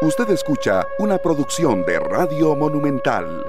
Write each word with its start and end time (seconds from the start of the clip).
Usted 0.00 0.30
escucha 0.30 0.86
una 1.00 1.18
producción 1.18 1.84
de 1.84 1.98
Radio 1.98 2.54
Monumental. 2.54 3.44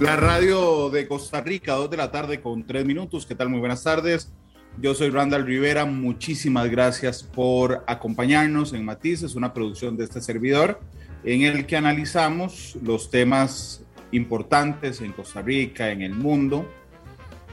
La 0.00 0.16
radio 0.16 0.90
de 0.90 1.06
Costa 1.06 1.40
Rica, 1.42 1.74
2 1.74 1.88
de 1.88 1.96
la 1.96 2.10
tarde 2.10 2.40
con 2.40 2.66
3 2.66 2.84
minutos. 2.84 3.24
¿Qué 3.24 3.36
tal? 3.36 3.50
Muy 3.50 3.60
buenas 3.60 3.84
tardes. 3.84 4.32
Yo 4.80 4.96
soy 4.96 5.10
Randall 5.10 5.46
Rivera. 5.46 5.84
Muchísimas 5.84 6.68
gracias 6.68 7.22
por 7.22 7.84
acompañarnos 7.86 8.72
en 8.72 8.84
Matices, 8.84 9.36
una 9.36 9.54
producción 9.54 9.96
de 9.96 10.04
este 10.06 10.20
servidor 10.20 10.80
en 11.22 11.42
el 11.42 11.64
que 11.64 11.76
analizamos 11.76 12.76
los 12.82 13.12
temas 13.12 13.84
importantes 14.10 15.00
en 15.02 15.12
Costa 15.12 15.40
Rica, 15.40 15.92
en 15.92 16.02
el 16.02 16.16
mundo. 16.16 16.68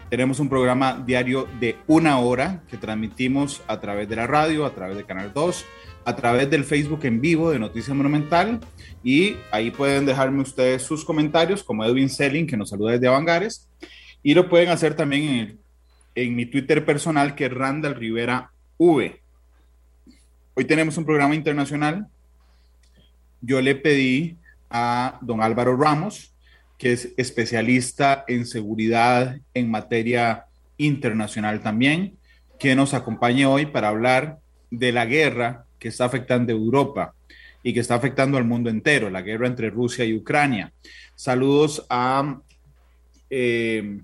Tenemos 0.09 0.39
un 0.39 0.49
programa 0.49 1.03
diario 1.05 1.47
de 1.59 1.77
una 1.85 2.17
hora 2.17 2.63
que 2.67 2.77
transmitimos 2.77 3.61
a 3.67 3.79
través 3.79 4.09
de 4.09 4.15
la 4.15 4.25
radio, 4.25 4.65
a 4.65 4.73
través 4.73 4.97
de 4.97 5.03
Canal 5.03 5.31
2 5.31 5.65
a 6.05 6.15
través 6.15 6.49
del 6.49 6.63
Facebook 6.63 7.03
en 7.03 7.19
vivo 7.19 7.49
de 7.49 7.59
Noticias 7.59 7.95
Monumental 7.95 8.59
y 9.03 9.35
ahí 9.51 9.71
pueden 9.71 10.05
dejarme 10.05 10.43
ustedes 10.43 10.83
sus 10.83 11.03
comentarios 11.03 11.63
como 11.63 11.83
Edwin 11.83 12.09
Selling 12.09 12.45
que 12.45 12.55
nos 12.55 12.69
saluda 12.69 12.93
desde 12.93 13.07
Avangares 13.07 13.67
y 14.21 14.35
lo 14.35 14.47
pueden 14.47 14.69
hacer 14.69 14.95
también 14.95 15.23
en, 15.23 15.59
en 16.13 16.35
mi 16.35 16.45
Twitter 16.45 16.85
personal 16.85 17.33
que 17.35 17.45
es 17.45 17.53
Randall 17.53 17.95
Rivera 17.95 18.51
V. 18.77 19.19
Hoy 20.53 20.65
tenemos 20.65 20.97
un 20.97 21.05
programa 21.05 21.35
internacional. 21.35 22.07
Yo 23.41 23.61
le 23.61 23.75
pedí 23.75 24.37
a 24.69 25.17
don 25.21 25.41
Álvaro 25.41 25.75
Ramos, 25.75 26.33
que 26.77 26.93
es 26.93 27.13
especialista 27.17 28.23
en 28.27 28.45
seguridad 28.45 29.37
en 29.53 29.71
materia 29.71 30.45
internacional 30.77 31.61
también, 31.61 32.17
que 32.59 32.75
nos 32.75 32.93
acompañe 32.93 33.45
hoy 33.45 33.65
para 33.65 33.89
hablar 33.89 34.39
de 34.71 34.91
la 34.91 35.05
guerra 35.05 35.64
que 35.85 35.89
está 35.89 36.05
afectando 36.05 36.51
a 36.51 36.55
Europa 36.55 37.13
y 37.61 37.71
que 37.71 37.79
está 37.79 37.93
afectando 37.93 38.39
al 38.39 38.43
mundo 38.43 38.71
entero, 38.71 39.11
la 39.11 39.21
guerra 39.21 39.45
entre 39.45 39.69
Rusia 39.69 40.03
y 40.03 40.15
Ucrania. 40.15 40.73
Saludos 41.13 41.85
a 41.91 42.39
eh, 43.29 43.99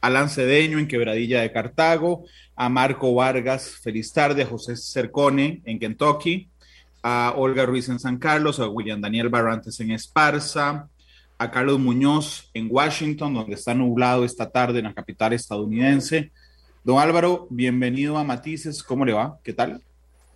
Alan 0.00 0.30
Cedeño 0.30 0.78
en 0.78 0.88
Quebradilla 0.88 1.42
de 1.42 1.52
Cartago, 1.52 2.24
a 2.56 2.70
Marco 2.70 3.14
Vargas, 3.14 3.80
feliz 3.82 4.10
tarde, 4.14 4.44
a 4.44 4.46
José 4.46 4.78
Cercone 4.78 5.60
en 5.66 5.78
Kentucky, 5.78 6.48
a 7.02 7.34
Olga 7.36 7.66
Ruiz 7.66 7.90
en 7.90 7.98
San 7.98 8.16
Carlos, 8.16 8.58
a 8.58 8.68
William 8.68 9.02
Daniel 9.02 9.28
Barrantes 9.28 9.78
en 9.80 9.90
Esparza, 9.90 10.88
a 11.36 11.50
Carlos 11.50 11.78
Muñoz 11.78 12.48
en 12.54 12.68
Washington, 12.70 13.34
donde 13.34 13.56
está 13.56 13.74
nublado 13.74 14.24
esta 14.24 14.48
tarde 14.48 14.78
en 14.78 14.86
la 14.86 14.94
capital 14.94 15.34
estadounidense. 15.34 16.32
Don 16.82 16.98
Álvaro, 16.98 17.46
bienvenido 17.50 18.16
a 18.16 18.24
Matices, 18.24 18.82
¿cómo 18.82 19.04
le 19.04 19.12
va? 19.12 19.38
¿Qué 19.44 19.52
tal? 19.52 19.82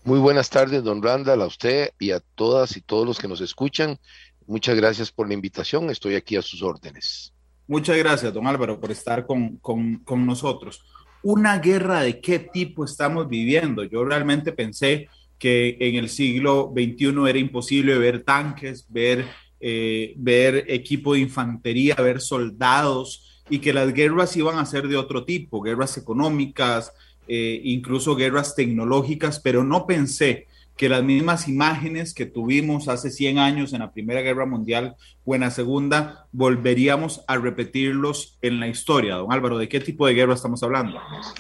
Muy 0.05 0.19
buenas 0.19 0.51
tardes, 0.51 0.85
don 0.85 1.03
Randall, 1.03 1.41
a 1.41 1.47
usted 1.47 1.89
y 1.99 2.11
a 2.11 2.21
todas 2.21 2.77
y 2.77 2.83
todos 2.83 3.07
los 3.07 3.19
que 3.19 3.27
nos 3.27 3.41
escuchan. 3.41 3.99
Muchas 4.47 4.77
gracias 4.77 5.11
por 5.11 5.27
la 5.27 5.33
invitación. 5.33 5.89
Estoy 5.89 6.15
aquí 6.15 6.37
a 6.37 6.43
sus 6.43 6.63
órdenes. 6.63 7.33
Muchas 7.67 7.97
gracias, 7.97 8.35
don 8.35 8.47
Álvaro, 8.47 8.79
por 8.79 8.91
estar 8.91 9.25
con, 9.25 9.57
con, 9.57 10.01
con 10.05 10.27
nosotros. 10.27 10.85
¿Una 11.23 11.59
guerra 11.59 12.03
de 12.03 12.21
qué 12.21 12.39
tipo 12.39 12.85
estamos 12.85 13.27
viviendo? 13.31 13.83
Yo 13.83 14.05
realmente 14.05 14.53
pensé 14.53 15.09
que 15.39 15.79
en 15.81 15.95
el 15.95 16.11
siglo 16.11 16.71
XXI 16.77 17.15
era 17.27 17.39
imposible 17.39 17.97
ver 17.97 18.25
tanques, 18.25 18.85
ver, 18.91 19.25
eh, 19.59 20.13
ver 20.19 20.67
equipo 20.69 21.15
de 21.15 21.21
infantería, 21.21 21.95
ver 21.95 22.21
soldados 22.21 23.43
y 23.49 23.59
que 23.59 23.73
las 23.73 23.95
guerras 23.95 24.37
iban 24.37 24.59
a 24.59 24.67
ser 24.67 24.87
de 24.87 24.99
otro 24.99 25.25
tipo, 25.25 25.63
guerras 25.63 25.97
económicas, 25.97 26.93
eh, 27.29 27.61
incluso 27.65 28.17
guerras 28.17 28.55
tecnológicas, 28.55 29.41
pero 29.41 29.65
no 29.65 29.87
pensé 29.87 30.47
que 30.77 30.89
las 30.89 31.05
mismas 31.05 31.47
imágenes 31.47 32.15
que 32.15 32.27
tuvimos 32.27 32.89
hace 32.89 33.11
100 33.11 33.39
años 33.39 33.73
en 33.73 33.79
la 33.79 33.93
Primera 33.93 34.23
Guerra 34.23 34.45
Mundial 34.45 34.97
o 35.25 35.35
en 35.35 35.43
la 35.43 35.51
Segunda, 35.51 36.27
volveríamos 36.33 37.23
a 37.29 37.37
repetirlos 37.37 38.39
en 38.43 38.59
la 38.59 38.67
historia. 38.67 39.15
Don 39.15 39.33
Álvaro, 39.33 39.57
¿de 39.59 39.69
qué 39.69 39.79
tipo 39.79 40.07
de 40.07 40.15
guerra 40.15 40.35
estamos 40.35 40.63
hablando? 40.65 40.99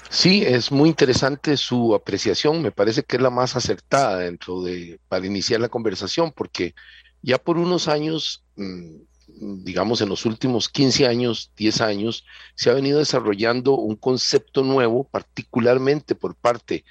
Sí, 0.08 0.42
es 0.46 0.70
muy 0.70 0.88
interesante 0.88 1.56
su 1.56 1.94
apreciación, 1.94 2.62
me 2.62 2.70
parece 2.70 3.02
que 3.02 3.16
es 3.16 3.22
la 3.22 3.30
más 3.30 3.56
acertada 3.56 4.18
dentro 4.18 4.62
de, 4.62 5.00
para 5.08 5.26
iniciar 5.26 5.60
la 5.60 5.68
conversación, 5.68 6.32
porque 6.34 6.74
ya 7.22 7.38
por 7.38 7.58
unos 7.58 7.88
años... 7.88 8.44
Mmm, 8.56 9.02
digamos, 9.40 10.00
en 10.00 10.08
los 10.08 10.26
últimos 10.26 10.68
15 10.68 11.06
años, 11.06 11.52
10 11.56 11.80
años, 11.80 12.24
se 12.54 12.70
ha 12.70 12.74
venido 12.74 12.98
desarrollando 12.98 13.74
un 13.76 13.96
concepto 13.96 14.62
nuevo, 14.62 15.04
particularmente 15.04 16.14
por 16.14 16.34
parte 16.36 16.84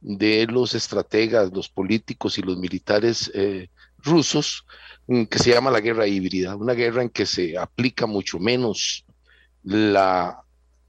de 0.00 0.46
los 0.46 0.74
estrategas, 0.74 1.52
los 1.52 1.68
políticos 1.68 2.38
y 2.38 2.42
los 2.42 2.56
militares 2.56 3.30
eh, 3.34 3.68
rusos, 3.98 4.64
mm, 5.06 5.24
que 5.24 5.38
se 5.38 5.50
llama 5.50 5.70
la 5.70 5.80
guerra 5.80 6.06
híbrida, 6.06 6.56
una 6.56 6.72
guerra 6.72 7.02
en 7.02 7.10
que 7.10 7.26
se 7.26 7.58
aplica 7.58 8.06
mucho 8.06 8.38
menos 8.38 9.04
la 9.62 10.42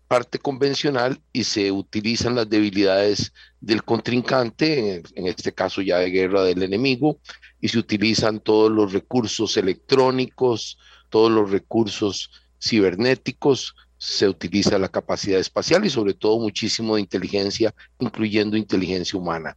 parte 0.07 0.39
convencional 0.39 1.21
y 1.31 1.43
se 1.43 1.71
utilizan 1.71 2.35
las 2.35 2.49
debilidades 2.49 3.33
del 3.59 3.83
contrincante, 3.83 4.95
en, 4.95 5.03
en 5.15 5.27
este 5.27 5.53
caso 5.53 5.81
ya 5.81 5.99
de 5.99 6.09
guerra 6.09 6.43
del 6.43 6.63
enemigo, 6.63 7.19
y 7.59 7.69
se 7.69 7.79
utilizan 7.79 8.39
todos 8.39 8.71
los 8.71 8.91
recursos 8.91 9.55
electrónicos, 9.55 10.77
todos 11.11 11.31
los 11.31 11.51
recursos 11.51 12.31
cibernéticos, 12.59 13.75
se 14.01 14.27
utiliza 14.27 14.79
la 14.79 14.89
capacidad 14.89 15.39
espacial 15.39 15.85
y 15.85 15.91
sobre 15.91 16.15
todo 16.15 16.39
muchísimo 16.39 16.95
de 16.95 17.01
inteligencia, 17.01 17.71
incluyendo 17.99 18.57
inteligencia 18.57 19.19
humana. 19.19 19.55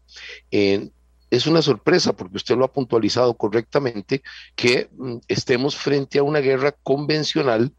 es 0.51 1.47
una 1.47 1.63
sorpresa 1.63 2.13
porque 2.13 2.37
usted 2.37 2.55
lo 2.55 2.67
ha 2.67 2.73
puntualizado 2.73 3.35
correctamente 3.35 4.23
que 4.55 4.91
mm, 4.93 5.17
estemos 5.29 5.77
frente 5.77 6.19
a 6.19 6.23
una 6.23 6.41
guerra 6.41 6.73
convencional 6.73 7.73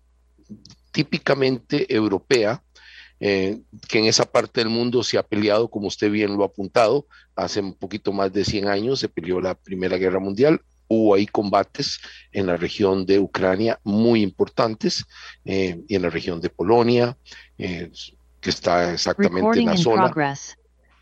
típicamente 0.91 1.94
europea, 1.94 2.64
eh, 3.19 3.62
que 3.88 4.00
en 4.00 4.06
esa 4.06 4.25
parte 4.25 4.62
del 4.62 4.69
mundo 4.69 5.03
se 5.03 5.19
ha 5.19 5.24
peleado, 5.24 5.69
como 5.69 5.88
usted 5.88 6.09
bien 6.09 6.35
lo 6.35 6.44
ha 6.44 6.47
apuntado, 6.47 7.06
hace 7.35 7.59
un 7.59 7.75
poquito 7.75 8.12
más 8.12 8.34
de 8.34 8.44
100 8.44 8.68
años 8.68 9.00
se 9.00 9.09
peleó 9.09 9.40
la 9.40 9.53
Primera 9.53 9.97
Guerra 9.97 10.19
Mundial, 10.19 10.62
hubo 10.88 11.16
ahí 11.16 11.25
combates 11.25 12.00
en 12.31 12.47
la 12.47 12.57
región 12.57 13.06
de 13.06 13.19
Ucrania 13.19 13.79
muy 13.84 14.22
importantes 14.22 15.06
eh, 15.44 15.81
y 15.88 15.96
en 15.96 16.01
la 16.01 16.09
región 16.09 16.41
de 16.41 16.50
Polonia, 16.50 17.18
eh, 17.57 17.91
que 18.40 18.50
está 18.50 18.94
exactamente 18.94 19.59
en 19.59 19.66
la 19.66 19.78
zona. 19.78 20.13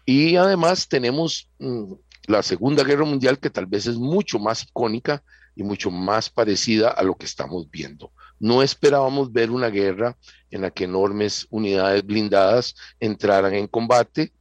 Y 0.06 0.36
además 0.36 0.88
tenemos 0.88 1.50
mm, 1.60 1.94
la 2.28 2.44
Segunda 2.44 2.84
Guerra 2.84 3.06
Mundial, 3.06 3.40
que 3.40 3.50
tal 3.50 3.66
vez 3.66 3.88
es 3.88 3.98
mucho 3.98 4.40
más 4.40 4.64
icónica 4.64 5.24
y 5.56 5.64
mucho 5.64 5.92
más 5.92 6.30
parecida 6.30 6.90
a 6.90 7.04
lo 7.04 7.16
que 7.16 7.26
estamos 7.26 7.70
viendo. 7.70 8.12
No 8.40 8.64
esperábamos 8.64 9.32
ver 9.32 9.52
una 9.52 9.70
guerra 9.70 10.18
en 10.50 10.62
la 10.62 10.72
que 10.72 10.86
enormes 10.86 11.48
unidades 11.50 12.06
blindadas 12.06 12.76
entraran 13.00 13.54
en 13.54 13.68
combate 13.68 14.34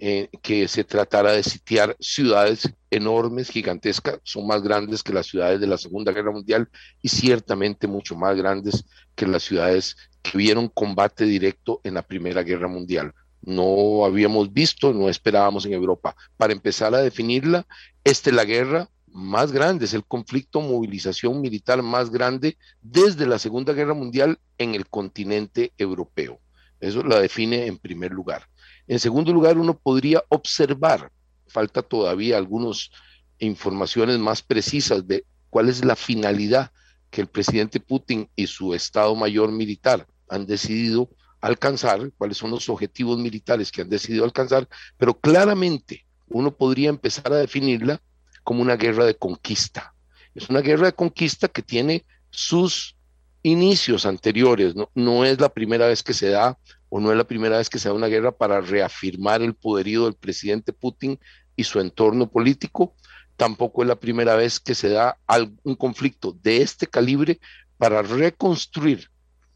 eh, 0.00 0.28
que 0.42 0.68
se 0.68 0.84
tratara 0.84 1.32
de 1.32 1.42
sitiar 1.42 1.96
ciudades 1.98 2.72
enormes, 2.88 3.50
gigantescas, 3.50 4.20
son 4.22 4.46
más 4.46 4.62
grandes 4.62 5.02
que 5.02 5.12
las 5.12 5.26
ciudades 5.26 5.60
de 5.60 5.66
la 5.66 5.76
Segunda 5.76 6.12
Guerra 6.12 6.30
Mundial 6.30 6.68
y 7.02 7.08
ciertamente 7.08 7.88
mucho 7.88 8.14
más 8.14 8.36
grandes 8.36 8.84
que 9.16 9.26
las 9.26 9.42
ciudades 9.42 9.96
que 10.22 10.38
vieron 10.38 10.68
combate 10.68 11.24
directo 11.24 11.80
en 11.82 11.94
la 11.94 12.02
Primera 12.02 12.44
Guerra 12.44 12.68
Mundial. 12.68 13.12
No 13.42 14.04
habíamos 14.04 14.52
visto, 14.52 14.92
no 14.92 15.08
esperábamos 15.08 15.66
en 15.66 15.72
Europa. 15.72 16.14
Para 16.36 16.52
empezar 16.52 16.94
a 16.94 16.98
definirla, 16.98 17.66
esta 18.04 18.30
es 18.30 18.36
la 18.36 18.44
guerra 18.44 18.88
más 19.08 19.50
grande, 19.50 19.86
es 19.86 19.94
el 19.94 20.04
conflicto 20.04 20.60
movilización 20.60 21.40
militar 21.40 21.82
más 21.82 22.10
grande 22.10 22.56
desde 22.82 23.26
la 23.26 23.40
Segunda 23.40 23.72
Guerra 23.72 23.94
Mundial 23.94 24.38
en 24.58 24.76
el 24.76 24.86
continente 24.88 25.72
europeo. 25.76 26.38
Eso 26.80 27.02
la 27.02 27.18
define 27.18 27.66
en 27.66 27.78
primer 27.78 28.12
lugar. 28.12 28.44
En 28.88 28.98
segundo 28.98 29.32
lugar, 29.32 29.58
uno 29.58 29.78
podría 29.78 30.24
observar, 30.30 31.12
falta 31.46 31.82
todavía 31.82 32.38
algunas 32.38 32.90
informaciones 33.38 34.18
más 34.18 34.42
precisas 34.42 35.06
de 35.06 35.24
cuál 35.50 35.68
es 35.68 35.84
la 35.84 35.94
finalidad 35.94 36.72
que 37.10 37.20
el 37.20 37.26
presidente 37.26 37.80
Putin 37.80 38.28
y 38.34 38.46
su 38.46 38.74
Estado 38.74 39.14
Mayor 39.14 39.52
Militar 39.52 40.06
han 40.28 40.46
decidido 40.46 41.08
alcanzar, 41.40 42.10
cuáles 42.16 42.38
son 42.38 42.50
los 42.50 42.68
objetivos 42.68 43.18
militares 43.18 43.70
que 43.70 43.82
han 43.82 43.88
decidido 43.88 44.24
alcanzar, 44.24 44.68
pero 44.96 45.18
claramente 45.18 46.04
uno 46.28 46.54
podría 46.54 46.88
empezar 46.88 47.32
a 47.32 47.36
definirla 47.36 48.00
como 48.42 48.62
una 48.62 48.76
guerra 48.76 49.04
de 49.04 49.16
conquista. 49.16 49.94
Es 50.34 50.48
una 50.48 50.60
guerra 50.60 50.86
de 50.86 50.92
conquista 50.94 51.48
que 51.48 51.62
tiene 51.62 52.04
sus 52.30 52.96
inicios 53.42 54.04
anteriores, 54.04 54.74
no, 54.74 54.90
no 54.94 55.24
es 55.24 55.40
la 55.40 55.48
primera 55.48 55.86
vez 55.86 56.02
que 56.02 56.14
se 56.14 56.30
da 56.30 56.58
o 56.88 57.00
no 57.00 57.10
es 57.10 57.16
la 57.16 57.26
primera 57.26 57.58
vez 57.58 57.68
que 57.68 57.78
se 57.78 57.88
da 57.88 57.94
una 57.94 58.06
guerra 58.06 58.32
para 58.32 58.60
reafirmar 58.60 59.42
el 59.42 59.54
poderío 59.54 60.04
del 60.04 60.14
presidente 60.14 60.72
Putin 60.72 61.18
y 61.56 61.64
su 61.64 61.80
entorno 61.80 62.30
político, 62.30 62.94
tampoco 63.36 63.82
es 63.82 63.88
la 63.88 63.96
primera 63.96 64.34
vez 64.36 64.60
que 64.60 64.74
se 64.74 64.88
da 64.88 65.18
un 65.62 65.74
conflicto 65.74 66.36
de 66.42 66.62
este 66.62 66.86
calibre 66.86 67.40
para 67.76 68.02
reconstruir 68.02 69.10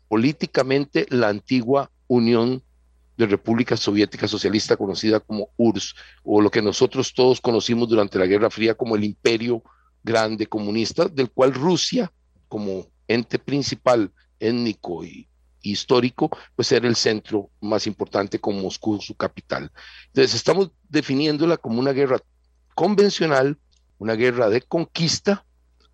políticamente 0.08 1.06
la 1.08 1.29
antigua 1.29 1.90
Unión 2.06 2.62
de 3.17 3.26
República 3.26 3.76
Soviética 3.76 4.29
Socialista 4.29 4.76
conocida 4.76 5.20
como 5.20 5.49
URSS, 5.56 5.94
o 6.23 6.40
lo 6.40 6.50
que 6.50 6.62
nosotros 6.62 7.12
todos 7.14 7.40
conocimos 7.40 7.88
durante 7.88 8.19
la 8.19 8.26
Guerra 8.26 8.50
Fría 8.50 8.75
como 8.75 8.96
el 8.96 9.05
Imperio 9.05 9.62
Grande 10.02 10.46
Comunista, 10.46 11.06
del 11.06 11.31
cual 11.31 11.55
Rusia, 11.55 12.12
como 12.49 12.87
ente 13.08 13.38
principal 13.38 14.12
étnico 14.38 15.05
y 15.05 15.29
histórico, 15.62 16.31
pues 16.56 16.70
era 16.73 16.88
el 16.88 16.97
centro 16.97 17.50
más 17.61 17.87
importante 17.87 18.38
con 18.38 18.61
Moscú, 18.61 19.00
su 19.00 19.14
capital. 19.14 19.70
Entonces 20.09 20.35
estamos 20.35 20.70
definiéndola 20.88 21.56
como 21.56 21.81
una 21.81 21.93
guerra 21.93 22.20
convencional, 22.75 23.59
una 23.99 24.14
guerra 24.14 24.49
de 24.49 24.62
conquista, 24.62 25.44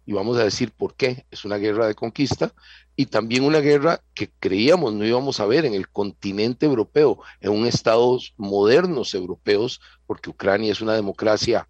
y 0.06 0.12
vamos 0.14 0.38
a 0.38 0.44
decir 0.44 0.72
por 0.72 0.94
qué 0.94 1.26
es 1.30 1.44
una 1.44 1.56
guerra 1.56 1.86
de 1.86 1.94
conquista, 1.94 2.54
y 2.96 3.06
también 3.06 3.44
una 3.44 3.60
guerra 3.60 4.02
que 4.14 4.30
creíamos 4.40 4.92
no 4.94 5.04
íbamos 5.04 5.38
a 5.38 5.46
ver 5.46 5.64
en 5.66 5.74
el 5.74 5.88
continente 5.88 6.66
europeo, 6.66 7.20
en 7.40 7.52
un 7.52 7.66
estados 7.66 8.34
modernos 8.36 9.14
europeos, 9.14 9.80
porque 10.06 10.30
Ucrania 10.30 10.72
es 10.72 10.80
una 10.80 10.94
democracia 10.94 11.68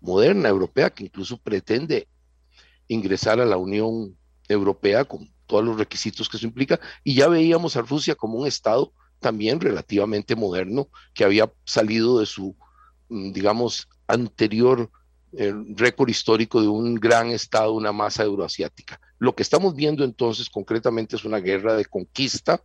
moderna 0.00 0.48
europea 0.48 0.90
que 0.90 1.04
incluso 1.04 1.38
pretende 1.38 2.06
ingresar 2.86 3.40
a 3.40 3.46
la 3.46 3.56
Unión 3.56 4.16
Europea 4.50 5.04
con 5.04 5.32
todos 5.46 5.64
los 5.64 5.78
requisitos 5.78 6.28
que 6.28 6.36
eso 6.36 6.46
implica, 6.46 6.78
y 7.02 7.14
ya 7.14 7.28
veíamos 7.28 7.76
a 7.76 7.82
Rusia 7.82 8.14
como 8.14 8.38
un 8.38 8.46
Estado 8.46 8.92
también 9.18 9.60
relativamente 9.60 10.34
moderno, 10.34 10.88
que 11.14 11.24
había 11.24 11.52
salido 11.64 12.18
de 12.20 12.26
su, 12.26 12.56
mm, 13.08 13.32
digamos, 13.32 13.88
anterior 14.06 14.90
eh, 15.32 15.54
récord 15.76 16.08
histórico 16.08 16.60
de 16.60 16.66
un 16.66 16.96
gran 16.96 17.28
Estado, 17.28 17.72
una 17.72 17.92
masa 17.92 18.24
euroasiática. 18.24 19.00
Lo 19.18 19.34
que 19.34 19.44
estamos 19.44 19.76
viendo 19.76 20.02
entonces 20.02 20.50
concretamente 20.50 21.14
es 21.14 21.24
una 21.24 21.38
guerra 21.38 21.76
de 21.76 21.84
conquista. 21.84 22.62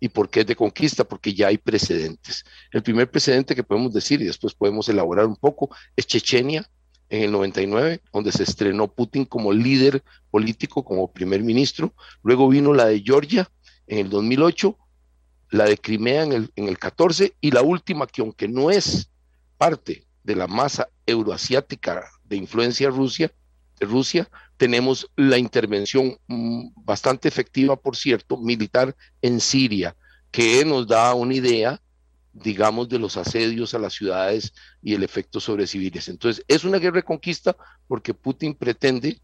¿Y 0.00 0.08
por 0.08 0.30
qué 0.30 0.40
es 0.40 0.46
de 0.46 0.56
conquista? 0.56 1.04
Porque 1.04 1.34
ya 1.34 1.48
hay 1.48 1.58
precedentes. 1.58 2.44
El 2.72 2.82
primer 2.82 3.10
precedente 3.10 3.54
que 3.54 3.64
podemos 3.64 3.92
decir, 3.92 4.20
y 4.20 4.26
después 4.26 4.54
podemos 4.54 4.88
elaborar 4.88 5.26
un 5.26 5.36
poco, 5.36 5.70
es 5.96 6.06
Chechenia, 6.06 6.68
en 7.10 7.22
el 7.22 7.32
99, 7.32 8.02
donde 8.12 8.32
se 8.32 8.42
estrenó 8.42 8.88
Putin 8.88 9.24
como 9.24 9.52
líder 9.52 10.02
político, 10.30 10.84
como 10.84 11.10
primer 11.12 11.42
ministro. 11.42 11.94
Luego 12.22 12.48
vino 12.48 12.74
la 12.74 12.86
de 12.86 13.00
Georgia 13.00 13.50
en 13.86 13.98
el 13.98 14.10
2008, 14.10 14.76
la 15.50 15.64
de 15.64 15.78
Crimea 15.78 16.22
en 16.22 16.32
el, 16.32 16.52
en 16.56 16.68
el 16.68 16.78
14 16.78 17.34
y 17.40 17.50
la 17.50 17.62
última 17.62 18.06
que 18.06 18.20
aunque 18.20 18.48
no 18.48 18.70
es 18.70 19.10
parte 19.56 20.06
de 20.22 20.36
la 20.36 20.46
masa 20.46 20.88
euroasiática 21.06 22.04
de 22.24 22.36
influencia 22.36 22.90
Rusia, 22.90 23.32
de 23.80 23.86
Rusia, 23.86 24.28
tenemos 24.58 25.10
la 25.16 25.38
intervención 25.38 26.18
mm, 26.26 26.68
bastante 26.76 27.28
efectiva, 27.28 27.76
por 27.76 27.96
cierto, 27.96 28.36
militar 28.36 28.94
en 29.22 29.40
Siria, 29.40 29.96
que 30.30 30.64
nos 30.64 30.86
da 30.86 31.14
una 31.14 31.34
idea 31.34 31.80
digamos, 32.32 32.88
de 32.88 32.98
los 32.98 33.16
asedios 33.16 33.74
a 33.74 33.78
las 33.78 33.94
ciudades 33.94 34.52
y 34.82 34.94
el 34.94 35.02
efecto 35.02 35.40
sobre 35.40 35.66
civiles. 35.66 36.08
Entonces, 36.08 36.44
es 36.48 36.64
una 36.64 36.78
guerra 36.78 36.96
de 36.96 37.02
conquista 37.02 37.56
porque 37.86 38.14
Putin 38.14 38.54
pretende, 38.54 39.20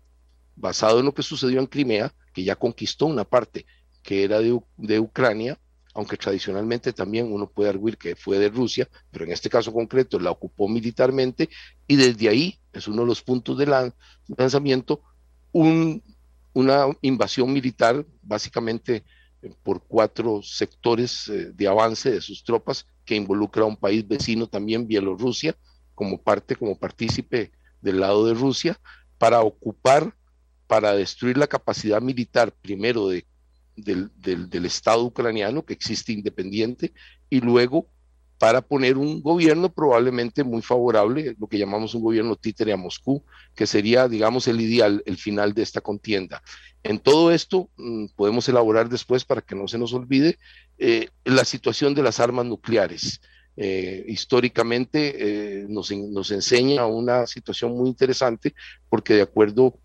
basado 0.57 1.01
en 1.01 1.07
lo 1.07 1.15
que 1.15 1.23
sucedió 1.23 1.61
en 1.61 1.67
Crimea, 1.67 2.13
que 2.33 2.45
ya 2.45 2.57
conquistó 2.57 3.07
una 3.07 3.25
parte 3.25 3.67
que 4.03 4.25
era 4.25 4.41
de, 4.41 4.59
de 4.77 5.01
Ucrania, 5.01 5.59
aunque 5.95 6.17
tradicionalmente 6.17 6.93
también 6.93 7.33
uno 7.33 7.49
puede 7.49 7.71
arguir 7.71 7.97
que 7.97 8.17
fue 8.17 8.39
de 8.39 8.49
Rusia, 8.49 8.89
pero 9.11 9.25
en 9.25 9.33
este 9.33 9.49
caso 9.49 9.73
concreto 9.73 10.19
la 10.19 10.31
ocupó 10.31 10.69
militarmente 10.69 11.49
y 11.87 11.97
desde 11.97 12.29
ahí 12.29 12.59
es 12.73 12.89
uno 12.89 13.03
de 13.03 13.09
los 13.09 13.23
puntos 13.23 13.57
de 13.57 13.93
lanzamiento, 14.37 15.01
un, 15.53 16.03
una 16.53 16.87
invasión 17.01 17.53
militar 17.53 18.05
básicamente 18.23 19.05
por 19.63 19.83
cuatro 19.83 20.43
sectores 20.43 21.29
eh, 21.29 21.53
de 21.55 21.69
avance 21.69 22.11
de 22.11 22.21
sus 22.21 22.43
tropas 22.43 22.87
que 23.05 23.17
involucra 23.17 23.63
a 23.63 23.67
un 23.67 23.77
país 23.77 24.07
vecino 24.07 24.47
también, 24.47 24.87
Bielorrusia, 24.87 25.57
como 25.95 26.21
parte, 26.21 26.57
como 26.57 26.79
partícipe 26.79 27.53
del 27.81 28.01
lado 28.01 28.27
de 28.27 28.35
Rusia, 28.35 28.79
para 29.19 29.41
ocupar, 29.41 30.15
para 30.67 30.95
destruir 30.95 31.37
la 31.37 31.47
capacidad 31.47 32.01
militar, 32.01 32.53
primero 32.53 33.09
de, 33.09 33.27
del, 33.77 34.11
del, 34.17 34.65
Estado 34.65 35.05
ucraniano, 35.05 35.65
que 35.65 35.75
existe 35.75 36.13
independiente, 36.13 36.93
y 37.31 37.41
luego 37.41 37.89
para 38.45 38.61
poner 38.61 38.99
un 38.99 39.23
gobierno 39.23 39.73
probablemente 39.73 40.45
muy 40.45 40.61
favorable, 40.61 41.35
lo 41.41 41.47
que 41.47 41.57
llamamos 41.57 41.95
un 41.95 42.03
gobierno 42.03 42.37
títere 42.37 42.75
a 42.75 42.77
Moscú, 42.77 43.25
que 43.55 43.67
sería, 43.67 44.07
digamos, 44.07 44.47
el 44.49 44.61
ideal, 44.61 45.03
el 45.07 45.17
final 45.17 45.55
de 45.55 45.63
esta 45.63 45.81
contienda. 45.81 46.43
En 46.83 46.99
todo 46.99 47.33
esto 47.33 47.71
mm, 47.79 48.09
podemos 48.15 48.47
elaborar 48.47 48.91
después, 48.91 49.25
para 49.25 49.41
que 49.41 49.55
no 49.55 49.67
se 49.67 49.79
nos 49.79 49.95
olvide, 49.95 50.37
eh, 50.77 51.09
la 51.25 51.47
situación 51.47 51.95
de 51.95 52.03
las 52.03 52.21
armas 52.21 52.45
nucleares. 52.45 53.23
Eh, 53.57 54.05
históricamente 54.09 55.15
eh, 55.17 55.67
nos, 55.67 55.91
nos, 55.91 56.31
enseña 56.31 56.85
una 56.85 57.27
situación 57.27 57.73
muy 57.73 57.89
interesante 57.89 58.53
porque 58.91 59.15
de 59.15 59.23
acuerdo 59.23 59.79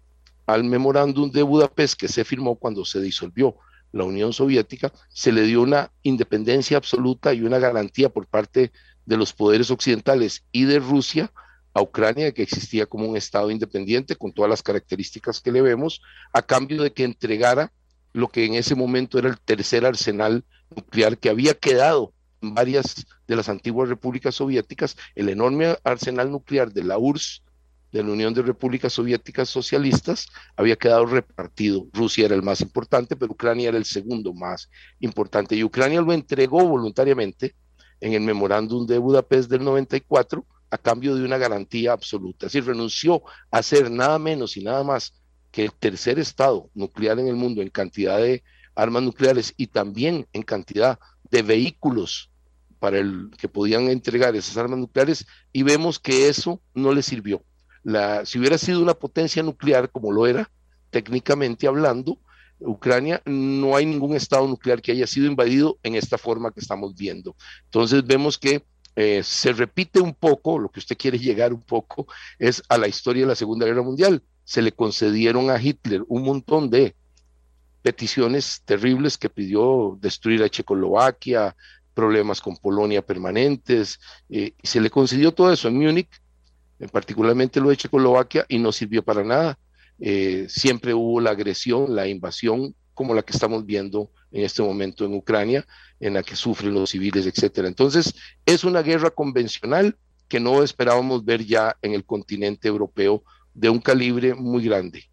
al 0.46 0.66
memorándum 0.66 1.32
de 1.32 1.44
Budapest 1.44 1.98
que 1.98 2.10
se 2.10 2.26
firmó 2.26 2.56
cuando 2.56 2.84
se 2.84 3.00
disolvió 3.00 3.56
la 3.92 4.04
Unión 4.04 4.34
Soviética, 4.34 4.92
se 5.10 5.32
le 5.32 5.44
dio 5.44 5.62
una 5.62 5.92
independencia 6.04 6.78
absoluta 6.78 7.34
y 7.34 7.42
una 7.42 7.60
garantía 7.60 8.10
por 8.10 8.28
parte 8.28 8.72
de 9.06 9.18
los 9.18 9.34
poderes 9.34 9.72
occidentales 9.72 10.44
y 10.52 10.66
de 10.66 10.80
Rusia 10.80 11.32
a 11.74 11.82
Ucrania 11.82 12.32
que 12.32 12.44
existía 12.44 12.86
como 12.86 13.08
un 13.08 13.18
Estado 13.18 13.52
independiente 13.52 14.16
con 14.16 14.32
todas 14.32 14.50
las 14.50 14.64
características 14.64 15.42
que 15.42 15.52
le 15.52 15.62
vemos, 15.62 16.02
a 16.34 16.42
cambio 16.42 16.84
de 16.84 16.92
que 16.92 17.04
entregara 17.04 17.72
lo 18.14 18.28
que 18.28 18.46
en 18.46 18.56
ese 18.56 18.76
momento 18.76 19.20
era 19.20 19.30
el 19.30 19.40
tercer 19.40 19.86
arsenal 19.86 20.44
nuclear 20.76 21.18
que 21.18 21.30
había 21.30 21.54
quedado 21.54 22.14
en 22.42 22.54
varias 22.54 23.06
de 23.28 23.36
las 23.36 23.50
antiguas 23.50 23.90
repúblicas 23.90 24.36
soviéticas, 24.36 24.98
el 25.16 25.30
enorme 25.30 25.78
arsenal 25.84 26.32
nuclear 26.32 26.72
de 26.72 26.84
la 26.84 26.98
URSS, 26.98 27.44
de 27.92 28.04
la 28.04 28.12
Unión 28.12 28.34
de 28.34 28.42
Repúblicas 28.42 28.94
Soviéticas 28.94 29.50
Socialistas, 29.50 30.28
había 30.56 30.76
quedado 30.76 31.06
repartido. 31.06 31.88
Rusia 31.94 32.26
era 32.26 32.36
el 32.36 32.44
más 32.44 32.62
importante, 32.62 33.16
pero 33.16 33.34
Ucrania 33.34 33.70
era 33.70 33.78
el 33.78 33.86
segundo 33.86 34.34
más 34.34 34.70
importante. 35.00 35.56
Y 35.56 35.64
Ucrania 35.64 36.02
lo 36.02 36.14
entregó 36.14 36.66
voluntariamente 36.68 37.56
en 38.00 38.14
el 38.14 38.22
memorándum 38.22 38.86
de 38.86 38.98
Budapest 38.98 39.50
del 39.50 39.64
94 39.64 40.46
a 40.72 40.78
cambio 40.78 41.16
de 41.16 41.24
una 41.24 41.38
garantía 41.38 41.94
absoluta. 41.94 42.46
Es 42.48 42.66
renunció 42.66 43.24
a 43.52 43.64
ser 43.64 43.90
nada 43.90 44.20
menos 44.20 44.56
y 44.58 44.64
nada 44.64 44.84
más 44.84 45.14
que 45.52 45.66
el 45.66 45.74
tercer 45.74 46.20
estado 46.20 46.70
nuclear 46.76 47.20
en 47.20 47.28
el 47.28 47.36
mundo 47.36 47.62
en 47.62 47.70
cantidad 47.70 48.18
de 48.18 48.44
armas 48.76 49.04
nucleares 49.04 49.54
y 49.58 49.68
también 49.68 50.28
en 50.32 50.44
cantidad 50.44 51.00
de 51.32 51.42
vehículos 51.42 52.30
para 52.80 53.00
el 53.00 53.32
que 53.38 53.50
podían 53.50 53.90
entregar 53.90 54.36
esas 54.36 54.58
armas 54.58 54.80
nucleares 54.80 55.26
y 55.52 55.64
vemos 55.64 56.00
que 56.00 56.30
eso 56.30 56.62
no 56.74 56.94
le 56.94 57.02
sirvió. 57.02 57.44
La, 57.90 58.24
si 58.24 58.38
hubiera 58.38 58.60
sido 58.60 58.82
una 58.82 58.94
potencia 58.94 59.42
nuclear 59.42 59.90
como 59.90 60.12
lo 60.12 60.28
era, 60.28 60.50
técnicamente 60.92 61.68
hablando, 61.68 62.20
Ucrania 62.60 63.22
no 63.26 63.76
hay 63.76 63.88
ningún 63.88 64.16
estado 64.16 64.48
nuclear 64.48 64.80
que 64.80 64.92
haya 64.92 65.08
sido 65.08 65.26
invadido 65.26 65.80
en 65.82 65.96
esta 65.96 66.20
forma 66.20 66.52
que 66.52 66.60
estamos 66.60 66.94
viendo. 66.96 67.36
Entonces 67.66 68.06
vemos 68.06 68.38
que 68.38 68.64
eh, 68.96 69.24
se 69.24 69.54
repite 69.54 70.00
un 70.00 70.14
poco, 70.14 70.60
lo 70.60 70.70
que 70.70 70.80
usted 70.80 70.98
quiere 70.98 71.18
llegar 71.18 71.52
un 71.52 71.64
poco 71.64 72.06
es 72.38 72.62
a 72.70 72.78
la 72.78 72.88
historia 72.88 73.24
de 73.24 73.30
la 73.30 73.36
Segunda 73.36 73.66
Guerra 73.66 73.82
Mundial. 73.82 74.22
Se 74.44 74.62
le 74.62 74.72
concedieron 74.72 75.50
a 75.50 75.60
Hitler 75.60 76.04
un 76.08 76.24
montón 76.24 76.70
de 76.70 76.96
peticiones 77.82 78.62
terribles 78.66 79.18
que 79.18 79.32
pidió 79.32 79.98
destruir 80.00 80.44
a 80.44 80.50
Checoslovaquia, 80.50 81.56
problemas 81.96 82.40
con 82.40 82.56
Polonia 82.56 83.02
permanentes, 83.02 84.00
eh, 84.30 84.54
y 84.62 84.68
se 84.68 84.80
le 84.80 84.92
concedió 84.92 85.34
todo 85.34 85.52
eso 85.52 85.70
en 85.70 85.78
Múnich, 85.78 86.10
particularmente 86.88 87.60
lo 87.60 87.70
de 87.70 87.78
Checoslovaquia, 87.78 88.46
y 88.48 88.60
no 88.60 88.72
sirvió 88.72 89.04
para 89.04 89.24
nada. 89.24 89.58
Eh, 90.00 90.46
siempre 90.48 90.94
hubo 90.94 91.20
la 91.20 91.32
agresión, 91.32 91.96
la 91.96 92.08
invasión, 92.08 92.74
como 92.94 93.14
la 93.14 93.22
que 93.22 93.34
estamos 93.34 93.66
viendo 93.66 94.12
en 94.32 94.44
este 94.44 94.62
momento 94.62 95.06
en 95.06 95.14
Ucrania, 95.14 95.66
en 96.00 96.14
la 96.14 96.24
que 96.24 96.36
sufren 96.36 96.74
los 96.74 96.92
civiles, 96.92 97.26
etcétera. 97.26 97.68
Entonces, 97.68 98.14
es 98.46 98.64
una 98.64 98.82
guerra 98.82 99.10
convencional 99.10 99.98
que 100.28 100.40
no 100.40 100.64
esperábamos 100.64 101.26
ver 101.26 101.44
ya 101.44 101.76
en 101.82 101.94
el 101.94 102.06
continente 102.06 102.68
europeo 102.68 103.24
de 103.54 103.70
un 103.70 103.80
calibre 103.80 104.36
muy 104.36 104.64
grande. 104.64 105.04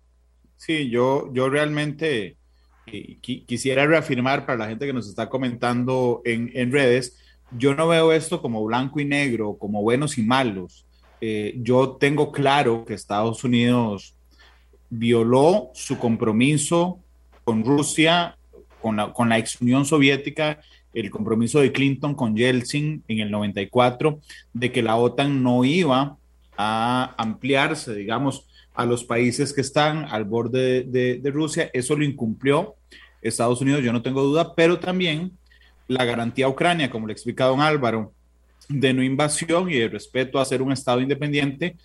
Sí, 0.56 0.88
yo, 0.90 1.32
yo 1.32 1.48
realmente 1.48 2.36
quisiera 3.20 3.86
reafirmar 3.86 4.46
para 4.46 4.58
la 4.58 4.68
gente 4.68 4.86
que 4.86 4.92
nos 4.92 5.08
está 5.08 5.28
comentando 5.28 6.22
en, 6.24 6.70
redes, 6.70 7.18
yo 7.50 7.74
no 7.74 7.88
veo 7.88 8.12
esto 8.12 8.40
como 8.40 8.64
blanco 8.64 9.00
y 9.00 9.04
negro, 9.04 9.56
como 9.58 9.82
buenos 9.82 10.18
y 10.18 10.22
malos. 10.22 10.85
Eh, 11.28 11.54
yo 11.56 11.96
tengo 11.98 12.30
claro 12.30 12.84
que 12.84 12.94
Estados 12.94 13.42
Unidos 13.42 14.14
violó 14.90 15.72
su 15.74 15.98
compromiso 15.98 17.00
con 17.42 17.64
Rusia, 17.64 18.36
con 18.80 18.96
la, 18.96 19.38
ex 19.38 19.60
Unión 19.60 19.84
Soviética, 19.84 20.60
el 20.94 21.10
compromiso 21.10 21.58
de 21.58 21.72
Clinton 21.72 22.14
con 22.14 22.36
Yeltsin 22.36 23.02
en 23.08 23.18
el 23.18 23.32
94, 23.32 24.20
de 24.52 24.70
que 24.70 24.84
la 24.84 24.94
OTAN 24.94 25.42
no 25.42 25.64
iba 25.64 26.16
a 26.56 27.14
ampliarse, 27.18 27.92
digamos, 27.92 28.46
a 28.74 28.86
los 28.86 29.02
países 29.02 29.52
que 29.52 29.62
están 29.62 30.06
al 30.08 30.26
borde 30.26 30.84
de, 30.84 31.30
Rusia. 31.32 31.70
Eso 31.72 31.96
lo 31.96 32.04
incumplió 32.04 32.76
Estados 33.20 33.60
Unidos, 33.60 33.82
yo 33.82 33.92
no 33.92 34.02
tengo 34.02 34.22
duda, 34.22 34.54
pero 34.54 34.78
también 34.78 35.32
la 35.88 36.04
garantía 36.04 36.46
a 36.46 36.50
Ucrania, 36.50 36.88
como 36.88 37.08
le 37.08 37.14
explica 37.14 37.46
don 37.46 37.62
Álvaro, 37.62 38.12
de 38.68 38.92
no 38.92 39.02
invasión 39.02 39.70
y 39.70 39.74
de 39.74 39.88
respeto 39.88 40.38
a 40.38 40.44
ser 40.44 40.62
un 40.62 40.72
Estado 40.72 41.00
independiente, 41.00 41.76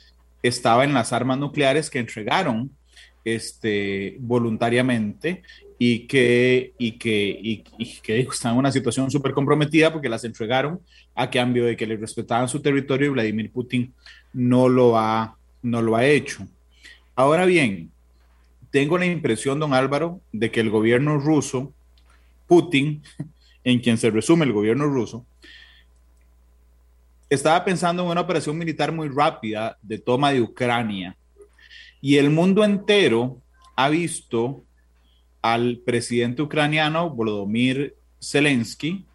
estaba 0.42 0.84
en 0.84 0.94
las 0.94 1.14
armas 1.14 1.38
nucleares 1.38 1.90
que 1.90 2.00
entregaron 2.00 2.72
este, 3.24 4.18
voluntariamente 4.20 5.44
y 5.78 6.08
que, 6.08 6.74
y 6.78 6.94
que, 6.94 7.40
y, 7.42 7.64
que 8.02 8.20
están 8.20 8.54
en 8.54 8.60
una 8.60 8.72
situación 8.72 9.10
súper 9.10 9.34
comprometida 9.34 9.92
porque 9.92 10.10
las 10.10 10.24
entregaron 10.24 10.80
a 11.16 11.30
cambio 11.30 11.66
de 11.66 11.76
que 11.76 11.88
le 11.88 11.98
respetaban 11.98 12.48
su 12.48 12.62
territorio 12.62 13.08
y 13.08 13.10
Vladimir 13.12 13.52
Putin 13.52 13.94
no 14.34 14.70
lo 14.70 14.98
ha, 14.98 15.36
no 15.62 15.82
lo 15.82 15.96
ha 15.96 16.06
hecho. 16.06 16.48
Ahora 17.16 17.46
bien, 17.46 17.92
tengo 18.72 18.98
la 18.98 19.06
impresión, 19.06 19.60
don 19.60 19.74
Álvaro, 19.74 20.22
de 20.32 20.50
que 20.50 20.62
el 20.62 20.70
gobierno 20.70 21.18
ruso, 21.18 21.74
Putin, 22.48 23.02
en 23.64 23.80
quien 23.80 23.98
se 23.98 24.10
resume 24.10 24.46
el 24.46 24.54
gobierno 24.54 24.86
ruso, 24.86 25.26
estaba 27.32 27.64
pensando 27.64 28.04
en 28.04 28.10
una 28.10 28.20
operación 28.20 28.58
militar 28.58 28.92
muy 28.92 29.08
rápida 29.08 29.78
de 29.82 29.98
toma 29.98 30.34
de 30.34 30.42
Ucrania. 30.42 31.16
Y 32.02 32.18
el 32.18 32.30
mundo 32.30 32.62
entero 32.66 33.42
ha 33.78 33.88
visto 33.88 34.66
al 35.42 35.80
presidente 35.86 36.42
ucraniano 36.42 37.10
Volodymyr 37.10 37.96
Zelensky 38.22 39.06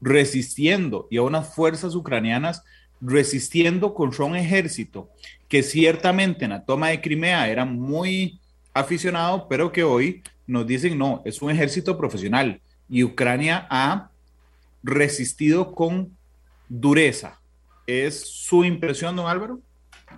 resistiendo 0.00 1.06
y 1.12 1.18
a 1.18 1.22
unas 1.22 1.54
fuerzas 1.54 1.94
ucranianas 1.94 2.64
resistiendo 3.00 3.94
contra 3.94 4.24
un 4.24 4.34
ejército 4.34 5.08
que 5.46 5.62
ciertamente 5.62 6.46
en 6.46 6.50
la 6.50 6.64
toma 6.64 6.88
de 6.88 7.00
Crimea 7.00 7.48
era 7.48 7.64
muy 7.64 8.40
aficionado, 8.74 9.46
pero 9.46 9.70
que 9.70 9.84
hoy 9.84 10.24
nos 10.48 10.66
dicen 10.66 10.98
no, 10.98 11.22
es 11.24 11.40
un 11.40 11.52
ejército 11.52 11.96
profesional 11.96 12.60
y 12.88 13.04
Ucrania 13.04 13.68
ha 13.70 14.10
resistido 14.82 15.72
con 15.72 16.16
dureza. 16.68 17.38
¿Es 17.86 18.20
su 18.20 18.64
impresión, 18.64 19.16
don 19.16 19.26
Álvaro? 19.26 19.60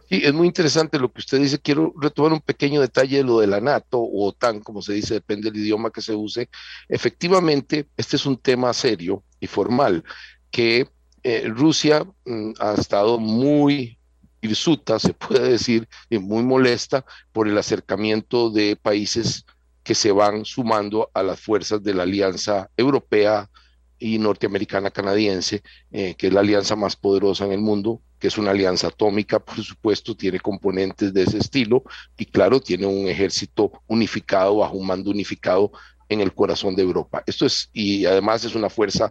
Sí, 0.08 0.20
es 0.22 0.32
muy 0.32 0.46
interesante 0.46 0.98
lo 0.98 1.12
que 1.12 1.20
usted 1.20 1.40
dice. 1.40 1.58
Quiero 1.58 1.92
retomar 2.00 2.32
un 2.32 2.40
pequeño 2.40 2.80
detalle 2.80 3.18
de 3.18 3.24
lo 3.24 3.40
de 3.40 3.46
la 3.46 3.60
NATO 3.60 3.98
o 3.98 4.28
OTAN, 4.28 4.60
como 4.60 4.82
se 4.82 4.92
dice, 4.92 5.14
depende 5.14 5.50
del 5.50 5.60
idioma 5.60 5.90
que 5.90 6.02
se 6.02 6.14
use. 6.14 6.48
Efectivamente, 6.88 7.86
este 7.96 8.16
es 8.16 8.26
un 8.26 8.36
tema 8.36 8.72
serio 8.72 9.22
y 9.40 9.46
formal 9.46 10.04
que 10.50 10.88
eh, 11.22 11.48
Rusia 11.48 12.06
mm, 12.24 12.52
ha 12.60 12.74
estado 12.74 13.18
muy 13.18 13.98
hirsuta, 14.40 14.98
se 14.98 15.12
puede 15.12 15.50
decir, 15.50 15.88
y 16.08 16.18
muy 16.18 16.42
molesta 16.42 17.04
por 17.32 17.48
el 17.48 17.58
acercamiento 17.58 18.50
de 18.50 18.76
países 18.76 19.44
que 19.82 19.94
se 19.94 20.12
van 20.12 20.44
sumando 20.44 21.10
a 21.14 21.22
las 21.22 21.40
fuerzas 21.40 21.82
de 21.82 21.94
la 21.94 22.04
Alianza 22.04 22.70
Europea 22.76 23.48
y 23.98 24.18
Norteamericana 24.18 24.90
Canadiense, 24.90 25.62
eh, 25.90 26.14
que 26.16 26.28
es 26.28 26.32
la 26.32 26.40
alianza 26.40 26.76
más 26.76 26.96
poderosa 26.96 27.44
en 27.44 27.52
el 27.52 27.60
mundo, 27.60 28.00
que 28.18 28.28
es 28.28 28.38
una 28.38 28.50
alianza 28.50 28.88
atómica, 28.88 29.38
por 29.38 29.62
supuesto, 29.62 30.16
tiene 30.16 30.40
componentes 30.40 31.12
de 31.12 31.22
ese 31.22 31.38
estilo 31.38 31.84
y 32.16 32.26
claro, 32.26 32.60
tiene 32.60 32.86
un 32.86 33.08
ejército 33.08 33.72
unificado 33.86 34.56
bajo 34.56 34.76
un 34.76 34.86
mando 34.86 35.10
unificado 35.10 35.72
en 36.08 36.20
el 36.20 36.32
corazón 36.32 36.74
de 36.76 36.82
Europa. 36.82 37.22
Esto 37.26 37.46
es, 37.46 37.68
y 37.72 38.06
además 38.06 38.44
es 38.44 38.54
una 38.54 38.70
fuerza 38.70 39.10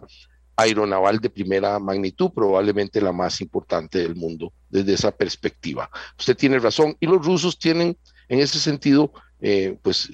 aeronaval 0.56 1.20
de 1.20 1.30
primera 1.30 1.78
magnitud, 1.78 2.30
probablemente 2.34 3.00
la 3.00 3.12
más 3.12 3.40
importante 3.40 3.98
del 3.98 4.16
mundo 4.16 4.52
desde 4.70 4.94
esa 4.94 5.10
perspectiva. 5.10 5.90
Usted 6.18 6.36
tiene 6.36 6.58
razón, 6.58 6.96
y 6.98 7.06
los 7.06 7.24
rusos 7.24 7.58
tienen 7.58 7.96
en 8.28 8.40
ese 8.40 8.58
sentido, 8.58 9.12
eh, 9.40 9.78
pues 9.82 10.10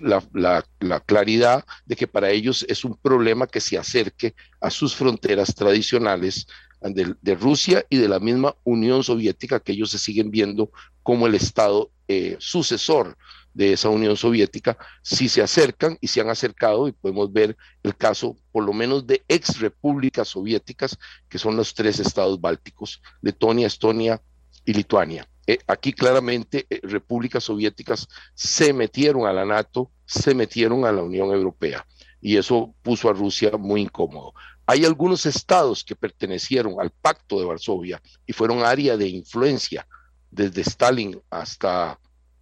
la, 0.00 0.64
la, 0.80 1.00
claridad 1.00 1.64
de 1.84 1.96
que 1.96 2.06
para 2.06 2.30
ellos 2.30 2.64
es 2.68 2.84
un 2.84 2.96
problema 2.96 3.46
que 3.46 3.60
se 3.60 3.76
acerque 3.76 4.34
a 4.60 4.70
sus 4.70 4.94
fronteras 4.94 5.54
tradicionales 5.54 6.46
de, 6.80 7.34
Rusia 7.34 7.84
y 7.88 7.96
de 7.96 8.08
la 8.08 8.20
misma 8.20 8.54
Unión 8.64 9.02
Soviética 9.02 9.60
que 9.60 9.72
ellos 9.72 9.90
se 9.90 9.98
siguen 9.98 10.30
viendo 10.30 10.70
como 11.02 11.26
el 11.26 11.34
Estado 11.34 11.90
eh, 12.08 12.36
sucesor 12.38 13.16
de 13.54 13.72
esa 13.72 13.88
Unión 13.88 14.16
Soviética, 14.16 14.76
si 15.02 15.28
se 15.28 15.40
acercan 15.40 15.96
y 16.00 16.08
se 16.08 16.20
han 16.20 16.28
acercado, 16.28 16.88
y 16.88 16.92
podemos 16.92 17.32
ver 17.32 17.56
el 17.84 17.96
caso 17.96 18.36
por 18.50 18.64
lo 18.64 18.72
menos 18.72 19.06
de 19.06 19.22
ex 19.28 19.60
repúblicas 19.60 20.28
soviéticas, 20.28 20.98
que 21.28 21.38
son 21.38 21.56
los 21.56 21.72
tres 21.72 22.00
estados 22.00 22.40
bálticos, 22.40 23.00
Letonia, 23.22 23.68
Estonia 23.68 24.20
y 24.64 24.74
Lituania. 24.74 25.28
Eh, 25.46 25.58
aquí 25.66 25.92
claramente 25.92 26.66
eh, 26.70 26.80
repúblicas 26.82 27.44
soviéticas 27.44 28.08
se 28.34 28.72
metieron 28.72 29.26
a 29.26 29.32
la 29.32 29.44
NATO, 29.44 29.90
se 30.06 30.34
metieron 30.34 30.84
a 30.84 30.92
la 30.92 31.02
Unión 31.02 31.30
Europea, 31.30 31.86
y 32.20 32.36
eso 32.36 32.74
puso 32.82 33.08
a 33.10 33.12
Rusia 33.12 33.52
muy 33.58 33.82
incómodo. 33.82 34.32
Hay 34.66 34.84
algunos 34.84 35.26
estados 35.26 35.84
que 35.84 35.94
pertenecieron 35.94 36.80
al 36.80 36.90
Pacto 36.90 37.38
de 37.38 37.44
Varsovia 37.44 38.00
y 38.26 38.32
fueron 38.32 38.64
área 38.64 38.96
de 38.96 39.08
influencia 39.08 39.86
desde 40.30 40.62
Stalin 40.62 41.20
hasta, 41.28 41.98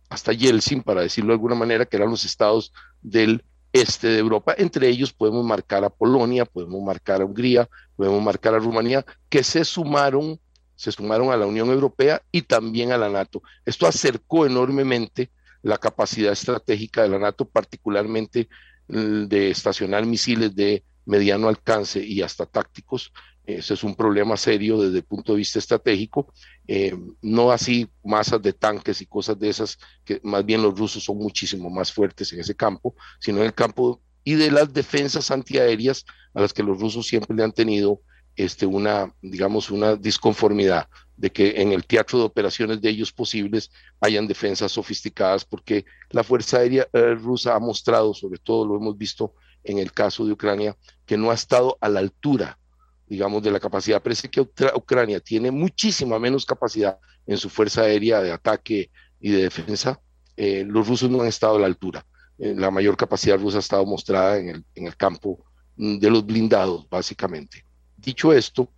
hasta 0.09 0.32
Yeltsin, 0.32 0.82
para 0.82 1.02
decirlo 1.02 1.28
de 1.28 1.35
alguna 1.35 1.56
manera, 1.56 1.85
que 1.85 1.97
eran 1.97 2.11
los 2.11 2.25
estados 2.25 2.73
del 3.02 3.44
este 3.73 4.09
de 4.09 4.18
Europa. 4.18 4.54
Entre 4.56 4.88
ellos 4.88 5.12
podemos 5.12 5.44
marcar 5.44 5.85
a 5.85 5.90
Polonia, 5.90 6.44
podemos 6.44 6.82
marcar 6.82 7.21
a 7.21 7.25
Hungría, 7.25 7.68
podemos 7.97 8.23
marcar 8.23 8.54
a 8.54 8.59
Rumanía, 8.59 9.04
que 9.28 9.42
se 9.42 9.64
sumaron, 9.64 10.38
se 10.76 10.93
sumaron 10.93 11.31
a 11.31 11.37
la 11.37 11.47
Unión 11.47 11.71
Europea 11.71 12.23
y 12.31 12.43
también 12.43 12.93
a 12.93 12.99
la 12.99 13.09
NATO. 13.09 13.43
Esto 13.64 13.87
acercó 13.87 14.47
enormemente 14.47 15.31
la 15.62 15.79
capacidad 15.79 16.33
estratégica 16.33 17.02
de 17.02 17.09
la 17.09 17.19
NATO, 17.19 17.45
particularmente 17.45 18.49
mm, 18.88 19.25
de 19.25 19.50
estacionar 19.50 20.05
misiles 20.07 20.55
de 20.55 20.85
mediano 21.05 21.49
alcance 21.49 22.05
y 22.05 22.23
hasta 22.23 22.47
tácticos. 22.47 23.12
Ese 23.45 23.75
es 23.75 23.83
un 23.83 23.97
problema 23.97 24.37
serio 24.37 24.81
desde 24.81 24.99
el 24.99 25.05
punto 25.05 25.33
de 25.33 25.38
vista 25.38 25.59
estratégico, 25.59 26.33
eh, 26.69 26.97
no 27.23 27.50
así 27.50 27.88
masas 28.05 28.41
de 28.41 28.52
tanques 28.52 29.02
y 29.02 29.07
cosas 29.07 29.38
de 29.38 29.49
esas, 29.49 29.79
que 30.05 30.21
más 30.23 30.45
bien 30.47 30.62
los 30.62 30.79
rusos 30.79 31.02
son 31.02 31.19
muchísimo 31.19 31.69
más 31.69 31.93
fuertes 31.93 32.33
en 32.33 32.41
ese 32.41 32.55
campo, 32.55 32.95
sino 33.19 33.38
en 33.38 33.47
el 33.47 33.55
campo 33.55 34.00
y 34.23 34.35
de 34.35 34.52
las 34.52 34.73
defensas 34.73 35.33
antiaéreas 35.33 36.05
a 36.35 36.41
las 36.41 36.52
que 36.52 36.62
los 36.62 36.81
rusos 36.81 37.07
siempre 37.07 37.37
le 37.37 37.43
han 37.43 37.52
tenido 37.52 38.00
este, 38.37 38.67
una, 38.67 39.12
digamos, 39.21 39.71
una 39.71 39.97
disconformidad 39.97 40.89
de 41.17 41.31
que 41.31 41.61
en 41.61 41.73
el 41.73 41.85
teatro 41.85 42.19
de 42.19 42.25
operaciones 42.25 42.81
de 42.81 42.91
ellos 42.91 43.12
posibles 43.12 43.71
hayan 44.01 44.27
defensas 44.27 44.73
sofisticadas, 44.73 45.45
porque 45.45 45.85
la 46.11 46.25
Fuerza 46.25 46.59
Aérea 46.59 46.89
eh, 46.93 47.15
rusa 47.15 47.55
ha 47.55 47.61
mostrado, 47.61 48.15
sobre 48.15 48.39
todo 48.39 48.67
lo 48.67 48.77
hemos 48.77 48.97
visto 48.97 49.35
en 49.62 49.79
el 49.79 49.93
caso 49.93 50.25
de 50.27 50.33
Ucrania, 50.33 50.77
que 51.07 51.17
no 51.17 51.31
ha 51.31 51.35
estado 51.35 51.79
a 51.81 51.89
la 51.89 52.01
altura, 52.01 52.59
digamos, 53.07 53.43
de 53.43 53.51
la 53.51 53.61
capacidad. 53.61 54.03
Parece 54.03 54.29
que 54.29 54.41
Ucrania 54.41 55.21
tiene 55.21 55.51
muchísima 55.51 56.19
menos 56.19 56.45
capacidad 56.45 56.99
en 57.27 57.37
su 57.37 57.49
fuerza 57.49 57.83
aérea 57.83 58.21
de 58.21 58.33
ataque 58.33 58.91
y 59.21 59.31
de 59.31 59.43
defensa. 59.43 60.01
Eh, 60.37 60.65
los 60.67 60.89
rusos 60.89 61.11
no 61.11 61.21
han 61.21 61.29
estado 61.29 61.57
a 61.57 61.61
la 61.61 61.67
altura. 61.67 62.05
Eh, 62.39 62.55
la 62.57 62.71
mayor 62.71 62.97
capacidad 62.97 63.39
rusa 63.39 63.59
ha 63.59 63.61
estado 63.61 63.87
mostrada 63.87 64.39
en 64.39 64.49
el, 64.49 64.65
en 64.75 64.87
el 64.87 64.97
campo 64.97 65.45
mm, 65.77 65.99
de 65.99 66.11
los 66.11 66.27
blindados, 66.27 66.89
básicamente. 66.89 67.65
Dicho 68.02 68.32
esto, 68.32 68.68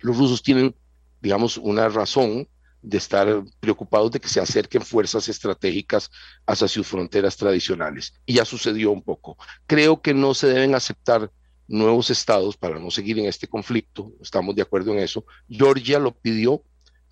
los 0.00 0.16
rusos 0.16 0.42
tienen, 0.42 0.74
digamos, 1.20 1.56
una 1.56 1.88
razón 1.88 2.46
de 2.82 2.98
estar 2.98 3.42
preocupados 3.58 4.10
de 4.10 4.20
que 4.20 4.28
se 4.28 4.40
acerquen 4.40 4.82
fuerzas 4.82 5.28
estratégicas 5.28 6.10
hacia 6.46 6.68
sus 6.68 6.86
fronteras 6.86 7.36
tradicionales. 7.36 8.14
Y 8.26 8.34
ya 8.34 8.44
sucedió 8.44 8.90
un 8.90 9.02
poco. 9.02 9.36
Creo 9.66 10.00
que 10.00 10.14
no 10.14 10.34
se 10.34 10.48
deben 10.48 10.74
aceptar 10.74 11.30
nuevos 11.68 12.10
estados 12.10 12.56
para 12.56 12.78
no 12.78 12.90
seguir 12.90 13.18
en 13.18 13.26
este 13.26 13.46
conflicto. 13.46 14.12
Estamos 14.20 14.54
de 14.54 14.62
acuerdo 14.62 14.92
en 14.92 14.98
eso. 14.98 15.24
Georgia 15.48 15.98
lo 15.98 16.12
pidió, 16.12 16.62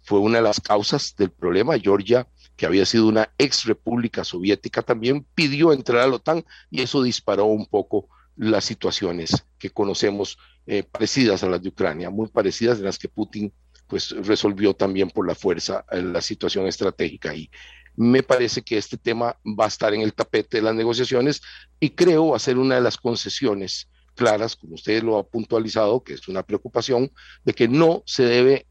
fue 0.02 0.18
una 0.20 0.38
de 0.38 0.44
las 0.44 0.60
causas 0.60 1.14
del 1.16 1.30
problema. 1.30 1.78
Georgia, 1.78 2.26
que 2.56 2.66
había 2.66 2.84
sido 2.84 3.06
una 3.06 3.30
ex 3.38 3.64
república 3.64 4.24
soviética, 4.24 4.82
también 4.82 5.26
pidió 5.34 5.72
entrar 5.72 6.02
a 6.02 6.08
la 6.08 6.16
OTAN 6.16 6.44
y 6.70 6.82
eso 6.82 7.02
disparó 7.02 7.44
un 7.44 7.66
poco 7.66 8.08
las 8.36 8.64
situaciones 8.64 9.44
que 9.58 9.70
conocemos 9.70 10.38
eh, 10.70 10.82
parecidas 10.82 11.42
a 11.42 11.48
las 11.48 11.62
de 11.62 11.70
Ucrania, 11.70 12.10
muy 12.10 12.28
parecidas 12.28 12.78
en 12.78 12.84
las 12.84 12.98
que 12.98 13.08
Putin 13.08 13.50
pues 13.86 14.10
resolvió 14.10 14.74
también 14.74 15.08
por 15.08 15.26
la 15.26 15.34
fuerza 15.34 15.86
eh, 15.90 16.02
la 16.02 16.20
situación 16.20 16.66
estratégica 16.66 17.34
y 17.34 17.50
me 17.96 18.22
parece 18.22 18.60
que 18.60 18.76
este 18.76 18.98
tema 18.98 19.34
va 19.44 19.64
a 19.64 19.68
estar 19.68 19.94
en 19.94 20.02
el 20.02 20.12
tapete 20.12 20.58
de 20.58 20.62
las 20.62 20.74
negociaciones 20.74 21.40
y 21.80 21.88
creo 21.88 22.28
va 22.28 22.36
a 22.36 22.38
ser 22.38 22.58
una 22.58 22.74
de 22.74 22.82
las 22.82 22.98
concesiones 22.98 23.88
claras, 24.14 24.56
como 24.56 24.74
usted 24.74 25.02
lo 25.02 25.16
ha 25.16 25.26
puntualizado, 25.26 26.04
que 26.04 26.12
es 26.12 26.28
una 26.28 26.42
preocupación, 26.42 27.10
de 27.44 27.54
que 27.54 27.66
no 27.66 28.02
se 28.04 28.24
debe 28.24 28.66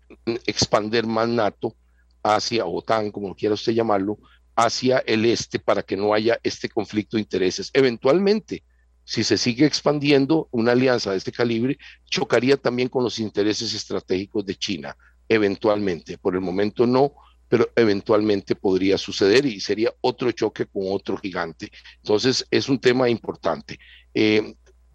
expandir 0.46 1.08
más 1.08 1.28
NATO 1.28 1.76
hacia 2.22 2.68
OTAN, 2.68 3.10
como 3.10 3.36
quiera 3.36 3.56
usted 3.56 3.74
llamarlo, 3.74 4.20
hacia 4.56 5.00
el 5.00 5.26
este 5.26 5.58
para 5.58 5.82
que 5.82 5.98
no 5.98 6.14
haya 6.14 6.40
este 6.44 6.70
conflicto 6.70 7.18
de 7.18 7.22
intereses. 7.22 7.72
Eventualmente, 7.74 8.64
si 9.08 9.24
se 9.24 9.38
sigue 9.38 9.66
expandiendo 9.66 10.50
una 10.52 10.74
alianza 10.74 11.12
de 11.12 11.18
este 11.18 11.32
calibre, 11.32 11.78
chocaría 12.10 12.58
también 12.58 12.90
con 12.90 13.06
los 13.06 13.20
intereses 13.20 13.74
estratégicos 13.74 14.46
de 14.46 14.56
China, 14.56 14.98
eventualmente. 15.30 16.18
Por 16.18 16.36
el 16.36 16.42
momento 16.42 16.86
no, 16.86 17.14
pero 17.48 17.70
eventualmente 17.78 18.54
podría 18.54 18.98
suceder 18.98 19.46
y 19.46 19.62
sería 19.62 19.94
otro 20.02 20.30
choque 20.34 20.66
con 20.66 20.84
otro 20.88 21.16
gigante. 21.16 21.72
Entonces, 22.04 22.46
es 22.52 22.68
un 22.68 22.80
tema 22.80 23.08
importante. 23.08 23.80
Eh, 24.14 24.54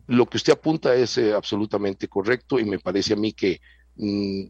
lo 0.08 0.26
que 0.26 0.36
usted 0.36 0.52
apunta 0.52 0.94
es 0.94 1.16
eh, 1.16 1.32
absolutamente 1.32 2.06
correcto 2.06 2.60
y 2.60 2.66
me 2.66 2.78
parece 2.78 3.14
a 3.14 3.16
mí 3.16 3.32
que 3.32 3.62
mm, 3.96 4.42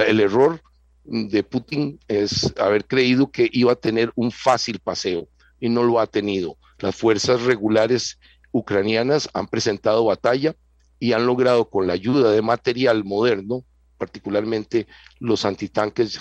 el 0.00 0.20
error 0.20 0.62
de 1.04 1.42
Putin 1.42 2.00
es 2.08 2.50
haber 2.58 2.86
creído 2.86 3.30
que 3.30 3.46
iba 3.52 3.72
a 3.72 3.76
tener 3.76 4.10
un 4.14 4.30
fácil 4.30 4.78
paseo 4.78 5.28
y 5.60 5.68
no 5.68 5.82
lo 5.82 6.00
ha 6.00 6.06
tenido. 6.06 6.56
Las 6.78 6.96
fuerzas 6.96 7.42
regulares 7.42 8.18
ucranianas 8.52 9.28
han 9.34 9.48
presentado 9.48 10.04
batalla 10.04 10.54
y 10.98 11.12
han 11.12 11.26
logrado 11.26 11.68
con 11.68 11.86
la 11.86 11.92
ayuda 11.92 12.30
de 12.30 12.42
material 12.42 13.04
moderno, 13.04 13.64
particularmente 13.98 14.86
los 15.20 15.44
antitanques 15.44 16.20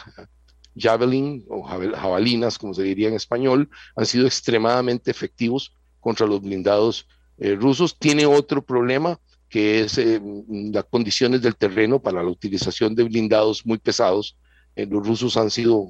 Javelin 0.77 1.45
o 1.49 1.63
jabalinas, 1.63 2.57
como 2.57 2.73
se 2.73 2.83
diría 2.83 3.07
en 3.07 3.15
español, 3.15 3.69
han 3.95 4.05
sido 4.05 4.25
extremadamente 4.25 5.09
efectivos 5.09 5.73
contra 5.99 6.27
los 6.27 6.41
blindados 6.41 7.07
eh, 7.37 7.55
rusos. 7.55 7.97
Tiene 7.97 8.25
otro 8.25 8.63
problema 8.63 9.19
que 9.49 9.81
es 9.81 9.97
eh, 9.97 10.21
las 10.49 10.83
condiciones 10.85 11.41
del 11.41 11.55
terreno 11.55 12.01
para 12.01 12.21
la 12.21 12.29
utilización 12.29 12.93
de 12.93 13.03
blindados 13.03 13.65
muy 13.65 13.77
pesados. 13.77 14.37
Eh, 14.75 14.85
los 14.85 15.07
rusos 15.07 15.37
han 15.37 15.49
sido, 15.49 15.87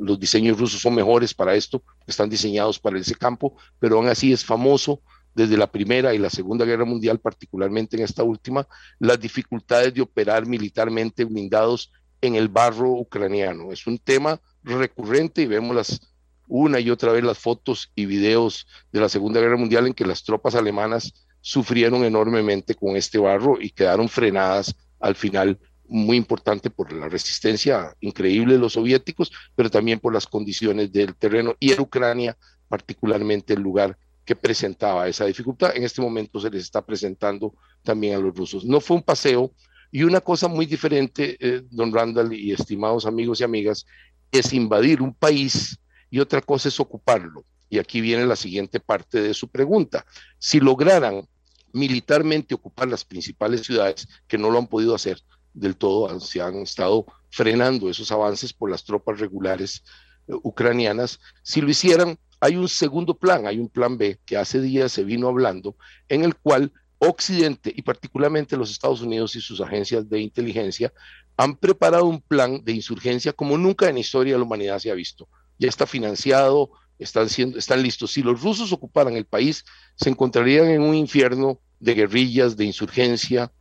los 0.00 0.20
diseños 0.20 0.58
rusos 0.58 0.82
son 0.82 0.94
mejores 0.94 1.32
para 1.32 1.54
esto, 1.54 1.82
están 2.06 2.28
diseñados 2.28 2.78
para 2.78 2.98
ese 2.98 3.14
campo, 3.14 3.56
pero 3.78 3.96
aún 3.96 4.08
así 4.08 4.32
es 4.32 4.44
famoso 4.44 5.00
desde 5.36 5.58
la 5.58 5.70
Primera 5.70 6.14
y 6.14 6.18
la 6.18 6.30
Segunda 6.30 6.64
Guerra 6.64 6.86
Mundial, 6.86 7.20
particularmente 7.20 7.94
en 7.96 8.02
esta 8.02 8.22
última, 8.22 8.66
las 8.98 9.20
dificultades 9.20 9.92
de 9.92 10.00
operar 10.00 10.46
militarmente 10.46 11.26
blindados 11.26 11.92
en 12.22 12.36
el 12.36 12.48
barro 12.48 12.90
ucraniano. 12.92 13.70
Es 13.70 13.86
un 13.86 13.98
tema 13.98 14.40
recurrente 14.64 15.42
y 15.42 15.46
vemos 15.46 16.00
una 16.48 16.80
y 16.80 16.88
otra 16.88 17.12
vez 17.12 17.22
las 17.22 17.38
fotos 17.38 17.92
y 17.94 18.06
videos 18.06 18.66
de 18.90 19.00
la 19.00 19.10
Segunda 19.10 19.38
Guerra 19.38 19.58
Mundial 19.58 19.86
en 19.86 19.92
que 19.92 20.06
las 20.06 20.24
tropas 20.24 20.54
alemanas 20.54 21.12
sufrieron 21.42 22.02
enormemente 22.04 22.74
con 22.74 22.96
este 22.96 23.18
barro 23.18 23.60
y 23.60 23.68
quedaron 23.68 24.08
frenadas 24.08 24.74
al 25.00 25.16
final 25.16 25.58
muy 25.86 26.16
importante 26.16 26.70
por 26.70 26.94
la 26.94 27.10
resistencia 27.10 27.94
increíble 28.00 28.54
de 28.54 28.60
los 28.60 28.72
soviéticos, 28.72 29.30
pero 29.54 29.68
también 29.68 30.00
por 30.00 30.14
las 30.14 30.26
condiciones 30.26 30.90
del 30.92 31.14
terreno 31.14 31.54
y 31.60 31.72
en 31.72 31.80
Ucrania, 31.80 32.38
particularmente 32.68 33.52
el 33.52 33.60
lugar 33.60 33.98
que 34.26 34.36
presentaba 34.36 35.08
esa 35.08 35.24
dificultad. 35.24 35.74
En 35.74 35.84
este 35.84 36.02
momento 36.02 36.40
se 36.40 36.50
les 36.50 36.64
está 36.64 36.84
presentando 36.84 37.54
también 37.82 38.16
a 38.16 38.18
los 38.18 38.34
rusos. 38.34 38.64
No 38.64 38.80
fue 38.80 38.96
un 38.96 39.02
paseo 39.02 39.52
y 39.92 40.02
una 40.02 40.20
cosa 40.20 40.48
muy 40.48 40.66
diferente, 40.66 41.36
eh, 41.40 41.62
don 41.70 41.94
Randall 41.94 42.34
y 42.34 42.52
estimados 42.52 43.06
amigos 43.06 43.40
y 43.40 43.44
amigas, 43.44 43.86
es 44.32 44.52
invadir 44.52 45.00
un 45.00 45.14
país 45.14 45.78
y 46.10 46.18
otra 46.18 46.42
cosa 46.42 46.68
es 46.68 46.80
ocuparlo. 46.80 47.44
Y 47.70 47.78
aquí 47.78 48.00
viene 48.00 48.26
la 48.26 48.36
siguiente 48.36 48.80
parte 48.80 49.22
de 49.22 49.32
su 49.32 49.48
pregunta. 49.48 50.04
Si 50.38 50.58
lograran 50.58 51.26
militarmente 51.72 52.54
ocupar 52.54 52.88
las 52.88 53.04
principales 53.04 53.62
ciudades, 53.62 54.08
que 54.26 54.38
no 54.38 54.50
lo 54.50 54.58
han 54.58 54.66
podido 54.66 54.94
hacer 54.94 55.22
del 55.54 55.76
todo, 55.76 56.18
se 56.20 56.40
han 56.40 56.56
estado 56.56 57.06
frenando 57.30 57.88
esos 57.88 58.10
avances 58.10 58.52
por 58.52 58.70
las 58.70 58.84
tropas 58.84 59.20
regulares 59.20 59.84
eh, 60.26 60.34
ucranianas, 60.42 61.20
si 61.42 61.60
lo 61.60 61.70
hicieran, 61.70 62.18
hay 62.40 62.56
un 62.56 62.68
segundo 62.68 63.14
plan, 63.14 63.46
hay 63.46 63.58
un 63.58 63.68
plan 63.68 63.96
B 63.96 64.18
que 64.24 64.36
hace 64.36 64.60
días 64.60 64.92
se 64.92 65.04
vino 65.04 65.28
hablando, 65.28 65.76
en 66.08 66.24
el 66.24 66.36
cual 66.36 66.72
Occidente 66.98 67.72
y 67.74 67.82
particularmente 67.82 68.56
los 68.56 68.70
Estados 68.70 69.02
Unidos 69.02 69.36
y 69.36 69.40
sus 69.40 69.60
agencias 69.60 70.08
de 70.08 70.20
inteligencia 70.20 70.92
han 71.36 71.56
preparado 71.56 72.06
un 72.06 72.20
plan 72.20 72.64
de 72.64 72.72
insurgencia 72.72 73.32
como 73.32 73.58
nunca 73.58 73.88
en 73.88 73.94
la 73.94 74.00
historia 74.00 74.32
de 74.32 74.38
la 74.38 74.44
humanidad 74.44 74.78
se 74.78 74.90
ha 74.90 74.94
visto. 74.94 75.28
Ya 75.58 75.68
está 75.68 75.86
financiado, 75.86 76.70
están, 76.98 77.28
siendo, 77.28 77.58
están 77.58 77.82
listos. 77.82 78.12
Si 78.12 78.22
los 78.22 78.40
rusos 78.40 78.72
ocuparan 78.72 79.14
el 79.16 79.26
país, 79.26 79.64
se 79.96 80.08
encontrarían 80.08 80.68
en 80.68 80.82
un 80.82 80.94
infierno 80.94 81.60
de 81.80 81.94
guerrillas, 81.94 82.56
de 82.56 82.64
insurgencia, 82.64 83.52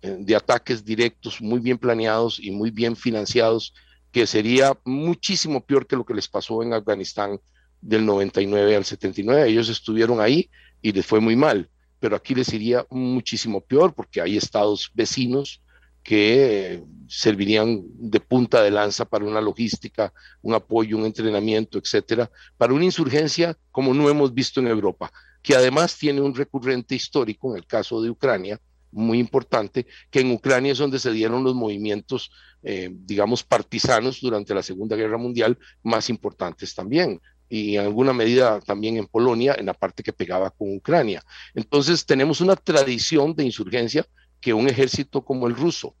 eh, 0.00 0.16
de 0.18 0.36
ataques 0.36 0.84
directos 0.84 1.42
muy 1.42 1.60
bien 1.60 1.76
planeados 1.76 2.40
y 2.40 2.50
muy 2.50 2.70
bien 2.70 2.96
financiados, 2.96 3.74
que 4.12 4.26
sería 4.26 4.78
muchísimo 4.84 5.64
peor 5.64 5.86
que 5.86 5.96
lo 5.96 6.06
que 6.06 6.14
les 6.14 6.28
pasó 6.28 6.62
en 6.62 6.72
Afganistán 6.72 7.38
del 7.80 8.04
99 8.04 8.76
al 8.76 8.84
79. 8.84 9.48
Ellos 9.48 9.68
estuvieron 9.68 10.20
ahí 10.20 10.50
y 10.82 10.92
les 10.92 11.06
fue 11.06 11.20
muy 11.20 11.36
mal, 11.36 11.68
pero 12.00 12.16
aquí 12.16 12.34
les 12.34 12.52
iría 12.52 12.86
muchísimo 12.90 13.60
peor 13.60 13.94
porque 13.94 14.20
hay 14.20 14.36
estados 14.36 14.90
vecinos 14.94 15.60
que 16.02 16.82
servirían 17.06 17.82
de 17.84 18.20
punta 18.20 18.62
de 18.62 18.70
lanza 18.70 19.04
para 19.04 19.24
una 19.24 19.40
logística, 19.40 20.12
un 20.40 20.54
apoyo, 20.54 20.96
un 20.96 21.04
entrenamiento, 21.04 21.78
etcétera, 21.78 22.30
para 22.56 22.72
una 22.72 22.84
insurgencia 22.84 23.58
como 23.70 23.92
no 23.92 24.08
hemos 24.08 24.32
visto 24.32 24.60
en 24.60 24.68
Europa, 24.68 25.12
que 25.42 25.54
además 25.54 25.96
tiene 25.98 26.20
un 26.20 26.34
recurrente 26.34 26.94
histórico 26.94 27.50
en 27.50 27.58
el 27.58 27.66
caso 27.66 28.00
de 28.00 28.10
Ucrania, 28.10 28.58
muy 28.90 29.18
importante, 29.18 29.86
que 30.10 30.20
en 30.20 30.30
Ucrania 30.30 30.72
es 30.72 30.78
donde 30.78 30.98
se 30.98 31.12
dieron 31.12 31.44
los 31.44 31.54
movimientos, 31.54 32.30
eh, 32.62 32.88
digamos, 32.90 33.42
partisanos 33.42 34.20
durante 34.22 34.54
la 34.54 34.62
Segunda 34.62 34.96
Guerra 34.96 35.18
Mundial 35.18 35.58
más 35.82 36.08
importantes 36.08 36.74
también 36.74 37.20
y 37.48 37.76
en 37.76 37.84
alguna 37.84 38.12
medida 38.12 38.60
también 38.60 38.96
en 38.96 39.06
Polonia, 39.06 39.54
en 39.58 39.66
la 39.66 39.74
parte 39.74 40.02
que 40.02 40.12
pegaba 40.12 40.50
con 40.50 40.76
Ucrania. 40.76 41.22
Entonces 41.54 42.04
tenemos 42.04 42.40
una 42.40 42.56
tradición 42.56 43.34
de 43.34 43.44
insurgencia 43.44 44.06
que 44.40 44.52
un 44.52 44.68
ejército 44.68 45.24
como 45.24 45.46
el 45.46 45.56
ruso 45.56 45.94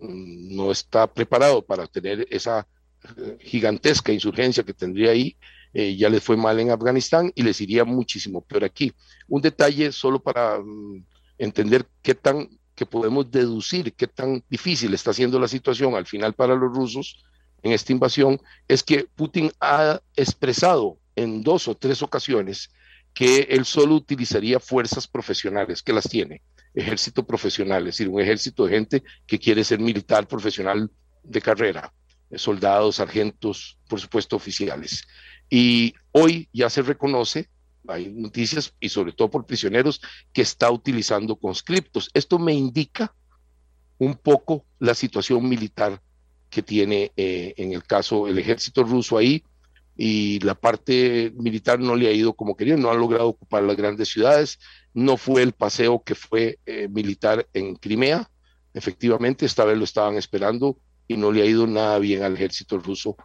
mm, 0.00 0.54
no 0.56 0.70
está 0.70 1.06
preparado 1.06 1.64
para 1.64 1.86
tener 1.86 2.26
esa 2.30 2.66
eh, 3.16 3.36
gigantesca 3.40 4.12
insurgencia 4.12 4.62
que 4.62 4.74
tendría 4.74 5.10
ahí. 5.10 5.36
Eh, 5.74 5.96
ya 5.96 6.10
les 6.10 6.22
fue 6.22 6.36
mal 6.36 6.60
en 6.60 6.70
Afganistán 6.70 7.32
y 7.34 7.42
les 7.42 7.60
iría 7.60 7.84
muchísimo 7.84 8.42
peor 8.42 8.64
aquí. 8.64 8.92
Un 9.28 9.40
detalle 9.40 9.90
solo 9.90 10.22
para 10.22 10.58
mm, 10.60 11.04
entender 11.38 11.86
qué 12.02 12.14
tan, 12.14 12.48
que 12.74 12.86
podemos 12.86 13.30
deducir 13.30 13.92
qué 13.94 14.06
tan 14.06 14.44
difícil 14.48 14.94
está 14.94 15.12
siendo 15.12 15.40
la 15.40 15.48
situación 15.48 15.94
al 15.94 16.06
final 16.06 16.34
para 16.34 16.54
los 16.54 16.72
rusos 16.72 17.24
en 17.62 17.72
esta 17.72 17.92
invasión, 17.92 18.40
es 18.68 18.82
que 18.82 19.06
Putin 19.14 19.52
ha 19.60 20.00
expresado 20.16 20.98
en 21.16 21.42
dos 21.42 21.68
o 21.68 21.76
tres 21.76 22.02
ocasiones 22.02 22.70
que 23.14 23.46
él 23.50 23.64
solo 23.64 23.94
utilizaría 23.94 24.58
fuerzas 24.58 25.06
profesionales, 25.06 25.82
que 25.82 25.92
las 25.92 26.08
tiene, 26.08 26.42
ejército 26.74 27.24
profesional, 27.26 27.82
es 27.82 27.94
decir, 27.94 28.08
un 28.08 28.20
ejército 28.20 28.64
de 28.64 28.72
gente 28.72 29.02
que 29.26 29.38
quiere 29.38 29.64
ser 29.64 29.78
militar 29.80 30.26
profesional 30.26 30.90
de 31.22 31.42
carrera, 31.42 31.92
soldados, 32.34 32.96
sargentos, 32.96 33.78
por 33.88 34.00
supuesto, 34.00 34.36
oficiales. 34.36 35.04
Y 35.50 35.94
hoy 36.12 36.48
ya 36.52 36.70
se 36.70 36.82
reconoce, 36.82 37.50
hay 37.86 38.08
noticias 38.08 38.74
y 38.80 38.88
sobre 38.88 39.12
todo 39.12 39.30
por 39.30 39.44
prisioneros, 39.44 40.00
que 40.32 40.42
está 40.42 40.70
utilizando 40.70 41.36
conscriptos. 41.36 42.10
Esto 42.14 42.38
me 42.38 42.54
indica 42.54 43.14
un 43.98 44.14
poco 44.14 44.64
la 44.78 44.94
situación 44.94 45.46
militar 45.48 46.00
que 46.52 46.62
tiene 46.62 47.12
eh, 47.16 47.54
en 47.56 47.72
el 47.72 47.82
caso 47.82 48.28
el 48.28 48.38
ejército 48.38 48.84
ruso 48.84 49.16
ahí 49.16 49.42
y 49.96 50.38
la 50.40 50.54
parte 50.54 51.32
militar 51.34 51.80
no 51.80 51.96
le 51.96 52.08
ha 52.08 52.12
ido 52.12 52.34
como 52.34 52.56
quería, 52.56 52.76
no 52.76 52.90
ha 52.90 52.94
logrado 52.94 53.28
ocupar 53.28 53.62
las 53.62 53.76
grandes 53.76 54.10
ciudades, 54.10 54.58
no 54.92 55.16
fue 55.16 55.42
el 55.42 55.52
paseo 55.52 56.02
que 56.02 56.14
fue 56.14 56.58
eh, 56.66 56.88
militar 56.88 57.48
en 57.54 57.74
Crimea, 57.76 58.30
efectivamente, 58.74 59.46
esta 59.46 59.64
vez 59.64 59.78
lo 59.78 59.84
estaban 59.84 60.16
esperando 60.16 60.76
y 61.08 61.16
no 61.16 61.32
le 61.32 61.42
ha 61.42 61.46
ido 61.46 61.66
nada 61.66 61.98
bien 61.98 62.22
al 62.22 62.34
ejército 62.34 62.76
ruso 62.78 63.16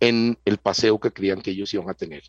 en 0.00 0.36
el 0.44 0.58
paseo 0.58 0.98
que 0.98 1.12
creían 1.12 1.40
que 1.40 1.52
ellos 1.52 1.72
iban 1.72 1.88
a 1.88 1.94
tener. 1.94 2.24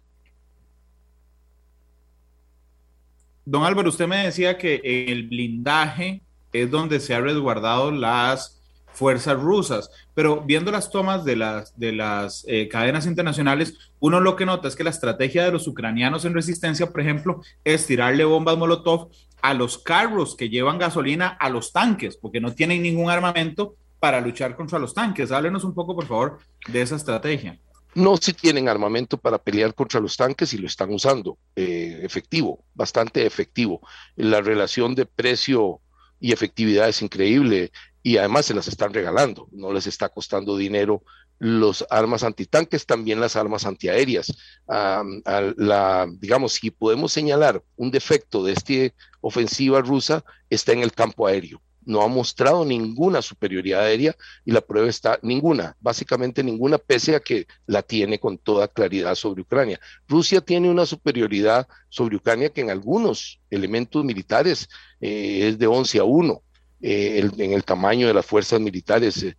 Don 3.44 3.64
Álvaro, 3.64 3.90
usted 3.90 4.08
me 4.08 4.24
decía 4.24 4.58
que 4.60 4.82
el 4.84 5.28
blindaje 5.28 6.22
es 6.54 6.70
donde 6.70 7.00
se 7.00 7.16
han 7.16 7.24
resguardado 7.24 7.92
las 7.92 8.63
fuerzas 8.94 9.40
rusas. 9.40 9.90
Pero 10.14 10.42
viendo 10.42 10.72
las 10.72 10.90
tomas 10.90 11.26
de 11.26 11.36
las, 11.36 11.78
de 11.78 11.92
las 11.92 12.46
eh, 12.48 12.68
cadenas 12.68 13.06
internacionales, 13.06 13.76
uno 14.00 14.20
lo 14.20 14.36
que 14.36 14.46
nota 14.46 14.68
es 14.68 14.76
que 14.76 14.84
la 14.84 14.90
estrategia 14.90 15.44
de 15.44 15.52
los 15.52 15.68
ucranianos 15.68 16.26
en 16.26 16.34
resistencia, 16.34 16.90
por 16.90 17.02
ejemplo, 17.02 17.42
es 17.64 17.86
tirarle 17.86 18.24
bombas 18.24 18.58
Molotov 18.58 19.10
a 19.42 19.54
los 19.54 19.78
carros 19.78 20.36
que 20.38 20.50
llevan 20.50 20.78
gasolina 20.78 21.28
a 21.28 21.50
los 21.50 21.74
tanques, 21.74 22.16
porque 22.16 22.40
no 22.40 22.54
tienen 22.54 22.82
ningún 22.82 23.10
armamento 23.10 23.76
para 24.00 24.22
luchar 24.22 24.56
contra 24.56 24.80
los 24.80 24.94
tanques. 24.94 25.32
Háblenos 25.32 25.64
un 25.64 25.74
poco, 25.74 25.96
por 25.96 26.06
favor, 26.06 26.40
de 26.68 26.82
esa 26.82 26.96
estrategia. 26.96 27.60
No 27.96 28.18
si 28.18 28.34
tienen 28.34 28.68
armamento 28.68 29.18
para 29.18 29.38
pelear 29.38 29.76
contra 29.76 30.00
los 30.00 30.18
tanques 30.18 30.54
y 30.54 30.58
lo 30.58 30.68
están 30.68 30.92
usando. 30.92 31.38
Eh, 31.56 32.00
efectivo, 32.04 32.64
bastante 32.74 33.26
efectivo. 33.26 33.82
La 34.16 34.42
relación 34.42 34.96
de 34.96 35.06
precio 35.06 35.80
y 36.20 36.32
efectividad 36.32 36.90
es 36.90 37.02
increíble 37.02 37.72
y 38.04 38.18
además 38.18 38.46
se 38.46 38.54
las 38.54 38.68
están 38.68 38.94
regalando, 38.94 39.48
no 39.52 39.72
les 39.72 39.88
está 39.88 40.10
costando 40.10 40.58
dinero 40.58 41.04
los 41.40 41.86
armas 41.90 42.24
antitanques, 42.24 42.86
también 42.86 43.20
las 43.20 43.38
armas 43.38 43.66
antiaéreas. 43.66 44.34
la, 44.68 46.08
digamos, 46.20 46.54
si 46.54 46.70
podemos 46.70 47.14
señalar 47.14 47.64
un 47.78 47.92
defecto 47.92 48.44
de 48.44 48.54
esta 48.54 48.96
ofensiva 49.22 49.82
rusa, 49.82 50.24
está 50.50 50.74
en 50.74 50.84
el 50.84 50.92
campo 50.92 51.26
aéreo. 51.28 51.62
no 51.86 52.02
ha 52.02 52.08
mostrado 52.08 52.64
ninguna 52.64 53.22
superioridad 53.22 53.82
aérea 53.82 54.16
y 54.46 54.54
la 54.54 54.62
prueba 54.62 54.88
está 54.88 55.20
ninguna, 55.22 55.76
básicamente 55.82 56.42
ninguna, 56.42 56.78
pese 56.78 57.14
a 57.16 57.20
que 57.20 57.46
la 57.68 57.82
tiene 57.82 58.20
con 58.20 58.38
toda 58.38 58.70
claridad 58.70 59.16
sobre 59.16 59.42
Ucrania. 59.42 59.82
Rusia 60.08 60.40
tiene 60.40 60.70
una 60.70 60.86
superioridad 60.86 61.68
sobre 61.90 62.16
Ucrania 62.16 62.50
que 62.50 62.62
en 62.62 62.70
algunos 62.70 63.42
elementos 63.50 64.06
militares 64.06 64.70
eh, 65.02 65.50
es 65.50 65.60
de 65.60 65.68
11 65.68 66.00
a 66.00 66.04
1. 66.06 66.42
Eh, 66.86 67.30
en 67.38 67.54
el 67.54 67.64
tamaño 67.64 68.08
de 68.08 68.14
las 68.14 68.26
fuerzas 68.26 68.60
militares, 68.60 69.24
eh, 69.24 69.38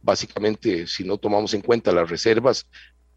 básicamente, 0.00 0.86
si 0.86 1.02
no 1.02 1.18
tomamos 1.18 1.52
en 1.52 1.60
cuenta 1.60 1.90
las 1.90 2.08
reservas, 2.08 2.68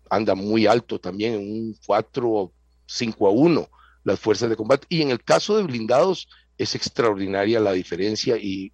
anda 0.10 0.34
muy 0.34 0.66
alto 0.66 1.00
también, 1.00 1.36
en 1.36 1.40
un 1.42 1.78
4 1.86 2.52
5 2.88 3.28
a 3.28 3.32
1 3.32 3.70
las 4.04 4.20
fuerzas 4.20 4.50
de 4.50 4.56
combate. 4.56 4.88
Y 4.90 5.04
en 5.04 5.12
el 5.12 5.24
caso 5.24 5.58
de 5.58 5.64
blindados, 5.64 6.28
es 6.58 6.74
extraordinaria 6.74 7.60
la 7.60 7.74
diferencia, 7.74 8.36
y, 8.40 8.72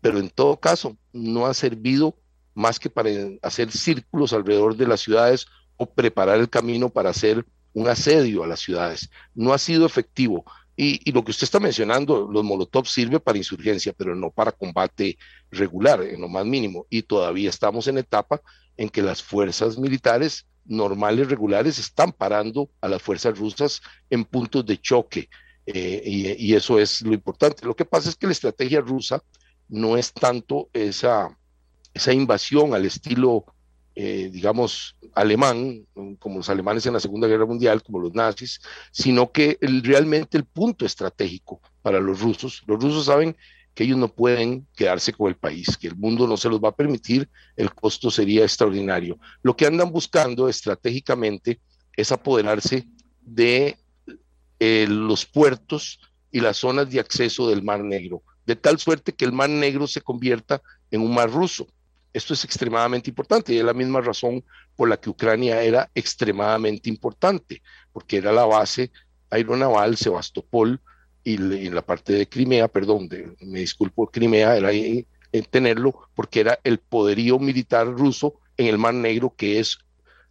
pero 0.00 0.18
en 0.18 0.30
todo 0.30 0.58
caso 0.58 0.96
no 1.12 1.44
ha 1.44 1.52
servido 1.52 2.16
más 2.54 2.80
que 2.80 2.88
para 2.88 3.10
hacer 3.42 3.70
círculos 3.70 4.32
alrededor 4.32 4.76
de 4.76 4.86
las 4.86 5.00
ciudades 5.00 5.46
o 5.76 5.84
preparar 5.84 6.38
el 6.40 6.48
camino 6.48 6.88
para 6.88 7.10
hacer 7.10 7.44
un 7.74 7.86
asedio 7.86 8.44
a 8.44 8.46
las 8.46 8.60
ciudades. 8.60 9.10
No 9.34 9.52
ha 9.52 9.58
sido 9.58 9.84
efectivo. 9.84 10.44
Y, 10.82 11.12
lo 11.12 11.22
que 11.22 11.32
usted 11.32 11.44
está 11.44 11.60
mencionando, 11.60 12.26
los 12.32 12.42
Molotov 12.42 12.86
sirve 12.86 13.20
para 13.20 13.36
insurgencia, 13.36 13.92
pero 13.92 14.16
no 14.16 14.30
para 14.30 14.50
combate 14.50 15.18
regular, 15.50 16.00
en 16.00 16.22
lo 16.22 16.28
más 16.30 16.46
mínimo. 16.46 16.86
Y 16.88 17.02
todavía 17.02 17.50
estamos 17.50 17.86
en 17.86 17.98
etapa 17.98 18.40
en 18.78 18.88
que 18.88 19.02
las 19.02 19.22
fuerzas 19.22 19.76
militares 19.76 20.46
normales, 20.64 21.28
regulares, 21.28 21.78
están 21.78 22.12
parando 22.12 22.70
a 22.80 22.88
las 22.88 23.02
fuerzas 23.02 23.38
rusas 23.38 23.82
en 24.08 24.24
puntos 24.24 24.64
de 24.64 24.80
choque. 24.80 25.28
Eh, 25.66 26.36
y, 26.38 26.54
eso 26.54 26.78
es 26.78 27.02
lo 27.02 27.12
importante. 27.12 27.66
Lo 27.66 27.76
que 27.76 27.84
pasa 27.84 28.08
es 28.08 28.16
que 28.16 28.26
la 28.26 28.32
estrategia 28.32 28.80
rusa 28.80 29.22
no 29.68 29.98
es 29.98 30.14
tanto 30.14 30.70
esa, 30.72 31.28
esa 31.92 32.14
invasión 32.14 32.72
al 32.72 32.86
estilo, 32.86 33.44
eh, 34.02 34.30
digamos, 34.32 34.96
alemán, 35.14 35.86
como 36.18 36.38
los 36.38 36.48
alemanes 36.48 36.86
en 36.86 36.94
la 36.94 37.00
Segunda 37.00 37.28
Guerra 37.28 37.44
Mundial, 37.44 37.82
como 37.82 38.00
los 38.00 38.14
nazis, 38.14 38.58
sino 38.90 39.30
que 39.30 39.58
realmente 39.60 40.38
el 40.38 40.46
punto 40.46 40.86
estratégico 40.86 41.60
para 41.82 42.00
los 42.00 42.18
rusos, 42.18 42.62
los 42.66 42.82
rusos 42.82 43.04
saben 43.04 43.36
que 43.74 43.84
ellos 43.84 43.98
no 43.98 44.08
pueden 44.08 44.66
quedarse 44.74 45.12
con 45.12 45.28
el 45.28 45.36
país, 45.36 45.76
que 45.76 45.88
el 45.88 45.96
mundo 45.96 46.26
no 46.26 46.38
se 46.38 46.48
los 46.48 46.60
va 46.60 46.70
a 46.70 46.74
permitir, 46.74 47.28
el 47.56 47.74
costo 47.74 48.10
sería 48.10 48.42
extraordinario. 48.42 49.18
Lo 49.42 49.54
que 49.54 49.66
andan 49.66 49.92
buscando 49.92 50.48
estratégicamente 50.48 51.60
es 51.94 52.10
apoderarse 52.10 52.88
de 53.20 53.76
eh, 54.60 54.86
los 54.88 55.26
puertos 55.26 56.00
y 56.32 56.40
las 56.40 56.56
zonas 56.56 56.88
de 56.90 57.00
acceso 57.00 57.50
del 57.50 57.62
Mar 57.62 57.84
Negro, 57.84 58.22
de 58.46 58.56
tal 58.56 58.78
suerte 58.78 59.12
que 59.12 59.26
el 59.26 59.32
Mar 59.32 59.50
Negro 59.50 59.86
se 59.86 60.00
convierta 60.00 60.62
en 60.90 61.02
un 61.02 61.12
mar 61.12 61.30
ruso. 61.30 61.66
Esto 62.12 62.34
es 62.34 62.44
extremadamente 62.44 63.10
importante 63.10 63.52
y 63.52 63.58
es 63.58 63.64
la 63.64 63.72
misma 63.72 64.00
razón 64.00 64.44
por 64.76 64.88
la 64.88 64.96
que 64.96 65.10
Ucrania 65.10 65.62
era 65.62 65.90
extremadamente 65.94 66.88
importante, 66.88 67.62
porque 67.92 68.16
era 68.16 68.32
la 68.32 68.44
base 68.44 68.90
aeronaval 69.30 69.96
Sebastopol 69.96 70.80
y 71.22 71.34
en 71.34 71.74
la 71.74 71.82
parte 71.82 72.14
de 72.14 72.28
Crimea, 72.28 72.66
perdón, 72.66 73.08
me 73.40 73.60
disculpo, 73.60 74.10
Crimea 74.10 74.56
era 74.56 74.72
en 74.72 75.44
tenerlo 75.50 76.08
porque 76.14 76.40
era 76.40 76.58
el 76.64 76.78
poderío 76.78 77.38
militar 77.38 77.86
ruso 77.86 78.40
en 78.56 78.66
el 78.66 78.78
Mar 78.78 78.94
Negro, 78.94 79.34
que 79.36 79.60
es 79.60 79.78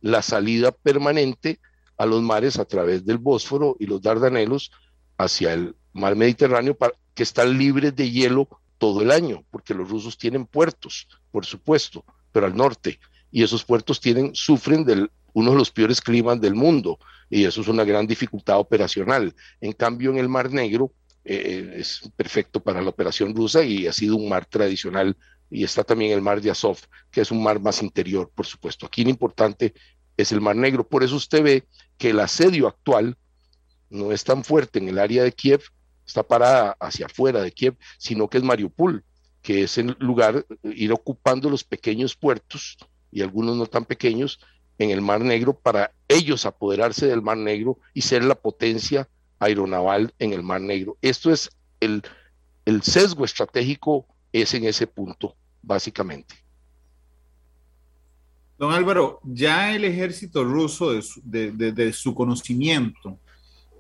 la 0.02 0.22
salida 0.22 0.72
permanente 0.72 1.60
a 1.98 2.06
los 2.06 2.22
mares 2.22 2.58
a 2.60 2.66
través 2.66 3.06
del 3.06 3.18
Bósforo 3.18 3.76
y 3.80 3.86
los 3.86 4.02
Dardanelos 4.02 4.72
hacia 5.18 5.54
el 5.54 5.76
mar 5.94 6.16
Mediterráneo 6.16 6.78
que 7.14 7.24
están 7.24 7.58
libres 7.58 7.96
de 7.96 8.10
hielo 8.10 8.48
todo 8.80 9.04
el 9.04 9.12
año, 9.12 9.46
porque 9.52 9.76
los 9.76 9.88
rusos 9.88 10.18
tienen 10.18 10.48
puertos, 10.48 11.08
por 11.32 11.46
supuesto, 11.46 12.04
pero 12.32 12.48
al 12.48 12.56
norte, 12.56 13.00
y 13.32 13.44
esos 13.44 13.64
puertos 13.64 14.00
tienen, 14.00 14.34
sufren 14.34 14.84
de 14.84 15.08
uno 15.34 15.52
de 15.52 15.58
los 15.58 15.70
peores 15.70 16.02
climas 16.02 16.42
del 16.42 16.56
mundo, 16.56 16.98
y 17.30 17.44
eso 17.44 17.62
es 17.62 17.68
una 17.68 17.84
gran 17.84 18.08
dificultad 18.08 18.58
operacional. 18.58 19.36
En 19.62 19.74
cambio, 19.74 20.10
en 20.10 20.18
el 20.18 20.30
Mar 20.30 20.52
Negro 20.52 20.92
eh, 21.24 21.76
es 21.76 22.10
perfecto 22.16 22.60
para 22.60 22.82
la 22.82 22.90
operación 22.90 23.36
rusa 23.36 23.64
y 23.64 23.86
ha 23.86 23.94
sido 23.94 24.16
un 24.16 24.28
mar 24.28 24.48
tradicional, 24.48 25.16
y 25.52 25.64
está 25.64 25.84
también 25.84 26.12
el 26.12 26.22
Mar 26.22 26.42
de 26.42 26.52
Azov, 26.52 26.78
que 27.12 27.22
es 27.22 27.32
un 27.32 27.44
mar 27.44 27.60
más 27.60 27.84
interior, 27.84 28.32
por 28.34 28.46
supuesto. 28.46 28.86
Aquí 28.86 29.04
lo 29.04 29.10
importante 29.10 29.74
es 30.16 30.32
el 30.32 30.42
Mar 30.42 30.56
Negro. 30.56 30.88
Por 30.88 31.04
eso 31.04 31.16
usted 31.16 31.44
ve 31.44 31.68
que 31.98 32.12
el 32.12 32.20
asedio 32.20 32.68
actual 32.68 33.18
no 33.90 34.12
es 34.12 34.24
tan 34.24 34.44
fuerte 34.44 34.80
en 34.80 34.90
el 34.90 35.00
área 35.00 35.24
de 35.24 35.32
Kiev, 35.32 35.64
está 36.10 36.24
parada 36.24 36.76
hacia 36.80 37.06
afuera 37.06 37.42
de 37.42 37.52
Kiev, 37.52 37.78
sino 37.98 38.28
que 38.28 38.40
es 38.40 38.44
Mariupol, 38.44 39.04
que 39.44 39.64
es 39.64 39.78
el 39.78 39.96
lugar, 40.00 40.46
ir 40.64 40.92
ocupando 40.92 41.50
los 41.50 41.64
pequeños 41.64 42.16
puertos 42.16 42.78
y 43.12 43.22
algunos 43.22 43.56
no 43.56 43.68
tan 43.68 43.86
pequeños 43.86 44.40
en 44.80 44.90
el 44.90 45.02
Mar 45.02 45.22
Negro 45.22 45.54
para 45.54 45.92
ellos 46.08 46.46
apoderarse 46.46 47.06
del 47.06 47.22
Mar 47.22 47.38
Negro 47.38 47.78
y 47.94 48.02
ser 48.02 48.24
la 48.24 48.36
potencia 48.36 49.08
aeronaval 49.38 50.14
en 50.18 50.34
el 50.34 50.42
Mar 50.42 50.62
Negro. 50.62 50.98
Esto 51.02 51.32
es 51.32 51.50
el, 51.80 52.02
el 52.66 52.82
sesgo 52.82 53.24
estratégico 53.24 54.08
es 54.34 54.54
en 54.54 54.66
ese 54.66 54.88
punto, 54.88 55.36
básicamente. 55.62 56.36
Don 58.58 58.74
Álvaro, 58.74 59.22
ya 59.24 59.74
el 59.76 59.86
ejército 59.86 60.44
ruso, 60.44 60.92
de 60.92 61.94
su, 61.94 62.14
conocimiento, 62.16 63.20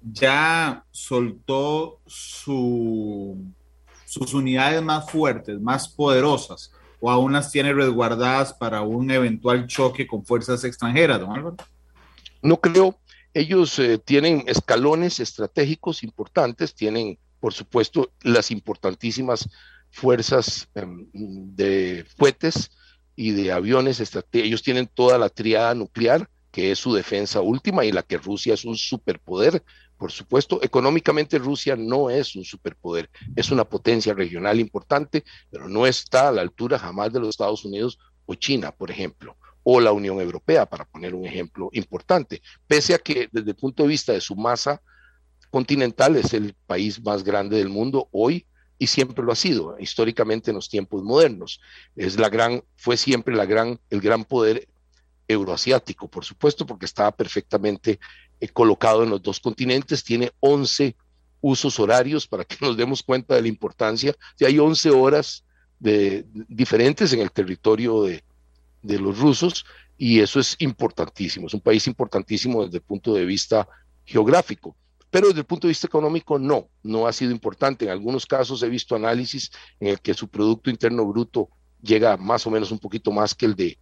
ya 0.04 0.86
soltó 0.92 2.00
sus 2.06 3.36
unidades 4.34 4.82
más 4.82 5.10
fuertes, 5.10 5.60
más 5.60 5.88
poderosas, 5.88 6.72
o 7.00 7.10
aún 7.10 7.34
las 7.34 7.52
tiene 7.52 7.74
resguardadas 7.74 8.54
para 8.54 8.82
un 8.82 9.10
eventual 9.12 9.68
choque 9.68 10.08
con 10.08 10.26
fuerzas 10.26 10.64
extranjeras, 10.64 11.20
don 11.20 11.32
Álvaro? 11.32 11.58
No 12.42 12.58
creo. 12.58 12.98
Ellos 13.34 13.78
eh, 13.80 14.00
tienen 14.00 14.44
escalones 14.48 15.20
estratégicos 15.20 16.04
importantes, 16.04 16.74
tienen, 16.74 17.18
por 17.40 17.54
supuesto, 17.54 18.12
las 18.22 18.52
importantísimas 18.52 19.48
fuerzas 19.92 20.68
em, 20.76 21.08
de 21.14 22.06
fuetes 22.18 22.72
y 23.16 23.32
de 23.32 23.52
aviones 23.52 24.02
Ellos 24.32 24.64
tienen 24.64 24.88
toda 24.88 25.18
la 25.18 25.30
triada 25.30 25.76
nuclear, 25.76 26.30
que 26.52 26.72
es 26.72 26.80
su 26.80 26.94
defensa 26.94 27.42
última 27.42 27.86
y 27.86 27.92
la 27.92 28.04
que 28.04 28.18
Rusia 28.18 28.54
es 28.54 28.66
un 28.66 28.78
superpoder. 28.78 29.64
Por 30.00 30.14
supuesto, 30.14 30.64
económicamente 30.64 31.38
Rusia 31.38 31.76
no 31.76 32.10
es 32.10 32.34
un 32.38 32.46
superpoder, 32.46 33.10
es 33.36 33.52
una 33.52 33.66
potencia 33.66 34.14
regional 34.14 34.58
importante, 34.58 35.26
pero 35.52 35.68
no 35.68 35.86
está 35.86 36.30
a 36.30 36.32
la 36.32 36.42
altura 36.42 36.80
jamás 36.80 37.12
de 37.12 37.20
los 37.20 37.28
Estados 37.28 37.66
Unidos 37.66 38.00
o 38.26 38.34
China, 38.36 38.72
por 38.72 38.90
ejemplo, 38.90 39.36
o 39.62 39.82
la 39.82 39.92
Unión 39.92 40.22
Europea, 40.22 40.66
para 40.66 40.86
poner 40.86 41.14
un 41.14 41.26
ejemplo 41.26 41.70
importante, 41.74 42.42
pese 42.66 42.94
a 42.94 43.00
que 43.00 43.28
desde 43.30 43.50
el 43.50 43.58
punto 43.58 43.84
de 43.84 43.90
vista 43.90 44.14
de 44.14 44.22
su 44.22 44.38
masa 44.38 44.82
continental 45.52 46.16
es 46.16 46.34
el 46.34 46.56
país 46.66 47.04
más 47.04 47.22
grande 47.22 47.58
del 47.58 47.68
mundo 47.68 48.08
hoy 48.14 48.46
y 48.78 48.88
siempre 48.88 49.26
lo 49.26 49.34
ha 49.34 49.36
sido 49.36 49.78
históricamente 49.80 50.52
en 50.52 50.56
los 50.56 50.70
tiempos 50.70 51.04
modernos. 51.04 51.60
Es 51.98 52.18
la 52.18 52.30
gran, 52.30 52.64
fue 52.78 52.96
siempre 52.96 53.36
la 53.36 53.46
gran, 53.46 53.78
el 53.90 54.00
gran 54.00 54.24
poder 54.24 54.70
euroasiático, 55.28 56.10
por 56.10 56.24
supuesto, 56.24 56.66
porque 56.66 56.86
estaba 56.86 57.12
perfectamente 57.12 58.00
colocado 58.48 59.04
en 59.04 59.10
los 59.10 59.22
dos 59.22 59.40
continentes, 59.40 60.04
tiene 60.04 60.32
11 60.40 60.96
usos 61.42 61.80
horarios 61.80 62.28
para 62.28 62.44
que 62.44 62.58
nos 62.66 62.78
demos 62.78 63.04
cuenta 63.04 63.36
de 63.36 63.42
la 63.42 63.48
importancia. 63.48 64.16
Si 64.36 64.46
hay 64.46 64.60
11 64.60 64.90
horas 64.92 65.44
de, 65.80 66.26
diferentes 66.48 67.14
en 67.14 67.22
el 67.22 67.32
territorio 67.32 68.04
de, 68.04 68.24
de 68.82 69.00
los 69.00 69.20
rusos 69.20 69.66
y 69.98 70.20
eso 70.20 70.40
es 70.40 70.56
importantísimo, 70.60 71.48
es 71.48 71.54
un 71.54 71.62
país 71.62 71.88
importantísimo 71.88 72.64
desde 72.64 72.78
el 72.78 72.84
punto 72.84 73.14
de 73.14 73.26
vista 73.26 73.68
geográfico. 74.06 74.76
Pero 75.12 75.28
desde 75.28 75.40
el 75.40 75.46
punto 75.46 75.68
de 75.68 75.72
vista 75.72 75.88
económico, 75.88 76.38
no, 76.38 76.70
no 76.84 77.08
ha 77.08 77.14
sido 77.14 77.32
importante. 77.32 77.86
En 77.86 77.92
algunos 77.92 78.28
casos 78.28 78.62
he 78.62 78.70
visto 78.70 78.96
análisis 78.96 79.52
en 79.80 79.88
el 79.88 80.00
que 80.00 80.14
su 80.14 80.28
Producto 80.28 80.70
Interno 80.70 81.06
Bruto 81.06 81.50
llega 81.82 82.16
más 82.16 82.46
o 82.46 82.52
menos 82.52 82.72
un 82.72 82.80
poquito 82.80 83.12
más 83.12 83.34
que 83.34 83.48
el 83.48 83.56
de 83.56 83.80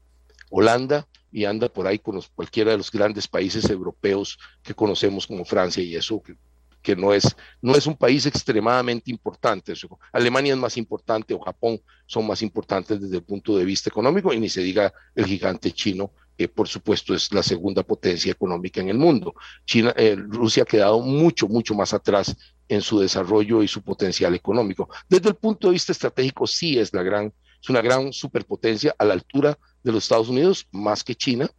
Holanda 0.49 1.05
y 1.37 1.45
anda 1.45 1.69
por 1.69 1.85
ahí 1.85 1.99
con 1.99 2.19
cualquiera 2.33 2.71
de 2.71 2.77
los 2.77 2.91
grandes 2.91 3.27
países 3.27 3.69
europeos 3.69 4.39
que 4.63 4.73
conocemos 4.73 5.27
como 5.27 5.45
Francia 5.45 5.83
y 5.83 5.95
eso 5.95 6.19
que, 6.19 6.35
que 6.81 6.95
no, 6.95 7.13
es, 7.13 7.35
no 7.61 7.75
es 7.75 7.85
un 7.85 7.95
país 7.95 8.25
extremadamente 8.25 9.11
importante. 9.11 9.71
Alemania 10.11 10.55
es 10.55 10.59
más 10.59 10.77
importante 10.77 11.35
o 11.35 11.39
Japón 11.39 11.79
son 12.07 12.25
más 12.25 12.41
importantes 12.41 12.99
desde 12.99 13.17
el 13.17 13.21
punto 13.21 13.55
de 13.55 13.65
vista 13.65 13.87
económico 13.87 14.33
y 14.33 14.39
ni 14.39 14.49
se 14.49 14.61
diga 14.61 14.91
el 15.13 15.27
gigante 15.27 15.71
chino 15.71 16.09
que 16.35 16.47
por 16.47 16.67
supuesto 16.67 17.13
es 17.13 17.31
la 17.31 17.43
segunda 17.43 17.83
potencia 17.83 18.31
económica 18.31 18.81
en 18.81 18.89
el 18.89 18.97
mundo. 18.97 19.35
China, 19.63 19.93
eh, 19.95 20.15
Rusia 20.17 20.63
ha 20.63 20.65
quedado 20.65 21.01
mucho, 21.01 21.47
mucho 21.47 21.75
más 21.75 21.93
atrás 21.93 22.35
en 22.67 22.81
su 22.81 22.99
desarrollo 22.99 23.61
y 23.61 23.67
su 23.67 23.83
potencial 23.83 24.33
económico. 24.33 24.89
Desde 25.07 25.29
el 25.29 25.35
punto 25.35 25.67
de 25.67 25.73
vista 25.73 25.91
estratégico, 25.91 26.47
sí 26.47 26.79
es 26.79 26.91
la 26.95 27.03
gran, 27.03 27.31
es 27.61 27.69
una 27.69 27.83
gran 27.83 28.11
superpotencia 28.11 28.95
a 28.97 29.05
la 29.05 29.13
altura 29.13 29.55
de 29.87 29.93
los 29.93 30.03
Estados 30.03 30.29
Unidos, 30.29 30.67
más 30.71 31.03
que 31.03 31.15
China. 31.15 31.49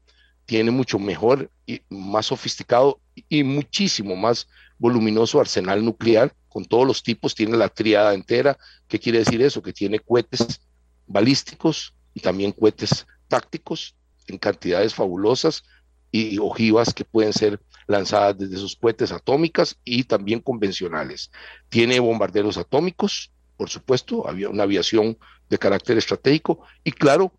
Tiene 0.46 0.70
mucho 0.70 0.98
mejor 0.98 1.50
y 1.66 1.82
más 1.88 2.26
sofisticado 2.26 3.00
y 3.28 3.42
muchísimo 3.42 4.16
más 4.16 4.48
voluminoso 4.78 5.40
arsenal 5.40 5.84
nuclear 5.84 6.34
con 6.48 6.64
todos 6.64 6.86
los 6.86 7.02
tipos, 7.02 7.34
tiene 7.34 7.56
la 7.56 7.68
triada 7.68 8.14
entera. 8.14 8.58
¿Qué 8.86 8.98
quiere 8.98 9.18
decir 9.18 9.42
eso? 9.42 9.62
Que 9.62 9.72
tiene 9.72 9.98
cohetes 9.98 10.60
balísticos 11.06 11.94
y 12.14 12.20
también 12.20 12.52
cohetes 12.52 13.06
tácticos 13.28 13.94
en 14.26 14.38
cantidades 14.38 14.94
fabulosas 14.94 15.64
y 16.10 16.38
ojivas 16.38 16.94
que 16.94 17.04
pueden 17.04 17.32
ser 17.32 17.60
lanzadas 17.86 18.38
desde 18.38 18.56
sus 18.56 18.76
cohetes 18.76 19.12
atómicas 19.12 19.76
y 19.84 20.04
también 20.04 20.40
convencionales. 20.40 21.30
Tiene 21.68 22.00
bombarderos 22.00 22.56
atómicos, 22.56 23.30
por 23.56 23.70
supuesto, 23.70 24.28
había 24.28 24.48
una 24.48 24.62
aviación 24.62 25.18
de 25.48 25.58
carácter 25.58 25.98
estratégico 25.98 26.60
y 26.84 26.92
claro, 26.92 27.32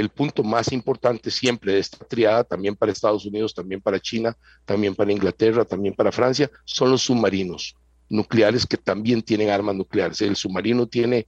el 0.00 0.08
punto 0.08 0.42
más 0.42 0.72
importante 0.72 1.30
siempre 1.30 1.74
de 1.74 1.78
esta 1.78 2.04
triada, 2.04 2.44
también 2.44 2.74
para 2.74 2.92
Estados 2.92 3.24
Unidos, 3.26 3.54
también 3.54 3.80
para 3.80 4.00
China, 4.00 4.36
también 4.64 4.94
para 4.94 5.12
Inglaterra, 5.12 5.64
también 5.64 5.94
para 5.94 6.12
Francia, 6.12 6.50
son 6.64 6.90
los 6.90 7.02
submarinos 7.02 7.76
nucleares 8.08 8.66
que 8.66 8.76
también 8.76 9.22
tienen 9.22 9.50
armas 9.50 9.76
nucleares. 9.76 10.20
El 10.20 10.36
submarino 10.36 10.86
tiene, 10.86 11.26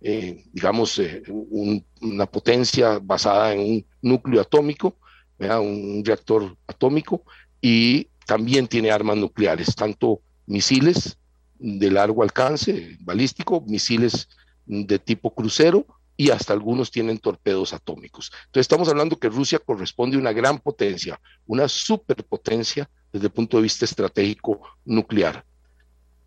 eh, 0.00 0.44
digamos, 0.52 0.98
eh, 0.98 1.22
una 1.28 2.26
potencia 2.26 2.98
basada 3.00 3.54
en 3.54 3.60
un 3.60 3.86
núcleo 4.02 4.40
atómico, 4.40 4.96
un 5.38 6.02
reactor 6.04 6.56
atómico, 6.66 7.24
y 7.60 8.08
también 8.26 8.66
tiene 8.66 8.90
armas 8.90 9.16
nucleares, 9.16 9.74
tanto 9.74 10.20
misiles 10.46 11.18
de 11.58 11.90
largo 11.90 12.22
alcance, 12.22 12.96
balístico, 13.00 13.62
misiles 13.66 14.28
de 14.66 14.98
tipo 14.98 15.34
crucero, 15.34 15.86
y 16.16 16.30
hasta 16.30 16.52
algunos 16.52 16.90
tienen 16.90 17.18
torpedos 17.18 17.72
atómicos. 17.72 18.30
Entonces 18.46 18.62
estamos 18.62 18.88
hablando 18.88 19.18
que 19.18 19.28
Rusia 19.28 19.58
corresponde 19.58 20.16
a 20.16 20.20
una 20.20 20.32
gran 20.32 20.58
potencia, 20.58 21.20
una 21.46 21.68
superpotencia 21.68 22.88
desde 23.12 23.26
el 23.26 23.32
punto 23.32 23.56
de 23.56 23.64
vista 23.64 23.84
estratégico 23.84 24.60
nuclear. 24.84 25.44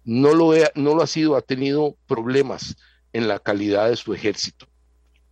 No 0.03 0.33
lo, 0.33 0.53
no 0.75 0.95
lo 0.95 1.01
ha 1.01 1.07
sido, 1.07 1.35
ha 1.35 1.41
tenido 1.41 1.95
problemas 2.07 2.75
en 3.13 3.27
la 3.27 3.39
calidad 3.39 3.89
de 3.89 3.95
su 3.95 4.13
ejército. 4.13 4.67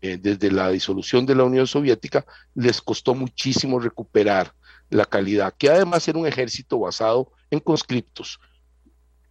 Eh, 0.01 0.17
desde 0.17 0.51
la 0.51 0.69
disolución 0.69 1.25
de 1.25 1.35
la 1.35 1.45
Unión 1.45 1.65
Soviética 1.65 2.25
les 2.53 2.81
costó 2.81 3.15
muchísimo 3.15 3.79
recuperar 3.79 4.53
la 4.89 5.05
calidad, 5.05 5.53
que 5.57 5.69
además 5.69 6.07
era 6.07 6.19
un 6.19 6.27
ejército 6.27 6.79
basado 6.79 7.31
en 7.49 7.59
conscriptos. 7.59 8.39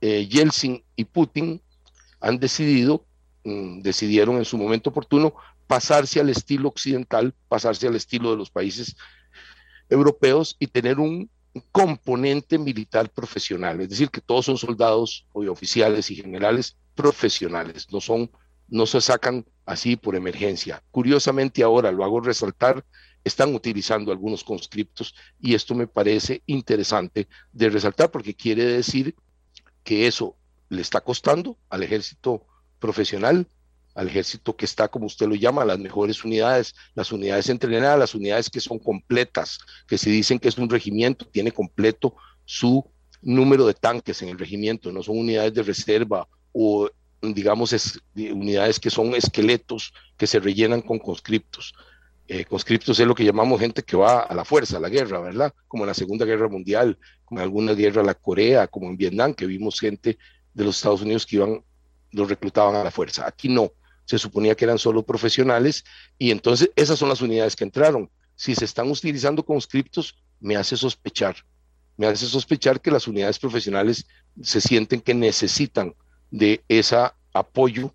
Eh, 0.00 0.26
Yeltsin 0.26 0.82
y 0.96 1.04
Putin 1.04 1.62
han 2.20 2.38
decidido 2.38 3.04
Mm, 3.44 3.82
decidieron 3.82 4.36
en 4.38 4.46
su 4.46 4.56
momento 4.56 4.88
oportuno 4.88 5.34
pasarse 5.66 6.18
al 6.18 6.30
estilo 6.30 6.68
occidental, 6.68 7.34
pasarse 7.46 7.86
al 7.86 7.94
estilo 7.94 8.30
de 8.30 8.38
los 8.38 8.50
países 8.50 8.96
europeos 9.90 10.56
y 10.58 10.66
tener 10.66 10.98
un 10.98 11.30
componente 11.70 12.58
militar 12.58 13.10
profesional, 13.10 13.82
es 13.82 13.90
decir, 13.90 14.08
que 14.10 14.22
todos 14.22 14.46
son 14.46 14.56
soldados 14.56 15.26
o 15.32 15.42
oficiales 15.50 16.10
y 16.10 16.16
generales 16.16 16.76
profesionales, 16.94 17.86
no 17.92 18.00
son, 18.00 18.30
no 18.68 18.86
se 18.86 19.02
sacan 19.02 19.44
así 19.66 19.96
por 19.96 20.16
emergencia. 20.16 20.82
Curiosamente 20.90 21.62
ahora, 21.62 21.92
lo 21.92 22.02
hago 22.02 22.20
resaltar, 22.20 22.82
están 23.24 23.54
utilizando 23.54 24.10
algunos 24.10 24.42
conscriptos 24.42 25.14
y 25.38 25.54
esto 25.54 25.74
me 25.74 25.86
parece 25.86 26.42
interesante 26.46 27.28
de 27.52 27.68
resaltar 27.68 28.10
porque 28.10 28.34
quiere 28.34 28.64
decir 28.64 29.14
que 29.82 30.06
eso 30.06 30.34
le 30.70 30.80
está 30.80 31.02
costando 31.02 31.58
al 31.68 31.82
ejército 31.82 32.46
profesional, 32.84 33.46
al 33.94 34.08
ejército 34.08 34.54
que 34.54 34.66
está, 34.66 34.88
como 34.88 35.06
usted 35.06 35.26
lo 35.26 35.36
llama, 35.36 35.64
las 35.64 35.78
mejores 35.78 36.22
unidades, 36.22 36.74
las 36.94 37.12
unidades 37.12 37.48
entrenadas, 37.48 37.98
las 37.98 38.14
unidades 38.14 38.50
que 38.50 38.60
son 38.60 38.78
completas, 38.78 39.58
que 39.86 39.96
se 39.96 40.10
dicen 40.10 40.38
que 40.38 40.48
es 40.48 40.58
un 40.58 40.68
regimiento, 40.68 41.24
tiene 41.26 41.50
completo 41.50 42.14
su 42.44 42.84
número 43.22 43.66
de 43.66 43.72
tanques 43.72 44.20
en 44.20 44.28
el 44.28 44.38
regimiento, 44.38 44.92
no 44.92 45.02
son 45.02 45.16
unidades 45.16 45.54
de 45.54 45.62
reserva 45.62 46.28
o 46.52 46.90
digamos 47.22 47.72
es, 47.72 47.98
unidades 48.14 48.78
que 48.78 48.90
son 48.90 49.14
esqueletos 49.14 49.94
que 50.18 50.26
se 50.26 50.40
rellenan 50.40 50.82
con 50.82 50.98
conscriptos. 50.98 51.74
Eh, 52.28 52.44
conscriptos 52.44 53.00
es 53.00 53.06
lo 53.06 53.14
que 53.14 53.24
llamamos 53.24 53.60
gente 53.60 53.82
que 53.82 53.96
va 53.96 54.20
a 54.20 54.34
la 54.34 54.44
fuerza, 54.44 54.76
a 54.76 54.80
la 54.80 54.90
guerra, 54.90 55.20
¿verdad? 55.20 55.54
Como 55.68 55.84
en 55.84 55.88
la 55.88 55.94
Segunda 55.94 56.26
Guerra 56.26 56.48
Mundial, 56.48 56.98
como 57.24 57.40
en 57.40 57.44
alguna 57.44 57.72
guerra 57.72 58.02
la 58.02 58.14
Corea, 58.14 58.66
como 58.66 58.88
en 58.88 58.98
Vietnam, 58.98 59.32
que 59.32 59.46
vimos 59.46 59.80
gente 59.80 60.18
de 60.52 60.64
los 60.64 60.76
Estados 60.76 61.00
Unidos 61.00 61.24
que 61.24 61.36
iban 61.36 61.62
los 62.14 62.28
reclutaban 62.28 62.74
a 62.76 62.84
la 62.84 62.90
fuerza. 62.90 63.26
Aquí 63.26 63.48
no, 63.48 63.72
se 64.04 64.18
suponía 64.18 64.54
que 64.54 64.64
eran 64.64 64.78
solo 64.78 65.02
profesionales 65.02 65.84
y 66.18 66.30
entonces 66.30 66.70
esas 66.76 66.98
son 66.98 67.08
las 67.08 67.20
unidades 67.20 67.56
que 67.56 67.64
entraron. 67.64 68.10
Si 68.36 68.54
se 68.54 68.64
están 68.64 68.90
utilizando 68.90 69.44
conscriptos, 69.44 70.16
me 70.40 70.56
hace 70.56 70.76
sospechar, 70.76 71.36
me 71.96 72.06
hace 72.06 72.26
sospechar 72.26 72.80
que 72.80 72.90
las 72.90 73.06
unidades 73.08 73.38
profesionales 73.38 74.06
se 74.42 74.60
sienten 74.60 75.00
que 75.00 75.14
necesitan 75.14 75.94
de 76.30 76.62
ese 76.68 76.96
apoyo 77.32 77.94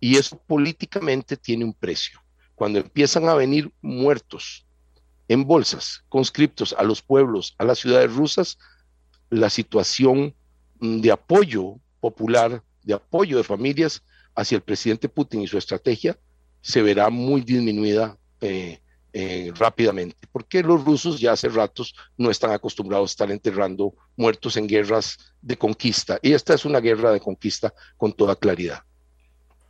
y 0.00 0.16
eso 0.16 0.38
políticamente 0.46 1.36
tiene 1.36 1.64
un 1.64 1.74
precio. 1.74 2.20
Cuando 2.54 2.78
empiezan 2.78 3.28
a 3.28 3.34
venir 3.34 3.72
muertos 3.80 4.66
en 5.28 5.44
bolsas, 5.44 6.02
conscriptos 6.08 6.74
a 6.78 6.82
los 6.82 7.02
pueblos, 7.02 7.54
a 7.58 7.64
las 7.64 7.78
ciudades 7.78 8.12
rusas, 8.12 8.58
la 9.30 9.50
situación 9.50 10.34
de 10.80 11.10
apoyo 11.10 11.76
popular 12.00 12.62
de 12.88 12.94
apoyo 12.94 13.36
de 13.36 13.44
familias 13.44 14.02
hacia 14.34 14.56
el 14.56 14.62
presidente 14.62 15.10
Putin 15.10 15.42
y 15.42 15.46
su 15.46 15.58
estrategia 15.58 16.18
se 16.62 16.80
verá 16.80 17.10
muy 17.10 17.42
disminuida 17.42 18.16
eh, 18.40 18.80
eh, 19.12 19.52
rápidamente, 19.54 20.26
porque 20.32 20.62
los 20.62 20.84
rusos 20.84 21.20
ya 21.20 21.32
hace 21.32 21.50
ratos 21.50 21.94
no 22.16 22.30
están 22.30 22.52
acostumbrados 22.52 23.10
a 23.10 23.12
estar 23.12 23.30
enterrando 23.30 23.92
muertos 24.16 24.56
en 24.56 24.66
guerras 24.66 25.18
de 25.42 25.58
conquista, 25.58 26.18
y 26.22 26.32
esta 26.32 26.54
es 26.54 26.64
una 26.64 26.80
guerra 26.80 27.12
de 27.12 27.20
conquista 27.20 27.74
con 27.98 28.12
toda 28.12 28.34
claridad. 28.36 28.82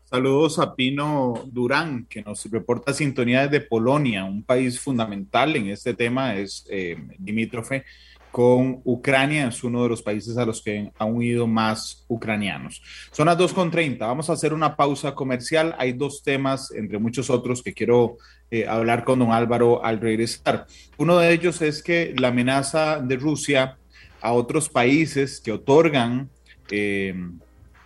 Saludos 0.05 0.59
a 0.61 0.75
Pino 0.75 1.45
Durán, 1.47 2.07
que 2.07 2.23
nos 2.23 2.45
reporta 2.51 2.95
sintonía 2.95 3.49
desde 3.49 3.67
Polonia, 3.67 4.25
un 4.25 4.45
país 4.45 4.79
fundamental 4.79 5.57
en 5.57 5.69
este 5.71 5.93
tema, 5.93 6.37
es 6.37 6.65
eh, 6.71 6.97
limítrofe 7.23 7.85
con 8.31 8.81
Ucrania, 8.85 9.49
es 9.49 9.65
uno 9.65 9.83
de 9.83 9.89
los 9.89 10.03
países 10.03 10.37
a 10.37 10.45
los 10.45 10.63
que 10.63 10.91
han 10.99 11.15
huido 11.15 11.47
más 11.47 12.05
ucranianos. 12.09 12.83
Son 13.11 13.27
las 13.27 13.39
2.30, 13.39 13.99
vamos 13.99 14.31
a 14.31 14.35
hacer 14.35 14.53
una 14.53 14.77
pausa 14.77 15.15
comercial. 15.15 15.75
Hay 15.79 15.93
dos 15.93 16.23
temas, 16.23 16.71
entre 16.73 16.99
muchos 16.99 17.31
otros, 17.31 17.63
que 17.63 17.73
quiero 17.73 18.19
eh, 18.51 18.67
hablar 18.67 19.05
con 19.05 19.19
don 19.19 19.33
Álvaro 19.33 19.85
al 19.85 20.01
regresar. 20.01 20.67
Uno 20.97 21.19
de 21.19 21.33
ellos 21.33 21.63
es 21.63 21.83
que 21.83 22.15
la 22.17 22.29
amenaza 22.29 23.01
de 23.01 23.17
Rusia 23.17 23.77
a 24.21 24.33
otros 24.33 24.69
países 24.69 25.41
que 25.41 25.53
otorgan 25.53 26.29
eh, 26.71 27.15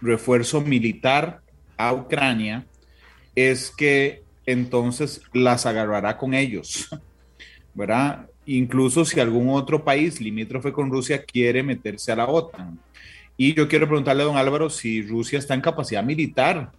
refuerzo 0.00 0.60
militar 0.60 1.40
a 1.76 1.92
Ucrania 1.92 2.66
es 3.34 3.70
que 3.70 4.22
entonces 4.46 5.22
las 5.32 5.66
agarrará 5.66 6.16
con 6.16 6.34
ellos, 6.34 6.88
¿verdad? 7.74 8.28
Incluso 8.46 9.04
si 9.04 9.20
algún 9.20 9.50
otro 9.50 9.84
país 9.84 10.20
limítrofe 10.20 10.72
con 10.72 10.90
Rusia 10.90 11.22
quiere 11.24 11.62
meterse 11.62 12.12
a 12.12 12.16
la 12.16 12.26
OTAN. 12.26 12.78
Y 13.36 13.54
yo 13.54 13.68
quiero 13.68 13.86
preguntarle 13.86 14.22
a 14.22 14.26
don 14.26 14.36
Álvaro 14.36 14.70
si 14.70 15.02
Rusia 15.02 15.38
está 15.38 15.54
en 15.54 15.60
capacidad 15.60 16.02
militar 16.02 16.72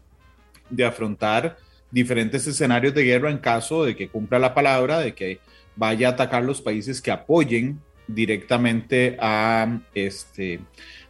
de 0.70 0.86
afrontar 0.86 1.58
diferentes 1.92 2.48
escenarios 2.48 2.94
de 2.94 3.04
guerra 3.04 3.30
en 3.30 3.38
caso 3.38 3.86
de 3.86 3.96
que 3.96 4.08
cumpla 4.08 4.40
la 4.40 4.54
palabra, 4.54 5.00
de 5.00 5.14
que 5.14 5.40
vaya 5.76 6.10
a 6.10 6.12
atacar 6.12 6.44
los 6.44 6.62
países 6.62 7.02
que 7.02 7.12
apoyen 7.12 7.80
directamente 8.08 9.18
a, 9.20 9.80
este, 9.94 10.60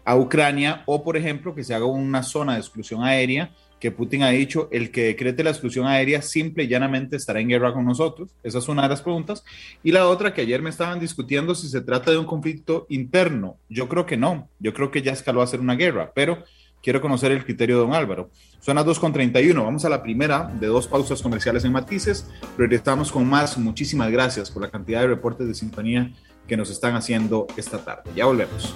a 0.05 0.15
Ucrania 0.15 0.83
o, 0.85 1.03
por 1.03 1.17
ejemplo, 1.17 1.55
que 1.55 1.63
se 1.63 1.73
haga 1.73 1.85
una 1.85 2.23
zona 2.23 2.53
de 2.53 2.59
exclusión 2.59 3.03
aérea 3.03 3.51
que 3.83 3.91
Putin 3.91 4.23
ha 4.23 4.29
dicho, 4.29 4.69
el 4.71 4.91
que 4.91 5.03
decrete 5.03 5.43
la 5.43 5.49
exclusión 5.49 5.87
aérea 5.87 6.21
simple 6.21 6.63
y 6.63 6.69
llanamente 6.69 7.17
estará 7.17 7.41
en 7.41 7.49
guerra 7.49 7.73
con 7.73 7.83
nosotros. 7.83 8.29
Esa 8.41 8.59
es 8.59 8.69
una 8.69 8.83
de 8.83 8.87
las 8.87 9.01
preguntas. 9.01 9.43
Y 9.83 9.91
la 9.91 10.07
otra 10.07 10.33
que 10.33 10.39
ayer 10.39 10.61
me 10.61 10.69
estaban 10.69 11.01
discutiendo 11.01 11.53
si 11.53 11.67
se 11.67 11.81
trata 11.81 12.09
de 12.09 12.17
un 12.17 12.23
conflicto 12.25 12.85
interno. 12.87 13.57
Yo 13.67 13.89
creo 13.89 14.05
que 14.05 14.15
no. 14.15 14.47
Yo 14.57 14.73
creo 14.73 14.89
que 14.89 15.01
ya 15.01 15.11
escaló 15.11 15.41
a 15.41 15.47
ser 15.47 15.59
una 15.59 15.75
guerra, 15.75 16.13
pero 16.15 16.45
quiero 16.81 17.01
conocer 17.01 17.33
el 17.33 17.43
criterio 17.43 17.75
de 17.75 17.81
don 17.81 17.93
Álvaro. 17.93 18.29
Son 18.61 18.77
las 18.77 18.85
2.31. 18.85 19.53
Vamos 19.53 19.83
a 19.83 19.89
la 19.89 20.01
primera 20.01 20.49
de 20.61 20.67
dos 20.67 20.87
pausas 20.87 21.21
comerciales 21.21 21.65
en 21.65 21.73
matices. 21.73 22.25
Regresamos 22.57 23.11
con 23.11 23.27
más. 23.27 23.57
Muchísimas 23.57 24.09
gracias 24.09 24.49
por 24.49 24.61
la 24.61 24.71
cantidad 24.71 25.01
de 25.01 25.07
reportes 25.07 25.45
de 25.45 25.55
sintonía 25.55 26.09
que 26.47 26.55
nos 26.55 26.69
están 26.69 26.95
haciendo 26.95 27.47
esta 27.57 27.83
tarde. 27.83 28.11
Ya 28.15 28.27
volvemos. 28.27 28.73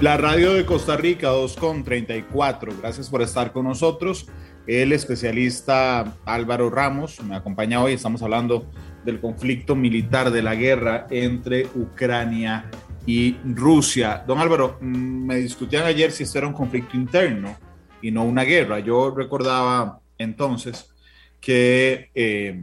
La 0.00 0.16
radio 0.16 0.54
de 0.54 0.64
Costa 0.64 0.96
Rica 0.96 1.32
2.34. 1.32 2.78
Gracias 2.80 3.10
por 3.10 3.20
estar 3.20 3.50
con 3.50 3.64
nosotros. 3.64 4.28
El 4.64 4.92
especialista 4.92 6.16
Álvaro 6.24 6.70
Ramos 6.70 7.20
me 7.24 7.34
acompaña 7.34 7.82
hoy. 7.82 7.94
Estamos 7.94 8.22
hablando 8.22 8.70
del 9.04 9.20
conflicto 9.20 9.74
militar, 9.74 10.30
de 10.30 10.40
la 10.40 10.54
guerra 10.54 11.08
entre 11.10 11.66
Ucrania 11.74 12.70
y 13.06 13.38
Rusia. 13.44 14.22
Don 14.24 14.38
Álvaro, 14.38 14.78
mm, 14.80 15.26
me 15.26 15.36
discutían 15.38 15.84
ayer 15.84 16.12
si 16.12 16.22
esto 16.22 16.38
era 16.38 16.46
un 16.46 16.54
conflicto 16.54 16.96
interno 16.96 17.56
y 18.00 18.12
no 18.12 18.22
una 18.22 18.44
guerra. 18.44 18.78
Yo 18.78 19.10
recordaba 19.10 19.98
entonces 20.16 20.94
que 21.40 22.12
eh, 22.14 22.62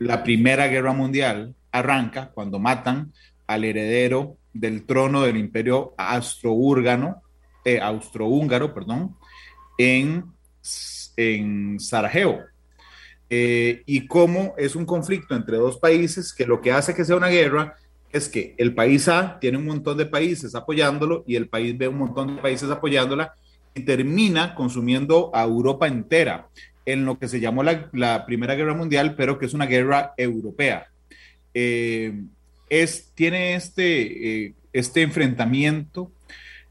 la 0.00 0.24
Primera 0.24 0.66
Guerra 0.66 0.92
Mundial 0.92 1.54
arranca 1.70 2.30
cuando 2.30 2.58
matan 2.58 3.12
al 3.46 3.62
heredero 3.62 4.38
del 4.58 4.84
trono 4.84 5.22
del 5.22 5.36
imperio 5.36 5.94
austrohúngaro, 5.96 7.22
eh, 7.64 7.80
austrohúngaro 7.80 8.74
perdón, 8.74 9.16
en, 9.78 10.24
en 11.16 11.78
Sarajevo. 11.78 12.40
Eh, 13.30 13.82
y 13.86 14.06
cómo 14.06 14.54
es 14.56 14.74
un 14.74 14.86
conflicto 14.86 15.36
entre 15.36 15.58
dos 15.58 15.78
países 15.78 16.32
que 16.32 16.46
lo 16.46 16.60
que 16.60 16.72
hace 16.72 16.94
que 16.94 17.04
sea 17.04 17.16
una 17.16 17.28
guerra 17.28 17.76
es 18.10 18.28
que 18.28 18.54
el 18.56 18.74
país 18.74 19.06
A 19.08 19.38
tiene 19.38 19.58
un 19.58 19.66
montón 19.66 19.98
de 19.98 20.06
países 20.06 20.54
apoyándolo 20.54 21.24
y 21.26 21.36
el 21.36 21.48
país 21.48 21.76
B 21.76 21.88
un 21.88 21.98
montón 21.98 22.36
de 22.36 22.42
países 22.42 22.70
apoyándola 22.70 23.34
y 23.74 23.82
termina 23.82 24.54
consumiendo 24.54 25.30
a 25.34 25.44
Europa 25.44 25.86
entera 25.86 26.48
en 26.86 27.04
lo 27.04 27.18
que 27.18 27.28
se 27.28 27.38
llamó 27.38 27.62
la, 27.62 28.24
Primera 28.24 28.54
Guerra 28.54 28.74
Mundial, 28.74 29.14
pero 29.14 29.38
que 29.38 29.44
es 29.44 29.52
una 29.52 29.66
guerra 29.66 30.14
europea. 30.16 30.86
Eh, 31.52 32.14
es, 32.70 33.12
tiene 33.14 33.54
este, 33.54 34.46
eh, 34.46 34.54
este 34.72 35.02
enfrentamiento 35.02 36.12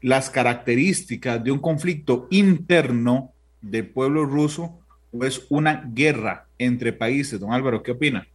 las 0.00 0.30
características 0.30 1.42
de 1.42 1.50
un 1.50 1.58
conflicto 1.58 2.28
interno 2.30 3.32
del 3.60 3.88
pueblo 3.88 4.24
ruso 4.24 4.78
o 5.12 5.24
es 5.24 5.42
una 5.48 5.82
guerra 5.92 6.46
entre 6.58 6.92
países. 6.92 7.40
Don 7.40 7.52
Álvaro, 7.52 7.82
¿qué 7.82 7.92
opina? 7.92 8.26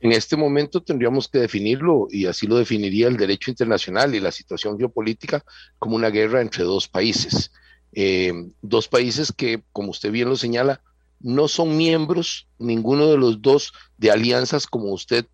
En 0.00 0.12
este 0.12 0.36
momento 0.36 0.80
tendríamos 0.80 1.28
que 1.28 1.38
definirlo, 1.38 2.06
y 2.10 2.26
así 2.26 2.46
lo 2.46 2.56
definiría 2.56 3.08
el 3.08 3.16
derecho 3.16 3.50
internacional 3.50 4.14
y 4.14 4.20
la 4.20 4.30
situación 4.30 4.78
geopolítica, 4.78 5.44
como 5.78 5.96
una 5.96 6.10
guerra 6.10 6.40
entre 6.40 6.64
dos 6.64 6.88
países. 6.88 7.50
Eh, 7.92 8.32
dos 8.62 8.86
países 8.86 9.32
que, 9.32 9.62
como 9.72 9.90
usted 9.90 10.12
bien 10.12 10.28
lo 10.28 10.36
señala, 10.36 10.80
no 11.20 11.48
son 11.48 11.76
miembros 11.76 12.46
ninguno 12.58 13.08
de 13.08 13.16
los 13.16 13.42
dos 13.42 13.72
de 13.96 14.12
alianzas 14.12 14.68
como 14.68 14.92
usted 14.92 15.26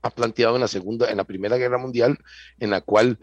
ha 0.00 0.10
planteado 0.10 0.54
en 0.54 0.62
la 0.62 0.68
segunda, 0.68 1.10
en 1.10 1.16
la 1.16 1.24
primera 1.24 1.56
guerra 1.56 1.78
mundial, 1.78 2.18
en 2.58 2.70
la 2.70 2.80
cual, 2.80 3.18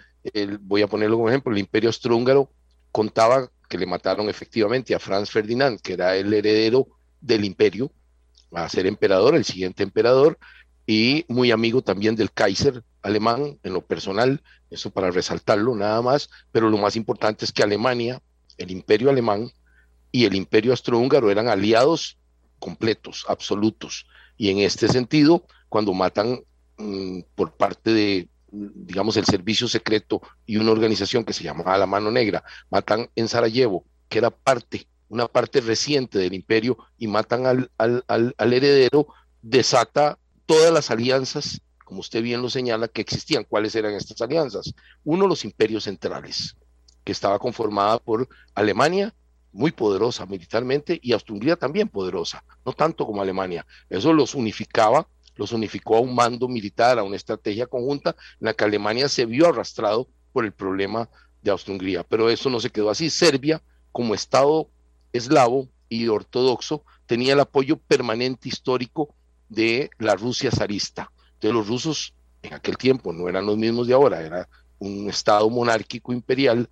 voy 0.62 0.82
a 0.82 0.88
ponerlo 0.88 1.18
como 1.18 1.30
ejemplo, 1.30 1.52
el 1.52 1.60
imperio 1.60 1.90
austrohúngaro 1.90 2.52
contaba 2.92 3.50
que 3.68 3.78
le 3.78 3.86
mataron 3.86 4.30
efectivamente 4.30 4.96
a 4.96 5.00
Franz 5.00 5.30
Ferdinand, 5.30 5.80
que 5.80 5.94
era 5.94 6.16
el 6.16 6.34
heredero 6.34 6.88
del 7.22 7.46
imperio, 7.46 7.92
a 8.52 8.68
ser 8.68 8.88
emperador, 8.88 9.36
el 9.36 9.46
siguiente 9.46 9.84
emperador, 9.84 10.38
y 10.88 11.26
muy 11.28 11.52
amigo 11.52 11.84
también 11.84 12.16
del 12.16 12.32
Kaiser 12.32 12.84
alemán 13.04 13.60
en 13.64 13.74
lo 13.74 13.82
personal, 13.82 14.42
eso 14.72 14.90
para 14.90 15.12
resaltarlo 15.12 15.76
nada 15.76 16.02
más, 16.02 16.30
pero 16.52 16.70
lo 16.70 16.78
más 16.78 16.96
importante 16.96 17.46
es 17.46 17.52
que 17.52 17.64
Alemania, 17.64 18.22
el 18.58 18.72
imperio 18.72 19.10
alemán, 19.10 19.52
y 20.12 20.26
el 20.26 20.36
imperio 20.36 20.72
austrohúngaro 20.72 21.30
eran 21.30 21.48
aliados 21.48 22.18
completos, 22.58 23.26
absolutos. 23.28 24.08
Y 24.38 24.50
en 24.50 24.60
este 24.60 24.88
sentido, 24.88 25.46
cuando 25.70 25.94
matan 25.94 26.40
mm, 26.80 27.20
por 27.36 27.54
parte 27.54 27.92
de, 27.92 28.30
digamos, 28.52 29.16
el 29.18 29.26
servicio 29.26 29.68
secreto 29.68 30.22
y 30.46 30.58
una 30.58 30.72
organización 30.72 31.24
que 31.24 31.34
se 31.34 31.44
llamaba 31.44 31.78
La 31.78 31.86
Mano 31.86 32.10
Negra, 32.10 32.44
matan 32.72 33.10
en 33.16 33.28
Sarajevo, 33.28 33.86
que 34.08 34.18
era 34.18 34.32
parte, 34.32 34.88
una 35.08 35.28
parte 35.28 35.62
reciente 35.62 36.18
del 36.18 36.34
imperio, 36.34 36.78
y 36.98 37.08
matan 37.08 37.46
al, 37.46 37.72
al, 37.78 38.04
al 38.08 38.54
heredero, 38.54 39.08
desata 39.42 40.18
todas 40.46 40.74
las 40.74 40.90
alianzas, 40.90 41.62
como 41.86 42.00
usted 42.00 42.24
bien 42.24 42.42
lo 42.42 42.50
señala, 42.50 42.88
que 42.88 43.02
existían. 43.02 43.44
¿Cuáles 43.44 43.76
eran 43.76 43.94
estas 43.94 44.22
alianzas? 44.22 44.74
Uno, 45.04 45.28
los 45.28 45.46
imperios 45.46 45.84
centrales, 45.84 46.56
que 47.04 47.12
estaba 47.12 47.40
conformada 47.40 48.00
por 48.00 48.28
Alemania, 48.56 49.14
muy 49.52 49.72
poderosa 49.72 50.26
militarmente 50.26 51.00
y 51.02 51.14
Austria 51.14 51.56
también 51.56 51.88
poderosa, 51.90 52.44
no 52.66 52.74
tanto 52.74 53.06
como 53.06 53.22
Alemania. 53.22 53.66
Eso 53.90 54.14
los 54.14 54.36
unificaba, 54.36 55.08
los 55.40 55.54
unificó 55.54 55.96
a 55.96 56.02
un 56.02 56.14
mando 56.14 56.50
militar, 56.50 57.00
a 57.00 57.04
una 57.04 57.16
estrategia 57.16 57.66
conjunta 57.66 58.10
en 58.42 58.48
la 58.48 58.54
que 58.54 58.66
Alemania 58.66 59.08
se 59.08 59.26
vio 59.26 59.48
arrastrado 59.48 60.10
por 60.34 60.44
el 60.44 60.52
problema 60.52 61.10
de 61.42 61.52
Austria-Hungría. 61.52 62.04
Pero 62.04 62.30
eso 62.30 62.50
no 62.50 62.60
se 62.60 62.70
quedó 62.70 62.90
así. 62.90 63.10
Serbia, 63.10 63.62
como 63.94 64.14
Estado 64.14 64.68
eslavo 65.14 65.70
y 65.88 66.10
ortodoxo, 66.10 66.84
tenía 67.06 67.32
el 67.34 67.40
apoyo 67.40 67.78
permanente 67.78 68.50
histórico 68.50 69.16
de 69.48 69.90
la 69.98 70.18
Rusia 70.18 70.52
zarista. 70.52 71.10
De 71.40 71.54
los 71.54 71.70
rusos 71.70 72.14
en 72.42 72.56
aquel 72.56 72.78
tiempo 72.78 73.14
no 73.14 73.30
eran 73.30 73.46
los 73.46 73.58
mismos 73.58 73.88
de 73.88 73.94
ahora, 73.94 74.22
era 74.22 74.50
un 74.78 75.10
Estado 75.10 75.50
monárquico 75.50 76.12
imperial 76.12 76.70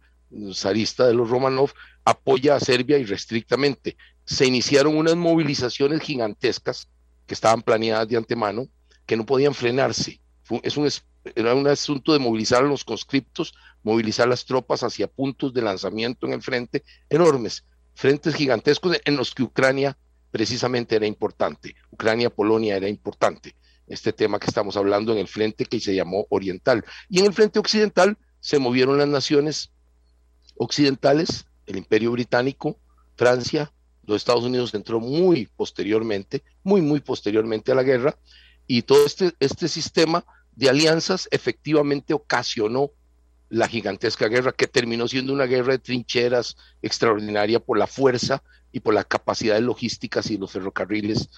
zarista 0.53 1.07
de 1.07 1.13
los 1.13 1.29
Romanov, 1.29 1.71
apoya 2.03 2.55
a 2.55 2.59
Serbia 2.59 2.97
irrestrictamente. 2.97 3.95
Se 4.25 4.45
iniciaron 4.45 4.97
unas 4.97 5.15
movilizaciones 5.15 6.01
gigantescas 6.01 6.89
que 7.27 7.35
estaban 7.35 7.61
planeadas 7.61 8.07
de 8.07 8.17
antemano, 8.17 8.67
que 9.05 9.15
no 9.15 9.25
podían 9.25 9.53
frenarse. 9.53 10.19
es 10.63 10.77
un, 10.77 10.89
era 11.35 11.53
un 11.53 11.67
asunto 11.67 12.13
de 12.13 12.19
movilizar 12.19 12.63
a 12.63 12.67
los 12.67 12.83
conscriptos, 12.83 13.53
movilizar 13.83 14.27
las 14.27 14.45
tropas 14.45 14.81
hacia 14.81 15.07
puntos 15.07 15.53
de 15.53 15.61
lanzamiento 15.61 16.25
en 16.25 16.33
el 16.33 16.41
frente, 16.41 16.83
enormes, 17.09 17.65
frentes 17.93 18.33
gigantescos 18.33 18.97
en 19.05 19.15
los 19.15 19.35
que 19.35 19.43
Ucrania 19.43 19.97
precisamente 20.31 20.95
era 20.95 21.05
importante. 21.05 21.75
Ucrania, 21.91 22.29
Polonia 22.29 22.77
era 22.77 22.89
importante. 22.89 23.55
Este 23.87 24.11
tema 24.11 24.39
que 24.39 24.47
estamos 24.47 24.75
hablando 24.75 25.13
en 25.13 25.19
el 25.19 25.27
frente 25.27 25.65
que 25.65 25.79
se 25.79 25.95
llamó 25.95 26.25
oriental. 26.29 26.83
Y 27.09 27.19
en 27.19 27.25
el 27.25 27.33
frente 27.33 27.59
occidental 27.59 28.17
se 28.39 28.59
movieron 28.59 28.97
las 28.97 29.07
naciones 29.07 29.71
occidentales 30.57 31.45
el 31.67 31.77
Imperio 31.77 32.11
Británico, 32.11 32.79
Francia, 33.15 33.71
los 34.07 34.17
Estados 34.17 34.43
Unidos 34.43 34.73
entró 34.73 34.99
muy 34.99 35.47
posteriormente, 35.55 36.43
muy, 36.63 36.81
muy 36.81 36.99
posteriormente 36.99 37.71
a 37.71 37.75
la 37.75 37.83
guerra, 37.83 38.17
y 38.65 38.81
todo 38.81 39.05
este, 39.05 39.33
este 39.39 39.67
sistema 39.67 40.25
de 40.55 40.69
alianzas 40.69 41.27
efectivamente 41.31 42.13
ocasionó 42.13 42.89
la 43.49 43.67
gigantesca 43.67 44.27
guerra 44.27 44.51
que 44.51 44.67
terminó 44.67 45.07
siendo 45.07 45.31
una 45.31 45.45
guerra 45.45 45.73
de 45.73 45.79
trincheras 45.79 46.57
extraordinaria 46.81 47.59
por 47.59 47.77
la 47.77 47.87
fuerza 47.87 48.41
y 48.71 48.79
por 48.79 48.93
la 48.93 49.03
capacidad 49.03 49.55
de 49.55 49.61
logísticas 49.61 50.31
y 50.31 50.37
los 50.37 50.51
ferrocarriles 50.51 51.29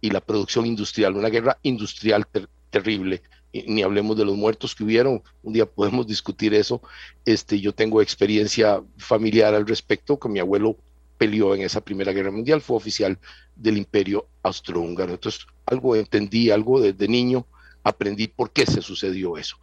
y 0.00 0.10
la 0.10 0.20
producción 0.20 0.66
industrial, 0.66 1.16
una 1.16 1.30
guerra 1.30 1.58
industrial 1.62 2.26
terrible 2.70 3.22
ni 3.66 3.82
hablemos 3.82 4.16
de 4.16 4.24
los 4.24 4.36
muertos 4.36 4.74
que 4.74 4.84
hubieron, 4.84 5.22
un 5.42 5.52
día 5.52 5.66
podemos 5.66 6.06
discutir 6.06 6.54
eso. 6.54 6.82
Este, 7.24 7.60
yo 7.60 7.72
tengo 7.72 8.02
experiencia 8.02 8.82
familiar 8.98 9.54
al 9.54 9.66
respecto, 9.66 10.18
que 10.18 10.28
mi 10.28 10.38
abuelo 10.38 10.76
peleó 11.18 11.54
en 11.54 11.62
esa 11.62 11.80
Primera 11.80 12.12
Guerra 12.12 12.30
Mundial, 12.30 12.60
fue 12.60 12.76
oficial 12.76 13.18
del 13.54 13.78
Imperio 13.78 14.26
Austrohúngaro. 14.42 15.12
Entonces, 15.12 15.46
algo 15.66 15.96
entendí, 15.96 16.50
algo 16.50 16.80
desde 16.80 17.08
niño 17.08 17.46
aprendí 17.82 18.28
por 18.28 18.50
qué 18.50 18.66
se 18.66 18.82
sucedió 18.82 19.36
eso. 19.36 19.56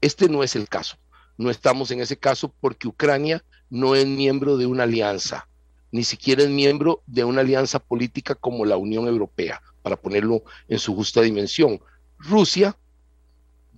Este 0.00 0.28
no 0.28 0.42
es 0.42 0.56
el 0.56 0.68
caso. 0.68 0.96
No 1.36 1.50
estamos 1.50 1.90
en 1.90 2.00
ese 2.00 2.16
caso 2.16 2.52
porque 2.60 2.88
Ucrania 2.88 3.44
no 3.70 3.94
es 3.94 4.06
miembro 4.06 4.56
de 4.56 4.66
una 4.66 4.84
alianza, 4.84 5.48
ni 5.92 6.04
siquiera 6.04 6.42
es 6.42 6.48
miembro 6.48 7.02
de 7.06 7.24
una 7.24 7.40
alianza 7.40 7.78
política 7.78 8.34
como 8.34 8.64
la 8.64 8.76
Unión 8.76 9.06
Europea, 9.06 9.62
para 9.82 9.96
ponerlo 9.96 10.42
en 10.68 10.78
su 10.78 10.94
justa 10.94 11.20
dimensión. 11.22 11.80
Rusia 12.18 12.76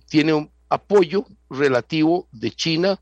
tiene 0.09 0.33
un 0.33 0.49
apoyo 0.69 1.25
relativo 1.49 2.27
de 2.31 2.51
China 2.51 2.99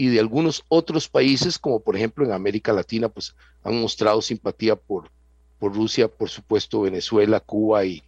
y 0.00 0.08
de 0.08 0.18
algunos 0.18 0.64
otros 0.68 1.10
países, 1.10 1.58
como 1.58 1.78
por 1.80 1.94
ejemplo 1.94 2.24
en 2.24 2.32
América 2.32 2.72
Latina, 2.72 3.10
pues 3.10 3.34
han 3.62 3.78
mostrado 3.82 4.22
simpatía 4.22 4.74
por, 4.74 5.10
por 5.58 5.74
Rusia, 5.74 6.08
por 6.08 6.30
supuesto 6.30 6.80
Venezuela, 6.80 7.38
Cuba 7.38 7.84
y, 7.84 8.02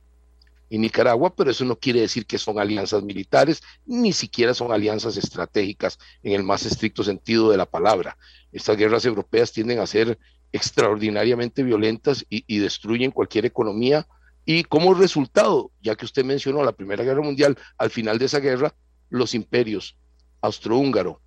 y 0.70 0.78
Nicaragua, 0.78 1.34
pero 1.36 1.50
eso 1.50 1.66
no 1.66 1.76
quiere 1.76 2.00
decir 2.00 2.24
que 2.24 2.38
son 2.38 2.58
alianzas 2.58 3.02
militares, 3.02 3.62
ni 3.84 4.14
siquiera 4.14 4.54
son 4.54 4.72
alianzas 4.72 5.18
estratégicas 5.18 5.98
en 6.22 6.32
el 6.32 6.42
más 6.42 6.64
estricto 6.64 7.04
sentido 7.04 7.50
de 7.50 7.58
la 7.58 7.66
palabra. 7.66 8.16
Estas 8.52 8.78
guerras 8.78 9.04
europeas 9.04 9.52
tienden 9.52 9.78
a 9.78 9.86
ser 9.86 10.18
extraordinariamente 10.50 11.62
violentas 11.62 12.24
y, 12.30 12.42
y 12.46 12.56
destruyen 12.56 13.10
cualquier 13.10 13.44
economía 13.44 14.06
y 14.46 14.64
como 14.64 14.94
resultado, 14.94 15.70
ya 15.82 15.94
que 15.94 16.06
usted 16.06 16.24
mencionó 16.24 16.64
la 16.64 16.72
Primera 16.72 17.04
Guerra 17.04 17.20
Mundial, 17.20 17.58
al 17.76 17.90
final 17.90 18.18
de 18.18 18.24
esa 18.24 18.40
guerra, 18.40 18.74
los 19.10 19.34
imperios 19.34 19.94
austrohúngaro, 20.40 21.20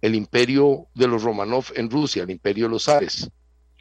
el 0.00 0.14
imperio 0.14 0.86
de 0.94 1.06
los 1.06 1.22
Romanov 1.22 1.66
en 1.74 1.90
Rusia, 1.90 2.22
el 2.22 2.30
imperio 2.30 2.66
de 2.66 2.70
los 2.70 2.84
zares, 2.84 3.30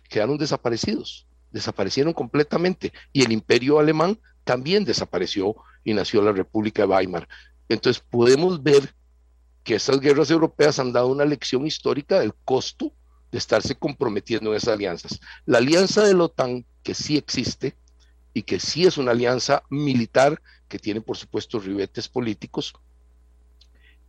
quedaron 0.09 0.37
desaparecidos, 0.37 1.27
desaparecieron 1.51 2.13
completamente. 2.13 2.91
Y 3.13 3.23
el 3.23 3.31
imperio 3.31 3.79
alemán 3.79 4.19
también 4.43 4.85
desapareció 4.85 5.55
y 5.83 5.93
nació 5.93 6.21
la 6.21 6.31
República 6.31 6.81
de 6.81 6.87
Weimar. 6.87 7.27
Entonces 7.69 8.03
podemos 8.09 8.61
ver 8.61 8.93
que 9.63 9.75
estas 9.75 9.99
guerras 9.99 10.31
europeas 10.31 10.79
han 10.79 10.91
dado 10.91 11.07
una 11.07 11.25
lección 11.25 11.65
histórica 11.65 12.19
del 12.19 12.33
costo 12.33 12.93
de 13.31 13.37
estarse 13.37 13.75
comprometiendo 13.75 14.49
en 14.49 14.57
esas 14.57 14.73
alianzas. 14.73 15.19
La 15.45 15.59
alianza 15.59 16.03
de 16.03 16.15
la 16.15 16.23
OTAN, 16.23 16.65
que 16.81 16.95
sí 16.95 17.17
existe, 17.17 17.75
y 18.33 18.43
que 18.43 18.59
sí 18.59 18.85
es 18.85 18.97
una 18.97 19.11
alianza 19.11 19.63
militar 19.69 20.41
que 20.67 20.79
tiene, 20.79 21.01
por 21.01 21.17
supuesto, 21.17 21.59
ribetes 21.59 22.07
políticos, 22.07 22.73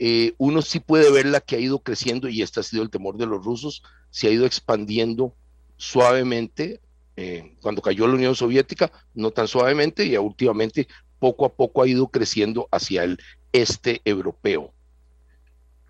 eh, 0.02 0.32
uno 0.38 0.62
sí 0.62 0.80
puede 0.80 1.12
verla 1.12 1.42
que 1.42 1.56
ha 1.56 1.58
ido 1.60 1.80
creciendo, 1.80 2.26
y 2.30 2.40
este 2.40 2.60
ha 2.60 2.62
sido 2.62 2.82
el 2.82 2.88
temor 2.88 3.18
de 3.18 3.26
los 3.26 3.44
rusos, 3.44 3.82
se 4.08 4.28
ha 4.28 4.30
ido 4.30 4.46
expandiendo 4.46 5.34
suavemente. 5.76 6.80
Eh, 7.16 7.54
cuando 7.60 7.82
cayó 7.82 8.06
la 8.06 8.14
Unión 8.14 8.34
Soviética, 8.34 8.90
no 9.14 9.30
tan 9.30 9.46
suavemente, 9.46 10.06
y 10.06 10.16
últimamente 10.16 10.88
poco 11.18 11.44
a 11.44 11.52
poco 11.52 11.82
ha 11.82 11.86
ido 11.86 12.08
creciendo 12.08 12.66
hacia 12.72 13.04
el 13.04 13.18
este 13.52 14.00
europeo. 14.06 14.72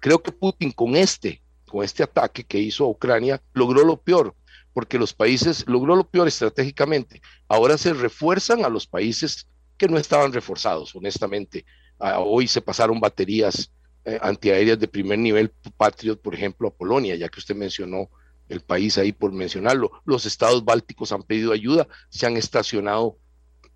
Creo 0.00 0.20
que 0.20 0.32
Putin 0.32 0.72
con 0.72 0.96
este, 0.96 1.40
con 1.68 1.84
este 1.84 2.02
ataque 2.02 2.42
que 2.42 2.58
hizo 2.58 2.86
a 2.86 2.88
Ucrania, 2.88 3.40
logró 3.52 3.84
lo 3.84 3.96
peor, 3.96 4.34
porque 4.72 4.98
los 4.98 5.14
países, 5.14 5.64
logró 5.68 5.94
lo 5.94 6.02
peor 6.02 6.26
estratégicamente. 6.26 7.22
Ahora 7.46 7.78
se 7.78 7.92
refuerzan 7.92 8.64
a 8.64 8.68
los 8.68 8.88
países 8.88 9.46
que 9.78 9.86
no 9.86 9.98
estaban 9.98 10.32
reforzados, 10.32 10.96
honestamente. 10.96 11.64
hoy 12.00 12.48
se 12.48 12.60
pasaron 12.60 12.98
baterías 12.98 13.70
eh, 14.04 14.18
antiaéreas 14.22 14.78
de 14.78 14.88
primer 14.88 15.18
nivel 15.18 15.52
Patriot, 15.76 16.20
por 16.20 16.34
ejemplo, 16.34 16.68
a 16.68 16.74
Polonia, 16.74 17.16
ya 17.16 17.28
que 17.28 17.40
usted 17.40 17.54
mencionó 17.54 18.08
el 18.48 18.60
país 18.60 18.98
ahí 18.98 19.12
por 19.12 19.32
mencionarlo. 19.32 19.92
Los 20.04 20.26
estados 20.26 20.64
bálticos 20.64 21.12
han 21.12 21.22
pedido 21.22 21.52
ayuda, 21.52 21.86
se 22.08 22.26
han 22.26 22.36
estacionado 22.36 23.16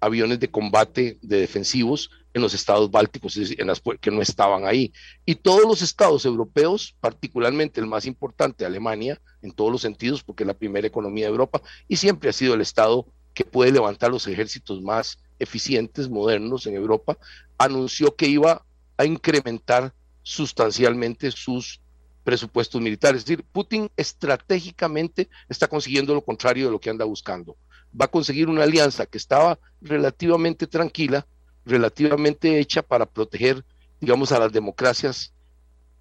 aviones 0.00 0.40
de 0.40 0.50
combate 0.50 1.18
de 1.22 1.38
defensivos 1.38 2.10
en 2.34 2.42
los 2.42 2.52
estados 2.52 2.90
bálticos, 2.90 3.36
en 3.36 3.66
las 3.66 3.80
que 4.00 4.10
no 4.10 4.20
estaban 4.20 4.66
ahí. 4.66 4.92
Y 5.24 5.36
todos 5.36 5.62
los 5.62 5.82
estados 5.82 6.24
europeos, 6.24 6.96
particularmente 7.00 7.80
el 7.80 7.86
más 7.86 8.04
importante, 8.04 8.66
Alemania, 8.66 9.20
en 9.40 9.52
todos 9.52 9.70
los 9.70 9.82
sentidos, 9.82 10.22
porque 10.22 10.42
es 10.42 10.48
la 10.48 10.54
primera 10.54 10.86
economía 10.86 11.26
de 11.26 11.30
Europa 11.30 11.62
y 11.88 11.96
siempre 11.96 12.28
ha 12.28 12.32
sido 12.32 12.54
el 12.54 12.60
estado 12.60 13.06
que 13.34 13.44
puede 13.44 13.72
levantar 13.72 14.10
los 14.10 14.26
ejércitos 14.26 14.82
más 14.82 15.18
eficientes, 15.38 16.08
modernos 16.08 16.66
en 16.66 16.74
Europa, 16.74 17.16
anunció 17.58 18.14
que 18.14 18.26
iba 18.26 18.64
a 18.96 19.04
incrementar 19.04 19.92
sustancialmente 20.24 21.30
sus 21.30 21.80
presupuestos 22.24 22.80
militares. 22.80 23.20
Es 23.20 23.26
decir, 23.26 23.44
Putin 23.52 23.88
estratégicamente 23.96 25.28
está 25.48 25.68
consiguiendo 25.68 26.14
lo 26.14 26.24
contrario 26.24 26.66
de 26.66 26.72
lo 26.72 26.80
que 26.80 26.90
anda 26.90 27.04
buscando. 27.04 27.56
Va 27.98 28.06
a 28.06 28.10
conseguir 28.10 28.48
una 28.48 28.64
alianza 28.64 29.06
que 29.06 29.18
estaba 29.18 29.60
relativamente 29.80 30.66
tranquila, 30.66 31.26
relativamente 31.64 32.58
hecha 32.58 32.82
para 32.82 33.06
proteger, 33.06 33.64
digamos, 34.00 34.32
a 34.32 34.40
las 34.40 34.52
democracias 34.52 35.32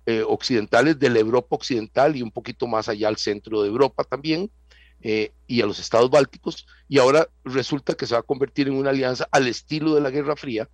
eh, 0.06 0.24
occidentales 0.28 0.98
de 0.98 1.10
la 1.10 1.20
Europa 1.20 1.56
occidental 1.56 2.16
y 2.16 2.22
un 2.22 2.32
poquito 2.32 2.66
más 2.66 2.90
allá 2.90 3.10
al 3.10 3.18
centro 3.18 3.62
de 3.62 3.70
Europa 3.70 4.04
también, 4.04 4.50
eh, 5.02 5.34
y 5.48 5.62
a 5.62 5.66
los 5.66 5.80
estados 5.80 6.10
bálticos, 6.10 6.66
y 6.88 6.98
ahora 6.98 7.28
resulta 7.44 7.94
que 7.94 8.08
se 8.08 8.14
va 8.14 8.22
a 8.22 8.24
convertir 8.24 8.70
en 8.70 8.76
una 8.76 8.92
alianza 8.92 9.28
al 9.32 9.48
estilo 9.48 9.94
de 9.94 10.00
la 10.00 10.10
Guerra 10.10 10.38
Fría, 10.38 10.70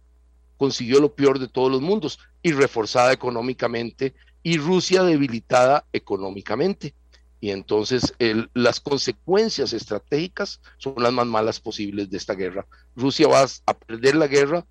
consiguió 0.60 1.00
lo 1.00 1.16
peor 1.16 1.40
de 1.40 1.48
todos 1.48 1.72
los 1.72 1.82
mundos 1.82 2.20
y 2.44 2.52
reforzada 2.52 3.14
económicamente 3.14 4.14
y 4.44 4.58
Rusia 4.58 5.04
debilitada 5.04 5.86
económicamente. 5.94 6.94
Y 7.40 7.52
entonces 7.52 8.14
las 8.54 8.82
consecuencias 8.82 9.72
estratégicas 9.72 10.60
son 10.78 10.96
las 10.98 11.14
más 11.14 11.26
malas 11.26 11.62
posibles 11.62 12.10
de 12.10 12.18
esta 12.18 12.36
guerra. 12.36 12.68
Rusia 12.94 13.30
va 13.30 13.46
a 13.66 13.74
perder 13.74 14.16
la 14.16 14.28
guerra 14.28 14.66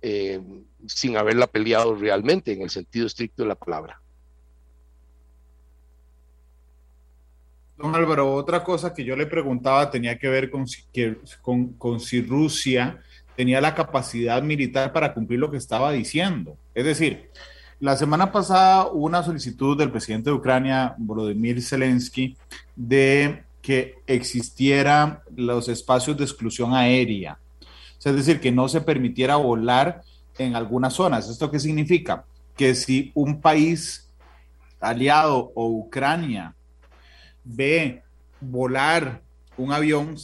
eh, 0.00 0.40
sin 0.86 1.16
haberla 1.16 1.48
peleado 1.48 1.96
realmente 1.96 2.52
en 2.52 2.62
el 2.62 2.70
sentido 2.70 3.08
estricto 3.08 3.42
de 3.42 3.48
la 3.48 3.56
palabra. 3.56 4.00
Don 7.76 7.92
Álvaro, 7.96 8.32
otra 8.32 8.62
cosa 8.62 8.94
que 8.94 9.02
yo 9.02 9.16
le 9.16 9.26
preguntaba 9.26 9.90
tenía 9.90 10.16
que 10.16 10.28
ver 10.28 10.52
con 10.52 11.98
si 11.98 12.22
Rusia 12.22 13.02
tenía 13.36 13.60
la 13.60 13.74
capacidad 13.74 14.42
militar 14.42 14.92
para 14.92 15.14
cumplir 15.14 15.40
lo 15.40 15.50
que 15.50 15.56
estaba 15.56 15.92
diciendo. 15.92 16.56
Es 16.74 16.84
decir, 16.84 17.30
la 17.80 17.96
semana 17.96 18.30
pasada 18.30 18.86
hubo 18.86 19.06
una 19.06 19.22
solicitud 19.22 19.76
del 19.76 19.90
presidente 19.90 20.30
de 20.30 20.36
Ucrania, 20.36 20.94
Volodymyr 20.98 21.60
Zelensky, 21.60 22.36
de 22.76 23.44
que 23.60 23.96
existieran 24.06 25.20
los 25.34 25.68
espacios 25.68 26.16
de 26.16 26.24
exclusión 26.24 26.74
aérea. 26.74 27.38
es 28.04 28.16
decir, 28.16 28.40
que 28.40 28.50
no 28.50 28.68
se 28.68 28.80
permitiera 28.80 29.36
volar 29.36 30.02
en 30.38 30.56
algunas 30.56 30.94
zonas. 30.94 31.28
¿Esto 31.28 31.50
qué 31.50 31.60
significa? 31.60 32.24
Que 32.56 32.74
si 32.74 33.12
un 33.14 33.40
país 33.40 34.08
aliado 34.80 35.52
o 35.54 35.68
Ucrania 35.68 36.54
ve 37.44 38.02
volar 38.40 39.22
un 39.56 39.72
avión 39.72 40.16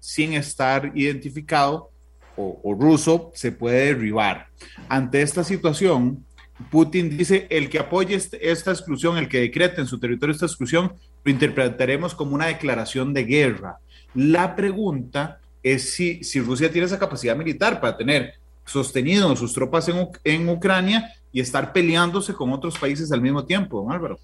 sin 0.00 0.32
estar 0.32 0.92
identificado 0.94 1.90
o, 2.38 2.60
o 2.62 2.74
ruso, 2.74 3.32
se 3.34 3.52
puede 3.52 3.86
derribar. 3.86 4.46
Ante 4.88 5.22
esta 5.22 5.44
situación, 5.44 6.24
Putin 6.70 7.16
dice, 7.16 7.46
el 7.50 7.68
que 7.68 7.78
apoye 7.78 8.14
este, 8.14 8.50
esta 8.50 8.72
exclusión, 8.72 9.16
el 9.16 9.28
que 9.28 9.40
decrete 9.40 9.80
en 9.80 9.86
su 9.86 9.98
territorio 9.98 10.34
esta 10.34 10.46
exclusión, 10.46 10.92
lo 11.24 11.30
interpretaremos 11.30 12.14
como 12.14 12.34
una 12.34 12.46
declaración 12.46 13.14
de 13.14 13.24
guerra. 13.24 13.78
La 14.14 14.56
pregunta 14.56 15.40
es 15.62 15.94
si, 15.94 16.22
si 16.24 16.40
Rusia 16.40 16.70
tiene 16.70 16.86
esa 16.86 16.98
capacidad 16.98 17.36
militar 17.36 17.80
para 17.80 17.96
tener 17.96 18.34
sostenido 18.64 19.34
sus 19.36 19.52
tropas 19.52 19.88
en, 20.24 20.48
Ucrania 20.48 21.12
y 21.32 21.40
estar 21.40 21.72
peleándose 21.72 22.34
con 22.34 22.52
otros 22.52 22.78
países 22.78 23.10
al 23.12 23.20
mismo 23.20 23.44
tiempo, 23.44 23.80
don 23.82 23.92
Álvaro. 23.92 24.18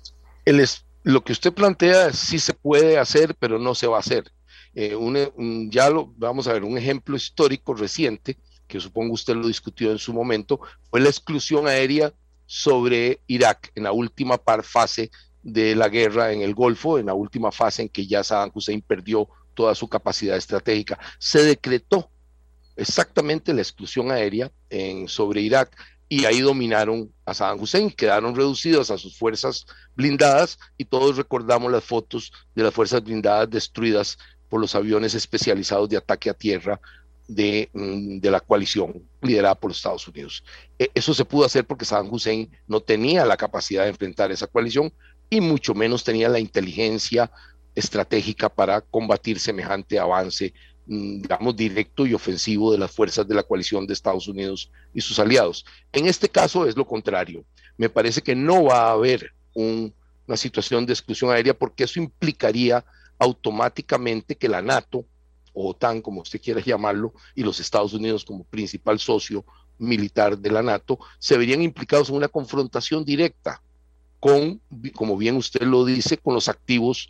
Lo 1.03 1.23
que 1.23 1.33
usted 1.33 1.53
plantea 1.53 2.13
sí 2.13 2.39
se 2.39 2.55
puede 2.55 2.99
hacer, 2.99 3.35
pero 3.39 3.59
no 3.59 3.75
se 3.75 3.87
va 3.87 3.97
a 3.97 4.01
hacer. 4.01 4.25
Eh, 4.75 4.97
ya 5.71 5.91
lo 5.91 6.13
vamos 6.17 6.49
a 6.49 6.53
ver, 6.53 6.65
un 6.65 6.77
ejemplo 6.77 7.17
histórico 7.17 7.75
reciente, 7.75 8.37
que 8.67 8.81
supongo 8.81 9.15
usted 9.15 9.35
lo 9.35 9.47
discutió 9.47 9.93
en 9.93 9.99
su 9.99 10.13
momento, 10.13 10.61
fue 10.91 11.01
la 11.01 11.09
exclusión 11.09 11.69
aérea 11.69 12.13
sobre 12.47 13.21
Irak 13.27 13.71
en 13.75 13.85
la 13.85 13.93
última 13.93 14.41
fase 14.63 15.11
de 15.43 15.77
la 15.77 15.89
guerra 15.89 16.33
en 16.33 16.43
el 16.43 16.55
Golfo, 16.55 16.99
en 16.99 17.07
la 17.07 17.15
última 17.15 17.53
fase 17.53 17.83
en 17.83 17.89
que 17.89 18.07
ya 18.07 18.25
Saddam 18.25 18.51
Hussein 18.55 18.83
perdió 18.83 19.29
toda 19.55 19.75
su 19.75 19.89
capacidad 19.89 20.37
estratégica. 20.37 20.99
Se 21.19 21.43
decretó 21.43 22.11
exactamente 22.77 23.53
la 23.55 23.61
exclusión 23.61 24.11
aérea 24.11 24.51
sobre 25.07 25.43
Irak 25.43 25.77
y 26.09 26.25
ahí 26.25 26.41
dominaron 26.41 27.13
a 27.25 27.35
Saddam 27.35 27.61
Hussein, 27.61 27.91
quedaron 27.91 28.35
reducidos 28.35 28.91
a 28.91 28.99
sus 28.99 29.17
fuerzas 29.17 29.67
blindadas 29.95 30.59
y 30.77 30.85
todos 30.85 31.17
recordamos 31.17 31.71
las 31.71 31.85
fotos 31.85 32.33
de 32.55 32.63
las 32.63 32.75
fuerzas 32.75 33.03
blindadas 33.03 33.49
destruidas 33.51 34.19
por 34.49 34.61
los 34.61 34.75
aviones 34.75 35.15
especializados 35.15 35.89
de 35.89 35.97
ataque 35.97 36.31
a 36.31 36.35
tierra 36.35 36.81
Mm, 37.27 38.19
de, 38.19 38.31
la 38.31 38.41
coalición 38.41 39.03
liderada 39.23 39.55
por 39.55 39.71
los 39.71 39.79
Estados 39.79 40.07
Unidos. 40.07 40.45
E, 40.79 40.91
eso 40.95 41.15
se 41.15 41.25
pudo 41.25 41.47
hacer 41.47 41.65
porque 41.67 41.87
Saddam 41.87 42.13
Hussein 42.13 42.51
no 42.67 42.81
tenía 42.81 43.25
la 43.25 43.39
capacidad 43.39 43.85
de 43.85 43.91
enfrentar 43.91 44.31
esa 44.31 44.47
coalición 44.47 44.93
y 45.31 45.41
mucho 45.41 45.75
menos 45.75 46.05
tenía 46.05 46.29
la 46.29 46.39
inteligencia 46.39 47.31
estratégica 47.75 48.51
para 48.51 48.83
combatir 48.83 49.41
semejante 49.41 49.99
avance, 49.99 50.53
mm, 50.87 51.23
digamos, 51.23 51.57
directo 51.57 52.07
y 52.07 52.13
ofensivo 52.13 52.71
de 52.73 52.79
las 52.79 52.91
fuerzas 52.91 53.27
de 53.27 53.35
la 53.35 53.43
coalición 53.43 53.87
de 53.87 53.95
Estados 53.95 54.29
Unidos 54.29 54.71
y 54.93 55.01
sus 55.01 55.19
aliados. 55.19 55.65
En 55.93 56.07
este 56.07 56.29
caso 56.29 56.67
es 56.67 56.77
lo 56.77 56.87
contrario. 56.87 57.43
Me 57.79 57.89
parece 57.89 58.21
que 58.21 58.35
no 58.35 58.65
va 58.65 58.89
a 58.89 58.93
haber 58.93 59.33
una 59.55 60.37
situación 60.37 60.85
de 60.85 60.93
exclusión 60.93 61.31
aérea 61.31 61.55
porque 61.55 61.85
eso 61.85 62.01
implicaría 62.01 62.85
automáticamente 63.25 64.37
que 64.37 64.49
la 64.49 64.63
NATO 64.63 65.05
o 65.53 65.71
OTAN, 65.71 66.03
como 66.03 66.21
usted 66.21 66.41
quiera 66.41 66.61
llamarlo, 66.61 67.15
y 67.35 67.43
los 67.43 67.61
Estados 67.61 67.93
Unidos 67.95 68.25
como 68.25 68.45
principal 68.45 68.99
socio 68.99 69.45
militar 69.79 70.39
de 70.39 70.51
la 70.51 70.63
NATO, 70.63 70.99
se 71.19 71.39
verían 71.39 71.63
implicados 71.63 72.11
en 72.11 72.17
una 72.17 72.29
confrontación 72.29 73.05
directa 73.05 73.63
con, 74.21 74.61
como 74.95 75.17
bien 75.17 75.37
usted 75.37 75.63
lo 75.63 75.85
dice, 75.85 76.19
con 76.19 76.35
los 76.35 76.49
activos 76.49 77.09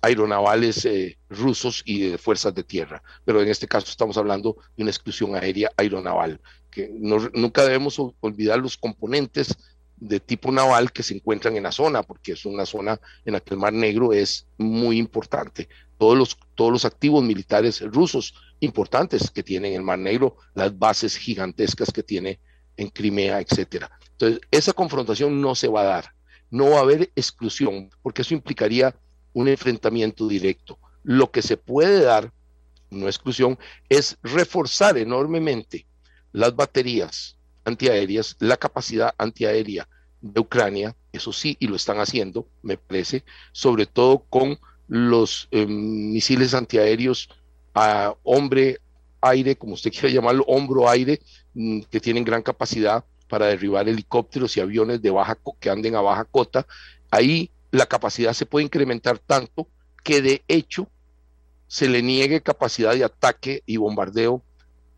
aeronavales 0.00 0.86
eh, 0.86 1.18
rusos 1.28 1.82
y 1.84 2.08
de 2.08 2.18
fuerzas 2.18 2.54
de 2.54 2.62
tierra. 2.62 3.02
Pero 3.24 3.42
en 3.42 3.48
este 3.48 3.68
caso 3.68 3.88
estamos 3.90 4.16
hablando 4.16 4.56
de 4.76 4.82
una 4.84 4.90
exclusión 4.90 5.34
aérea 5.34 5.70
aeronaval, 5.76 6.40
que 6.70 6.90
nunca 6.98 7.64
debemos 7.64 8.00
olvidar 8.20 8.58
los 8.58 8.78
componentes 8.78 9.56
de 10.00 10.18
tipo 10.18 10.50
naval 10.50 10.92
que 10.92 11.02
se 11.02 11.14
encuentran 11.14 11.56
en 11.56 11.62
la 11.64 11.72
zona, 11.72 12.02
porque 12.02 12.32
es 12.32 12.46
una 12.46 12.66
zona 12.66 12.98
en 13.24 13.34
la 13.34 13.40
que 13.40 13.54
el 13.54 13.60
Mar 13.60 13.72
Negro 13.72 14.12
es 14.12 14.46
muy 14.58 14.98
importante 14.98 15.68
todos 16.00 16.16
los, 16.16 16.38
todos 16.54 16.72
los 16.72 16.86
activos 16.86 17.22
militares 17.22 17.82
rusos 17.82 18.34
importantes 18.60 19.30
que 19.30 19.42
tiene 19.42 19.68
en 19.68 19.74
el 19.74 19.82
Mar 19.82 19.98
Negro, 19.98 20.38
las 20.54 20.76
bases 20.78 21.14
gigantescas 21.14 21.92
que 21.92 22.02
tiene 22.02 22.40
en 22.78 22.88
Crimea, 22.88 23.38
etcétera. 23.38 23.90
Entonces, 24.12 24.40
esa 24.50 24.72
confrontación 24.72 25.42
no 25.42 25.54
se 25.54 25.68
va 25.68 25.82
a 25.82 25.84
dar, 25.84 26.14
no 26.50 26.70
va 26.70 26.78
a 26.78 26.82
haber 26.82 27.12
exclusión, 27.14 27.90
porque 28.02 28.22
eso 28.22 28.32
implicaría 28.32 28.96
un 29.34 29.48
enfrentamiento 29.48 30.26
directo. 30.26 30.78
Lo 31.02 31.30
que 31.30 31.42
se 31.42 31.58
puede 31.58 32.02
dar, 32.02 32.32
no 32.88 33.06
exclusión, 33.06 33.58
es 33.90 34.16
reforzar 34.22 34.96
enormemente 34.96 35.86
las 36.32 36.56
baterías 36.56 37.36
antiaéreas, 37.70 38.36
la 38.38 38.56
capacidad 38.56 39.14
antiaérea 39.18 39.88
de 40.20 40.40
Ucrania, 40.40 40.94
eso 41.12 41.32
sí, 41.32 41.56
y 41.58 41.66
lo 41.66 41.76
están 41.76 41.98
haciendo, 41.98 42.46
me 42.62 42.76
parece, 42.76 43.24
sobre 43.52 43.86
todo 43.86 44.24
con 44.28 44.58
los 44.88 45.48
eh, 45.50 45.66
misiles 45.66 46.52
antiaéreos 46.54 47.30
a 47.74 48.14
hombre 48.22 48.78
aire, 49.20 49.56
como 49.56 49.74
usted 49.74 49.90
quiera 49.90 50.08
llamarlo, 50.08 50.44
hombro 50.46 50.88
aire, 50.88 51.20
mm, 51.54 51.82
que 51.90 52.00
tienen 52.00 52.24
gran 52.24 52.42
capacidad 52.42 53.04
para 53.28 53.46
derribar 53.46 53.88
helicópteros 53.88 54.56
y 54.56 54.60
aviones 54.60 55.00
de 55.00 55.10
baja 55.10 55.38
que 55.60 55.70
anden 55.70 55.94
a 55.94 56.00
baja 56.00 56.24
cota. 56.24 56.66
Ahí 57.10 57.50
la 57.70 57.86
capacidad 57.86 58.32
se 58.32 58.46
puede 58.46 58.64
incrementar 58.64 59.18
tanto 59.18 59.68
que 60.02 60.20
de 60.20 60.42
hecho 60.48 60.88
se 61.68 61.88
le 61.88 62.02
niegue 62.02 62.40
capacidad 62.40 62.94
de 62.94 63.04
ataque 63.04 63.62
y 63.66 63.76
bombardeo 63.76 64.42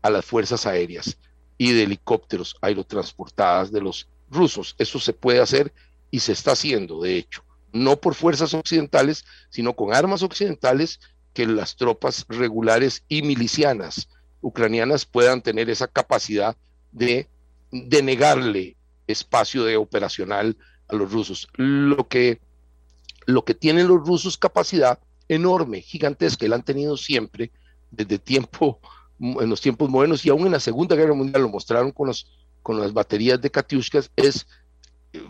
a 0.01 0.09
las 0.09 0.25
fuerzas 0.25 0.65
aéreas 0.65 1.17
y 1.63 1.71
de 1.71 1.83
helicópteros 1.83 2.57
aerotransportadas 2.59 3.71
de 3.71 3.79
los 3.79 4.09
rusos. 4.29 4.75
Eso 4.77 4.99
se 4.99 5.13
puede 5.13 5.39
hacer 5.39 5.71
y 6.11 6.19
se 6.19 6.33
está 6.33 6.51
haciendo, 6.51 7.01
de 7.01 7.15
hecho, 7.15 7.41
no 7.71 7.95
por 7.95 8.15
fuerzas 8.15 8.53
occidentales, 8.53 9.23
sino 9.49 9.73
con 9.73 9.93
armas 9.93 10.23
occidentales 10.23 10.99
que 11.33 11.47
las 11.47 11.77
tropas 11.77 12.25
regulares 12.27 13.05
y 13.07 13.21
milicianas 13.21 14.09
ucranianas 14.41 15.05
puedan 15.05 15.41
tener 15.41 15.69
esa 15.69 15.87
capacidad 15.87 16.57
de 16.91 17.29
denegarle 17.71 18.75
espacio 19.07 19.63
de 19.63 19.77
operacional 19.77 20.57
a 20.89 20.95
los 20.95 21.13
rusos. 21.13 21.47
Lo 21.55 22.09
que, 22.09 22.41
lo 23.25 23.45
que 23.45 23.53
tienen 23.53 23.87
los 23.87 24.05
rusos 24.05 24.37
capacidad 24.37 24.99
enorme, 25.29 25.79
gigantesca, 25.79 26.45
y 26.45 26.49
la 26.49 26.57
han 26.57 26.65
tenido 26.65 26.97
siempre 26.97 27.51
desde 27.89 28.19
tiempo, 28.19 28.81
en 29.19 29.49
los 29.49 29.61
tiempos 29.61 29.89
modernos, 29.89 30.25
y 30.25 30.29
aún 30.29 30.45
en 30.45 30.51
la 30.51 30.59
Segunda 30.59 30.95
Guerra 30.95 31.13
Mundial 31.13 31.41
lo 31.41 31.49
mostraron 31.49 31.91
con, 31.91 32.07
los, 32.07 32.31
con 32.61 32.79
las 32.79 32.93
baterías 32.93 33.41
de 33.41 33.51
Katiushkas, 33.51 34.11
es 34.15 34.47
eh, 35.13 35.21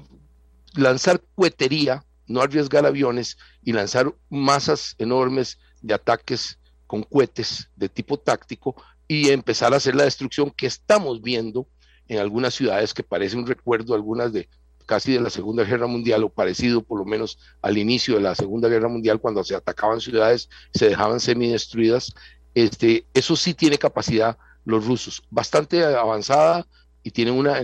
lanzar 0.76 1.22
cuetería, 1.36 2.04
no 2.28 2.42
arriesgar 2.42 2.86
aviones 2.86 3.38
y 3.64 3.74
lanzar 3.74 4.14
masas 4.30 4.96
enormes 4.98 5.60
de 5.82 5.94
ataques 5.94 6.58
con 6.88 7.04
cohetes 7.04 7.70
de 7.76 7.90
tipo 7.90 8.18
táctico 8.18 8.76
y 9.08 9.30
empezar 9.30 9.74
a 9.74 9.78
hacer 9.78 9.96
la 9.96 10.04
destrucción 10.04 10.52
que 10.52 10.68
estamos 10.68 11.22
viendo 11.22 11.68
en 12.08 12.20
algunas 12.20 12.54
ciudades 12.54 12.94
que 12.94 13.04
parece 13.04 13.38
un 13.38 13.48
recuerdo, 13.48 13.94
algunas 13.94 14.34
de 14.34 14.48
casi 14.86 15.14
de 15.14 15.22
la 15.22 15.30
Segunda 15.30 15.64
Guerra 15.64 15.88
Mundial 15.88 16.24
o 16.24 16.30
parecido 16.30 16.84
por 16.84 17.00
lo 17.00 17.06
menos 17.06 17.40
al 17.62 17.78
inicio 17.78 18.16
de 18.16 18.22
la 18.22 18.36
Segunda 18.36 18.68
Guerra 18.70 18.90
Mundial 18.90 19.20
cuando 19.20 19.44
se 19.44 19.56
atacaban 19.56 20.02
ciudades, 20.02 20.50
se 20.74 20.90
dejaban 20.90 21.20
semidestruidas. 21.20 22.14
Este, 22.54 23.06
eso 23.14 23.36
sí 23.36 23.54
tiene 23.54 23.78
capacidad 23.78 24.38
los 24.66 24.86
rusos, 24.86 25.24
bastante 25.30 25.84
avanzada 25.84 26.66
y 27.04 27.12
tienen 27.12 27.34
una, 27.34 27.62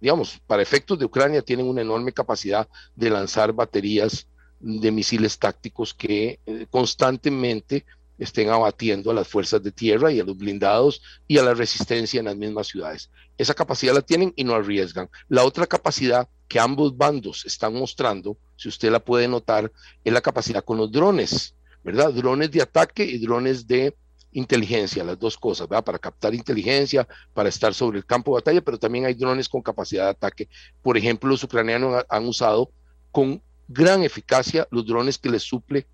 digamos, 0.00 0.40
para 0.46 0.62
efectos 0.62 0.98
de 0.98 1.06
Ucrania, 1.06 1.42
tienen 1.42 1.66
una 1.66 1.80
enorme 1.80 2.12
capacidad 2.12 2.68
de 2.94 3.10
lanzar 3.10 3.52
baterías 3.52 4.26
de 4.60 4.90
misiles 4.90 5.38
tácticos 5.38 5.94
que 5.94 6.40
eh, 6.46 6.66
constantemente 6.70 7.84
estén 8.18 8.48
abatiendo 8.48 9.10
a 9.10 9.14
las 9.14 9.28
fuerzas 9.28 9.62
de 9.62 9.72
tierra 9.72 10.10
y 10.10 10.20
a 10.20 10.24
los 10.24 10.36
blindados 10.36 11.02
y 11.28 11.38
a 11.38 11.42
la 11.42 11.54
resistencia 11.54 12.18
en 12.18 12.26
las 12.26 12.36
mismas 12.36 12.68
ciudades. 12.68 13.10
Esa 13.36 13.54
capacidad 13.54 13.94
la 13.94 14.00
tienen 14.00 14.32
y 14.36 14.44
no 14.44 14.54
arriesgan. 14.54 15.10
La 15.28 15.44
otra 15.44 15.66
capacidad 15.66 16.26
que 16.48 16.58
ambos 16.58 16.96
bandos 16.96 17.44
están 17.44 17.74
mostrando, 17.74 18.38
si 18.56 18.68
usted 18.68 18.90
la 18.90 19.00
puede 19.00 19.28
notar, 19.28 19.70
es 20.02 20.12
la 20.12 20.22
capacidad 20.22 20.64
con 20.64 20.78
los 20.78 20.90
drones, 20.90 21.54
¿verdad? 21.84 22.12
Drones 22.12 22.50
de 22.50 22.62
ataque 22.62 23.04
y 23.04 23.18
drones 23.18 23.66
de 23.66 23.94
inteligencia, 24.36 25.02
las 25.02 25.18
dos 25.18 25.36
cosas, 25.36 25.66
¿verdad? 25.66 25.84
Para 25.84 25.98
captar 25.98 26.34
inteligencia, 26.34 27.08
para 27.32 27.48
estar 27.48 27.72
sobre 27.72 27.98
el 27.98 28.04
campo 28.04 28.32
de 28.32 28.42
batalla, 28.42 28.60
pero 28.60 28.78
también 28.78 29.06
hay 29.06 29.14
drones 29.14 29.48
con 29.48 29.62
capacidad 29.62 30.04
de 30.04 30.10
ataque. 30.10 30.48
Por 30.82 30.98
ejemplo, 30.98 31.30
los 31.30 31.42
ucranianos 31.42 32.04
han 32.08 32.26
usado 32.26 32.70
con 33.10 33.40
gran 33.66 34.02
eficacia 34.02 34.68
los 34.70 34.86
drones 34.86 35.16
que 35.16 35.30
les 35.30 35.42
suple 35.42 35.86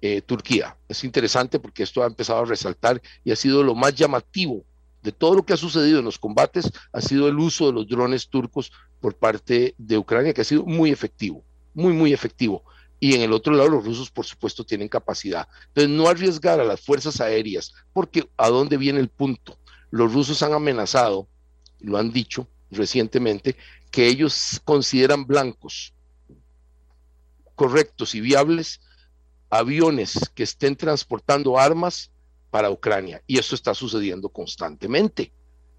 eh, 0.00 0.22
Turquía. 0.22 0.76
Es 0.88 1.02
interesante 1.02 1.58
porque 1.58 1.82
esto 1.82 2.02
ha 2.02 2.06
empezado 2.06 2.40
a 2.40 2.44
resaltar 2.44 3.02
y 3.24 3.32
ha 3.32 3.36
sido 3.36 3.64
lo 3.64 3.74
más 3.74 3.94
llamativo 3.94 4.64
de 5.02 5.10
todo 5.10 5.34
lo 5.34 5.44
que 5.44 5.52
ha 5.52 5.56
sucedido 5.56 5.98
en 5.98 6.04
los 6.04 6.18
combates, 6.18 6.70
ha 6.92 7.00
sido 7.00 7.26
el 7.26 7.36
uso 7.38 7.66
de 7.66 7.72
los 7.72 7.88
drones 7.88 8.28
turcos 8.28 8.70
por 9.00 9.16
parte 9.16 9.74
de 9.76 9.98
Ucrania, 9.98 10.32
que 10.32 10.42
ha 10.42 10.44
sido 10.44 10.64
muy 10.64 10.90
efectivo, 10.90 11.42
muy, 11.74 11.92
muy 11.92 12.12
efectivo. 12.12 12.62
Y 13.02 13.16
en 13.16 13.22
el 13.22 13.32
otro 13.32 13.52
lado, 13.52 13.68
los 13.68 13.84
rusos, 13.84 14.12
por 14.12 14.24
supuesto, 14.24 14.62
tienen 14.62 14.86
capacidad. 14.86 15.48
Entonces, 15.66 15.90
no 15.90 16.06
arriesgar 16.06 16.60
a 16.60 16.64
las 16.64 16.80
fuerzas 16.80 17.20
aéreas, 17.20 17.72
porque 17.92 18.30
¿a 18.36 18.48
dónde 18.48 18.76
viene 18.76 19.00
el 19.00 19.08
punto? 19.08 19.58
Los 19.90 20.12
rusos 20.12 20.40
han 20.44 20.52
amenazado, 20.52 21.26
lo 21.80 21.98
han 21.98 22.12
dicho 22.12 22.46
recientemente, 22.70 23.56
que 23.90 24.06
ellos 24.06 24.60
consideran 24.64 25.26
blancos, 25.26 25.92
correctos 27.56 28.14
y 28.14 28.20
viables 28.20 28.80
aviones 29.50 30.30
que 30.32 30.44
estén 30.44 30.76
transportando 30.76 31.58
armas 31.58 32.12
para 32.50 32.70
Ucrania. 32.70 33.20
Y 33.26 33.36
esto 33.36 33.56
está 33.56 33.74
sucediendo 33.74 34.28
constantemente. 34.28 35.32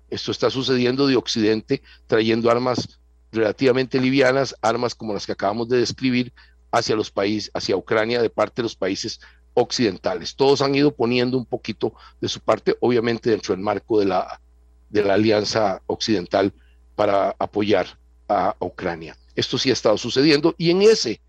Esto 0.10 0.32
está 0.32 0.50
sucediendo 0.50 1.08
de 1.08 1.16
Occidente 1.16 1.84
trayendo 2.06 2.52
armas 2.52 3.00
relativamente 3.32 4.00
livianas, 4.00 4.56
armas 4.62 4.94
como 4.94 5.14
las 5.14 5.26
que 5.26 5.32
acabamos 5.32 5.70
de 5.70 5.78
describir, 5.78 6.34
hacia 6.74 6.96
los 6.96 7.12
países, 7.12 7.52
hacia 7.54 7.78
Ucrania 7.78 8.22
de 8.22 8.32
parte 8.32 8.56
de 8.58 8.64
los 8.64 8.76
países 8.76 9.22
occidentales. 9.54 10.36
Todos 10.36 10.64
han 10.64 10.74
ido 10.74 10.92
poniendo 10.92 11.38
un 11.38 11.46
poquito 11.46 11.94
de 12.20 12.28
su 12.28 12.40
parte, 12.40 12.76
obviamente 12.82 13.30
dentro 13.30 13.54
del 13.54 13.64
marco 13.64 14.00
de 14.00 14.08
la, 14.08 14.42
de 14.90 15.04
la 15.04 15.14
alianza 15.14 15.84
occidental 15.86 16.52
para 16.96 17.36
apoyar 17.38 18.00
a, 18.28 18.56
Ucrania. 18.60 19.16
Esto 19.36 19.60
sí 19.60 19.70
ha 19.70 19.74
estado 19.74 19.98
sucediendo 20.00 20.56
y 20.58 20.72
en 20.72 20.82
ese, 20.82 21.22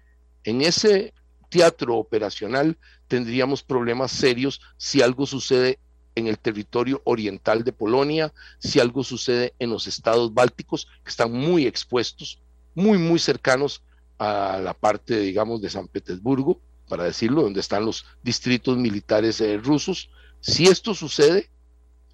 en 0.45 0.62
ese 0.62 1.12
teatro 1.51 1.97
operacional 1.97 2.78
tendríamos 3.07 3.62
problemas 3.62 4.12
serios 4.12 4.62
si 4.78 5.03
algo 5.03 5.26
sucede 5.26 5.78
en 6.14 6.26
el 6.26 6.38
territorio 6.38 7.03
oriental 7.05 7.64
de 7.64 7.72
Polonia, 7.72 8.32
si 8.59 8.80
algo 8.80 9.05
sucede 9.05 9.53
en 9.59 9.68
los 9.68 9.86
estados 9.86 10.32
bálticos, 10.32 10.86
que 11.05 11.11
están 11.11 11.32
muy 11.32 11.66
expuestos, 11.66 12.40
muy, 12.74 12.97
muy 12.97 13.18
cercanos 13.18 13.82
a 14.18 14.60
la 14.62 14.74
parte, 14.74 15.18
digamos, 15.18 15.60
de 15.60 15.70
San 15.70 15.88
Petersburgo, 15.88 16.60
para 16.88 17.04
decirlo, 17.04 17.42
donde 17.42 17.60
están 17.60 17.84
los 17.84 18.04
distritos 18.22 18.76
militares 18.76 19.40
eh, 19.40 19.56
rusos. 19.56 20.10
Si 20.40 20.66
esto 20.66 20.94
sucede, 20.94 21.48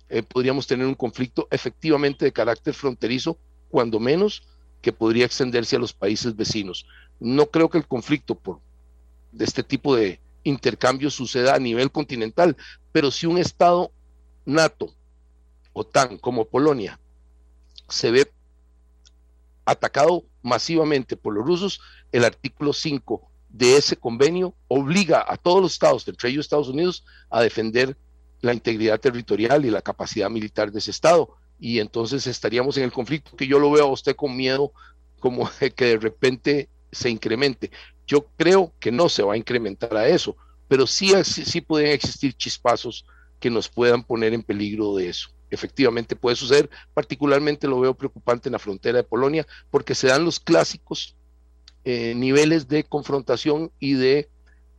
eh, 0.09 0.23
podríamos 0.23 0.67
tener 0.67 0.87
un 0.87 0.95
conflicto 0.95 1.49
efectivamente 1.51 2.25
de 2.25 2.33
carácter 2.33 2.75
fronterizo, 2.75 3.39
cuando 3.69 4.01
menos, 4.01 4.43
que 4.81 4.93
podría 4.93 5.27
extenderse 5.27 5.77
a 5.77 5.79
los 5.81 5.93
países 5.93 6.35
vecinos. 6.37 6.87
No 7.19 7.47
creo 7.47 7.69
que 7.69 7.79
el 7.79 7.87
conflicto 7.87 8.35
por 8.35 8.61
de 9.33 9.45
este 9.45 9.63
tipo 9.63 9.95
de 9.95 10.21
intercambio 10.43 11.11
suceda 11.11 11.55
a 11.55 11.59
nivel 11.59 11.91
continental, 11.93 12.57
pero 12.93 13.11
si 13.11 13.27
un 13.27 13.39
Estado 13.39 13.93
NATO, 14.45 14.93
OTAN, 15.73 16.19
como 16.19 16.47
Polonia, 16.47 16.99
se 17.89 18.11
ve 18.11 18.33
atacado 19.65 20.25
masivamente 20.43 21.17
por 21.17 21.35
los 21.35 21.45
rusos, 21.45 21.81
el 22.13 22.25
artículo 22.25 22.73
5 22.73 23.31
de 23.49 23.77
ese 23.77 23.97
convenio 23.97 24.55
obliga 24.69 25.25
a 25.27 25.37
todos 25.37 25.61
los 25.61 25.73
estados, 25.73 26.07
entre 26.07 26.31
ellos 26.31 26.47
Estados 26.47 26.69
Unidos, 26.69 27.05
a 27.29 27.43
defender 27.43 27.97
la 28.41 28.55
integridad 28.55 29.01
territorial 29.01 29.65
y 29.65 29.71
la 29.71 29.83
capacidad 29.83 30.31
militar 30.31 30.73
de 30.73 30.79
ese 30.79 30.91
estado. 30.91 31.37
Y 31.59 31.79
entonces 31.79 32.27
estaríamos 32.27 32.77
en 32.79 32.85
el 32.85 32.93
conflicto 32.93 33.37
que 33.37 33.47
yo 33.47 33.59
lo 33.59 33.71
veo 33.71 33.85
a 33.85 33.93
usted 33.93 34.17
con 34.17 34.37
miedo, 34.37 34.73
como 35.19 35.51
que 35.77 35.85
de 35.85 35.99
repente 35.99 36.69
se 36.91 37.11
incremente. 37.11 37.71
Yo 38.07 38.27
creo 38.37 38.73
que 38.81 38.91
no 38.91 39.09
se 39.09 39.23
va 39.23 39.35
a 39.35 39.37
incrementar 39.37 39.97
a 39.97 40.09
eso, 40.09 40.37
pero 40.69 40.87
sí, 40.87 41.13
sí, 41.25 41.61
pueden 41.61 41.89
existir 41.89 42.33
chispazos 42.35 43.05
que 43.39 43.51
nos 43.51 43.69
puedan 43.69 44.03
poner 44.03 44.33
en 44.35 44.43
peligro 44.43 44.95
de 44.97 45.09
eso. 45.09 45.31
Efectivamente 45.51 46.17
puede 46.17 46.37
suceder, 46.37 46.71
particularmente 46.95 47.67
lo 47.67 47.81
veo 47.81 47.95
preocupante 47.95 48.49
en 48.49 48.53
la 48.53 48.59
frontera 48.59 48.99
de 48.99 49.05
Polonia, 49.05 49.47
porque 49.71 49.95
se 49.95 50.09
dan 50.09 50.25
los 50.25 50.39
clásicos 50.39 51.17
eh, 51.85 52.15
niveles 52.15 52.69
de 52.69 52.85
confrontación 52.85 53.71
y 53.81 53.95
de, 53.95 54.29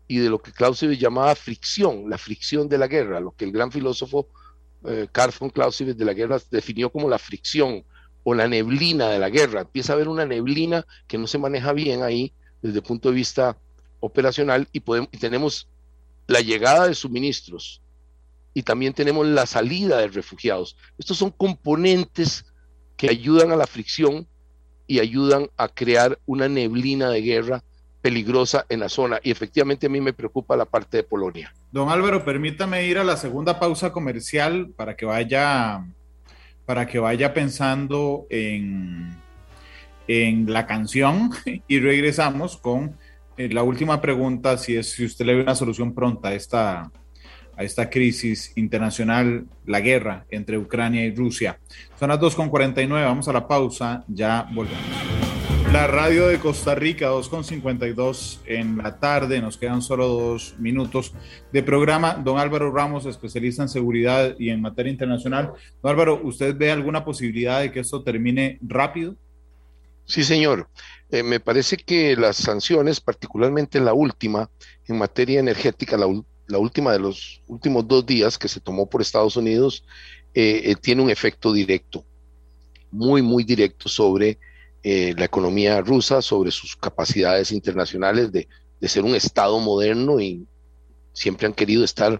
y 0.07 0.19
de 0.19 0.29
lo 0.29 0.41
que 0.41 0.51
Clausewitz 0.51 0.99
llamaba 0.99 1.35
fricción, 1.35 2.09
la 2.09 2.17
fricción 2.17 2.69
de 2.69 2.77
la 2.77 2.87
guerra, 2.87 3.19
lo 3.19 3.31
que 3.31 3.45
el 3.45 3.51
gran 3.51 3.71
filósofo 3.71 4.27
eh, 4.85 5.07
Karl 5.11 5.33
von 5.39 5.49
Clausewitz 5.49 5.97
de 5.97 6.05
la 6.05 6.13
guerra 6.13 6.39
definió 6.49 6.89
como 6.89 7.09
la 7.09 7.19
fricción 7.19 7.83
o 8.23 8.33
la 8.33 8.47
neblina 8.47 9.09
de 9.09 9.19
la 9.19 9.29
guerra. 9.29 9.61
Empieza 9.61 9.93
a 9.93 9.95
haber 9.95 10.07
una 10.07 10.25
neblina 10.25 10.85
que 11.07 11.17
no 11.17 11.27
se 11.27 11.37
maneja 11.37 11.73
bien 11.73 12.03
ahí 12.03 12.33
desde 12.61 12.77
el 12.77 12.83
punto 12.83 13.09
de 13.09 13.15
vista 13.15 13.57
operacional 13.99 14.67
y, 14.71 14.79
podemos, 14.79 15.09
y 15.11 15.17
tenemos 15.17 15.67
la 16.27 16.41
llegada 16.41 16.87
de 16.87 16.95
suministros 16.95 17.81
y 18.53 18.63
también 18.63 18.93
tenemos 18.93 19.25
la 19.27 19.45
salida 19.45 19.97
de 19.97 20.07
refugiados. 20.07 20.77
Estos 20.97 21.17
son 21.17 21.31
componentes 21.31 22.45
que 22.97 23.09
ayudan 23.09 23.51
a 23.51 23.55
la 23.55 23.67
fricción 23.67 24.27
y 24.87 24.99
ayudan 24.99 25.49
a 25.57 25.67
crear 25.67 26.19
una 26.25 26.47
neblina 26.49 27.09
de 27.09 27.21
guerra 27.21 27.63
peligrosa 28.01 28.65
en 28.69 28.79
la 28.79 28.89
zona. 28.89 29.19
Y 29.23 29.31
efectivamente 29.31 29.87
a 29.87 29.89
mí 29.89 30.01
me 30.01 30.13
preocupa 30.13 30.57
la 30.57 30.65
parte 30.65 30.97
de 30.97 31.03
Polonia. 31.03 31.53
Don 31.71 31.89
Álvaro, 31.89 32.25
permítame 32.25 32.85
ir 32.85 32.97
a 32.97 33.03
la 33.03 33.15
segunda 33.15 33.59
pausa 33.59 33.91
comercial 33.91 34.69
para 34.75 34.95
que 34.95 35.05
vaya, 35.05 35.85
para 36.65 36.87
que 36.87 36.99
vaya 36.99 37.33
pensando 37.33 38.25
en 38.29 39.21
en 40.07 40.51
la 40.51 40.65
canción 40.65 41.31
y 41.67 41.79
regresamos 41.79 42.57
con 42.57 42.97
eh, 43.37 43.49
la 43.49 43.63
última 43.63 44.01
pregunta, 44.01 44.57
si 44.57 44.75
es 44.75 44.91
si 44.91 45.05
usted 45.05 45.25
le 45.25 45.35
ve 45.35 45.41
una 45.41 45.55
solución 45.55 45.93
pronta 45.93 46.29
a 46.29 46.33
esta, 46.33 46.91
a 47.61 47.63
esta 47.63 47.91
crisis 47.91 48.53
internacional, 48.55 49.45
la 49.67 49.81
guerra 49.81 50.25
entre 50.31 50.57
Ucrania 50.57 51.05
y 51.05 51.13
Rusia. 51.13 51.59
Son 51.99 52.09
las 52.09 52.19
2.49, 52.19 52.89
vamos 52.89 53.27
a 53.27 53.33
la 53.33 53.47
pausa, 53.47 54.03
ya 54.07 54.47
volvemos. 54.51 54.81
La 55.71 55.85
radio 55.85 56.27
de 56.27 56.39
Costa 56.39 56.73
Rica, 56.73 57.11
2.52 57.11 58.39
en 58.47 58.79
la 58.79 58.99
tarde, 58.99 59.39
nos 59.41 59.57
quedan 59.57 59.83
solo 59.83 60.07
dos 60.07 60.55
minutos 60.57 61.13
de 61.53 61.61
programa. 61.61 62.15
Don 62.15 62.39
Álvaro 62.39 62.71
Ramos, 62.71 63.05
especialista 63.05 63.61
en 63.61 63.69
seguridad 63.69 64.35
y 64.39 64.49
en 64.49 64.59
materia 64.59 64.91
internacional. 64.91 65.53
Don 65.83 65.91
Álvaro, 65.91 66.19
¿usted 66.23 66.57
ve 66.57 66.71
alguna 66.71 67.05
posibilidad 67.05 67.61
de 67.61 67.71
que 67.71 67.81
esto 67.81 68.01
termine 68.01 68.57
rápido? 68.61 69.15
Sí, 70.05 70.23
señor. 70.23 70.67
Eh, 71.11 71.21
me 71.21 71.39
parece 71.39 71.77
que 71.77 72.15
las 72.15 72.37
sanciones, 72.37 72.99
particularmente 72.99 73.79
la 73.79 73.93
última, 73.93 74.49
en 74.87 74.97
materia 74.97 75.39
energética, 75.39 75.95
la, 75.95 76.07
última 76.49 76.91
de 76.91 76.99
los 76.99 77.41
últimos 77.47 77.87
dos 77.87 78.05
días 78.05 78.37
que 78.37 78.47
se 78.47 78.59
tomó 78.59 78.89
por 78.89 79.01
Estados 79.01 79.35
Unidos, 79.35 79.83
eh, 80.33 80.61
eh, 80.65 80.75
tiene 80.75 81.01
un 81.01 81.09
efecto 81.09 81.53
directo, 81.53 82.05
muy, 82.91 83.21
muy 83.21 83.43
directo 83.43 83.89
sobre 83.89 84.39
la 84.83 85.25
economía 85.25 85.79
rusa, 85.81 86.23
sobre 86.23 86.49
sus 86.49 86.75
capacidades 86.75 87.51
internacionales 87.51 88.31
de, 88.31 88.47
de 88.79 88.87
ser 88.87 89.03
un 89.03 89.13
Estado 89.13 89.59
moderno 89.59 90.19
y 90.19 90.47
siempre 91.13 91.45
han 91.45 91.53
querido 91.53 91.83
estar 91.83 92.19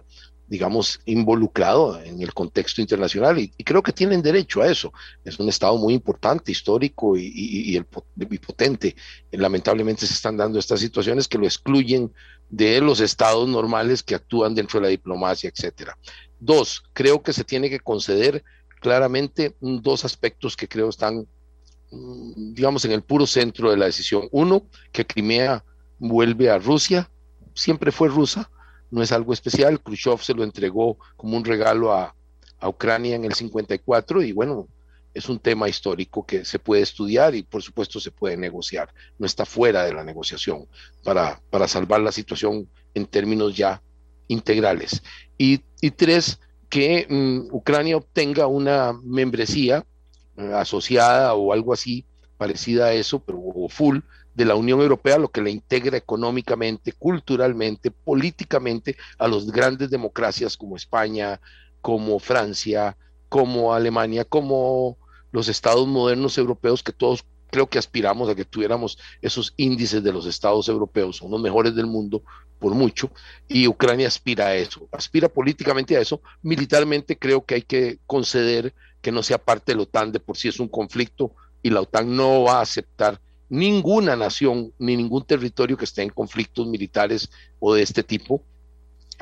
digamos, 0.52 1.00
involucrado 1.06 1.98
en 2.02 2.20
el 2.20 2.34
contexto 2.34 2.82
internacional 2.82 3.38
y, 3.38 3.48
creo 3.64 3.82
que 3.82 3.90
tienen 3.90 4.20
derecho 4.20 4.60
a 4.60 4.70
eso. 4.70 4.92
Es 5.24 5.38
un 5.38 5.48
Estado 5.48 5.78
muy 5.78 5.94
importante, 5.94 6.52
histórico 6.52 7.16
y, 7.16 7.74
el, 7.74 7.86
potente. 7.86 8.94
Lamentablemente 9.30 10.06
se 10.06 10.12
están 10.12 10.36
dando 10.36 10.58
estas 10.58 10.80
situaciones 10.80 11.26
que 11.26 11.38
lo 11.38 11.46
excluyen 11.46 12.12
de 12.52 12.82
los 12.82 13.00
estados 13.00 13.48
normales 13.48 14.02
que 14.02 14.14
actúan 14.14 14.54
dentro 14.54 14.78
de 14.78 14.84
la 14.84 14.90
diplomacia, 14.90 15.48
etcétera. 15.48 15.96
Dos, 16.38 16.84
creo 16.92 17.22
que 17.22 17.32
se 17.32 17.44
tiene 17.44 17.70
que 17.70 17.80
conceder 17.80 18.44
claramente 18.78 19.56
dos 19.60 20.04
aspectos 20.04 20.54
que 20.54 20.68
creo 20.68 20.90
están, 20.90 21.26
mm, 21.90 22.52
digamos, 22.52 22.84
en 22.84 22.92
el 22.92 23.02
puro 23.02 23.26
centro 23.26 23.70
de 23.70 23.78
la 23.78 23.86
decisión. 23.86 24.28
Uno, 24.32 24.64
que 24.92 25.06
Crimea 25.06 25.64
vuelve 25.98 26.50
a 26.50 26.58
Rusia, 26.58 27.08
siempre 27.54 27.90
fue 27.90 28.08
rusa, 28.08 28.50
no 28.90 29.02
es 29.02 29.12
algo 29.12 29.32
especial. 29.32 29.80
Khrushchev 29.80 30.22
se 30.22 30.34
lo 30.34 30.44
entregó 30.44 30.98
como 31.16 31.38
un 31.38 31.44
regalo 31.44 31.92
a, 31.92 32.14
Ucrania 32.64 33.16
en 33.16 33.24
el 33.24 33.34
54 33.34 34.22
y 34.22 34.30
bueno, 34.30 34.68
es 35.14 35.28
un 35.28 35.38
tema 35.38 35.68
histórico 35.68 36.24
que 36.26 36.44
se 36.44 36.58
puede 36.58 36.82
estudiar 36.82 37.34
y 37.34 37.42
por 37.42 37.62
supuesto 37.62 38.00
se 38.00 38.10
puede 38.10 38.36
negociar. 38.36 38.92
No 39.18 39.26
está 39.26 39.44
fuera 39.44 39.84
de 39.84 39.92
la 39.92 40.04
negociación 40.04 40.66
para, 41.04 41.40
para 41.50 41.68
salvar 41.68 42.00
la 42.00 42.12
situación 42.12 42.68
en 42.94 43.06
términos 43.06 43.56
ya 43.56 43.82
integrales. 44.28 45.02
Y, 45.36 45.58
tres, 45.96 46.40
que 46.68 47.06
mm, 47.08 47.54
Ucrania 47.54 47.96
obtenga 47.96 48.46
una 48.46 48.92
membresía 49.02 49.84
eh, 50.36 50.52
asociada 50.54 51.34
o 51.34 51.52
algo 51.52 51.72
así 51.72 52.06
parecida 52.38 52.86
a 52.86 52.92
eso, 52.92 53.20
pero 53.20 53.40
full 53.68 53.98
de 54.34 54.44
la 54.44 54.54
Unión 54.54 54.80
Europea, 54.80 55.18
lo 55.18 55.28
que 55.28 55.42
le 55.42 55.50
integra 55.50 55.96
económicamente, 55.96 56.92
culturalmente, 56.92 57.90
políticamente 57.90 58.96
a 59.18 59.28
las 59.28 59.46
grandes 59.46 59.90
democracias 59.90 60.56
como 60.56 60.76
España, 60.76 61.40
como 61.80 62.18
Francia, 62.18 62.96
como 63.28 63.74
Alemania, 63.74 64.24
como 64.24 64.96
los 65.32 65.48
estados 65.48 65.88
modernos 65.88 66.38
europeos 66.38 66.82
que 66.82 66.92
todos 66.92 67.24
creo 67.50 67.68
que 67.68 67.78
aspiramos 67.78 68.30
a 68.30 68.34
que 68.34 68.46
tuviéramos 68.46 68.98
esos 69.20 69.52
índices 69.56 70.02
de 70.02 70.12
los 70.12 70.24
estados 70.24 70.68
europeos, 70.68 71.16
son 71.16 71.30
los 71.30 71.40
mejores 71.40 71.74
del 71.74 71.86
mundo 71.86 72.22
por 72.58 72.74
mucho, 72.74 73.10
y 73.48 73.66
Ucrania 73.66 74.08
aspira 74.08 74.46
a 74.46 74.54
eso, 74.54 74.88
aspira 74.92 75.28
políticamente 75.28 75.96
a 75.96 76.00
eso, 76.00 76.22
militarmente 76.42 77.18
creo 77.18 77.44
que 77.44 77.56
hay 77.56 77.62
que 77.62 77.98
conceder 78.06 78.72
que 79.02 79.12
no 79.12 79.22
sea 79.22 79.36
parte 79.36 79.72
de 79.72 79.76
la 79.76 79.82
OTAN, 79.82 80.12
de 80.12 80.20
por 80.20 80.36
sí 80.38 80.48
es 80.48 80.60
un 80.60 80.68
conflicto 80.68 81.32
y 81.62 81.70
la 81.70 81.80
OTAN 81.80 82.16
no 82.16 82.44
va 82.44 82.58
a 82.58 82.62
aceptar 82.62 83.20
ninguna 83.48 84.16
nación 84.16 84.72
ni 84.78 84.96
ningún 84.96 85.24
territorio 85.24 85.76
que 85.76 85.84
esté 85.84 86.02
en 86.02 86.08
conflictos 86.08 86.66
militares 86.66 87.30
o 87.58 87.74
de 87.74 87.82
este 87.82 88.02
tipo. 88.02 88.42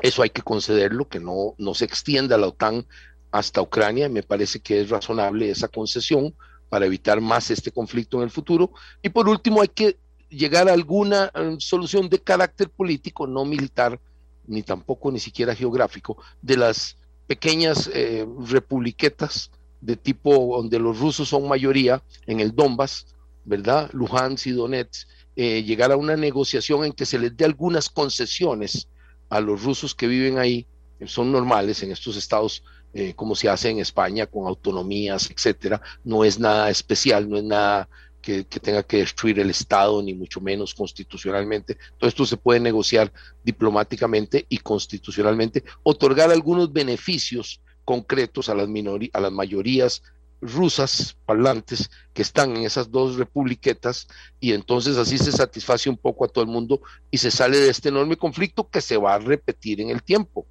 Eso 0.01 0.21
hay 0.21 0.29
que 0.29 0.41
concederlo, 0.41 1.09
que 1.09 1.19
no, 1.19 1.53
no 1.57 1.73
se 1.73 1.85
extienda 1.85 2.37
la 2.37 2.47
OTAN 2.47 2.85
hasta 3.31 3.61
Ucrania. 3.61 4.09
Me 4.09 4.23
parece 4.23 4.59
que 4.59 4.81
es 4.81 4.89
razonable 4.89 5.49
esa 5.49 5.67
concesión 5.67 6.33
para 6.69 6.85
evitar 6.85 7.19
más 7.19 7.51
este 7.51 7.71
conflicto 7.71 8.17
en 8.17 8.23
el 8.23 8.29
futuro. 8.29 8.71
Y 9.01 9.09
por 9.09 9.27
último, 9.27 9.61
hay 9.61 9.67
que 9.69 9.97
llegar 10.29 10.69
a 10.69 10.73
alguna 10.73 11.31
eh, 11.35 11.55
solución 11.59 12.09
de 12.09 12.19
carácter 12.19 12.69
político, 12.69 13.27
no 13.27 13.43
militar, 13.45 13.99
ni 14.47 14.63
tampoco 14.63 15.11
ni 15.11 15.19
siquiera 15.19 15.55
geográfico, 15.55 16.17
de 16.41 16.57
las 16.57 16.97
pequeñas 17.27 17.89
eh, 17.93 18.25
republiquetas 18.47 19.51
de 19.81 19.95
tipo 19.95 20.55
donde 20.57 20.79
los 20.79 20.99
rusos 20.99 21.29
son 21.29 21.47
mayoría 21.47 22.01
en 22.25 22.39
el 22.39 22.55
Donbass, 22.55 23.07
¿verdad? 23.43 23.89
Luhansk 23.93 24.47
y 24.47 24.51
Donetsk, 24.51 25.07
eh, 25.35 25.63
llegar 25.63 25.91
a 25.91 25.97
una 25.97 26.15
negociación 26.15 26.85
en 26.85 26.93
que 26.93 27.05
se 27.05 27.17
les 27.17 27.35
dé 27.35 27.45
algunas 27.45 27.89
concesiones 27.89 28.87
a 29.29 29.39
los 29.39 29.63
rusos 29.63 29.95
que 29.95 30.07
viven 30.07 30.37
ahí, 30.37 30.67
son 31.05 31.31
normales 31.31 31.81
en 31.83 31.91
estos 31.91 32.15
estados, 32.15 32.63
eh, 32.93 33.13
como 33.15 33.35
se 33.35 33.49
hace 33.49 33.69
en 33.69 33.79
España, 33.79 34.25
con 34.25 34.47
autonomías, 34.47 35.29
etcétera. 35.31 35.81
No 36.03 36.23
es 36.23 36.39
nada 36.39 36.69
especial, 36.69 37.29
no 37.29 37.37
es 37.37 37.43
nada 37.43 37.87
que, 38.21 38.43
tenga 38.43 38.83
que 38.83 38.97
destruir 38.97 39.39
el 39.39 39.49
Estado, 39.49 40.01
ni 40.01 40.13
mucho 40.13 40.39
menos 40.39 40.73
constitucionalmente. 40.73 41.77
Todo 41.97 42.07
esto 42.07 42.25
se 42.25 42.37
puede 42.37 42.59
negociar 42.59 43.11
diplomáticamente 43.43 44.45
y 44.47 44.59
constitucionalmente, 44.59 45.63
otorgar 45.83 46.31
algunos 46.31 46.71
beneficios 46.71 47.61
concretos 47.83 48.47
a 48.49 48.55
las, 48.55 48.69
a 49.13 49.19
las 49.19 49.31
mayorías 49.31 50.03
rusas 50.41 51.15
parlantes 51.25 51.89
que 52.13 52.23
están 52.23 52.57
en 52.57 52.65
esas 52.65 52.89
dos 52.89 53.15
republiquetas 53.15 54.07
y 54.39 54.53
entonces 54.53 54.97
así 54.97 55.17
se 55.19 55.31
satisface 55.31 55.89
un 55.89 55.97
poco 55.97 56.25
a 56.25 56.27
todo 56.27 56.43
el 56.43 56.49
mundo 56.49 56.81
y 57.11 57.19
se 57.19 57.29
sale 57.29 57.57
de 57.57 57.69
este 57.69 57.89
enorme 57.89 58.17
conflicto 58.17 58.67
que 58.67 58.81
se 58.81 58.97
va 58.97 59.13
a 59.13 59.19
repetir 59.19 59.81
en 59.81 59.91
el 59.91 60.01
tiempo. 60.01 60.47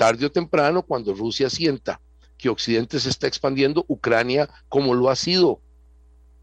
Tarde 0.00 0.24
o 0.24 0.30
temprano, 0.30 0.80
cuando 0.80 1.12
Rusia 1.12 1.50
sienta 1.50 2.00
que 2.38 2.48
Occidente 2.48 2.98
se 2.98 3.10
está 3.10 3.26
expandiendo, 3.26 3.84
Ucrania, 3.86 4.48
como 4.70 4.94
lo 4.94 5.10
ha 5.10 5.14
sido 5.14 5.60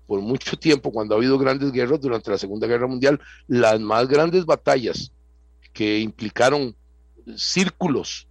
por 0.05 0.21
mucho 0.21 0.59
tiempo, 0.59 0.91
cuando 0.91 1.15
ha 1.15 1.17
habido 1.17 1.39
grandes 1.39 1.71
guerras 1.71 1.99
durante 1.99 2.29
la 2.29 2.37
Segunda 2.37 2.67
Guerra 2.67 2.85
Mundial, 2.85 3.19
las 3.47 3.79
más 3.79 4.07
grandes 4.07 4.45
batallas 4.45 5.11
que 5.73 5.97
implicaron 5.97 6.75
círculos 7.35 8.27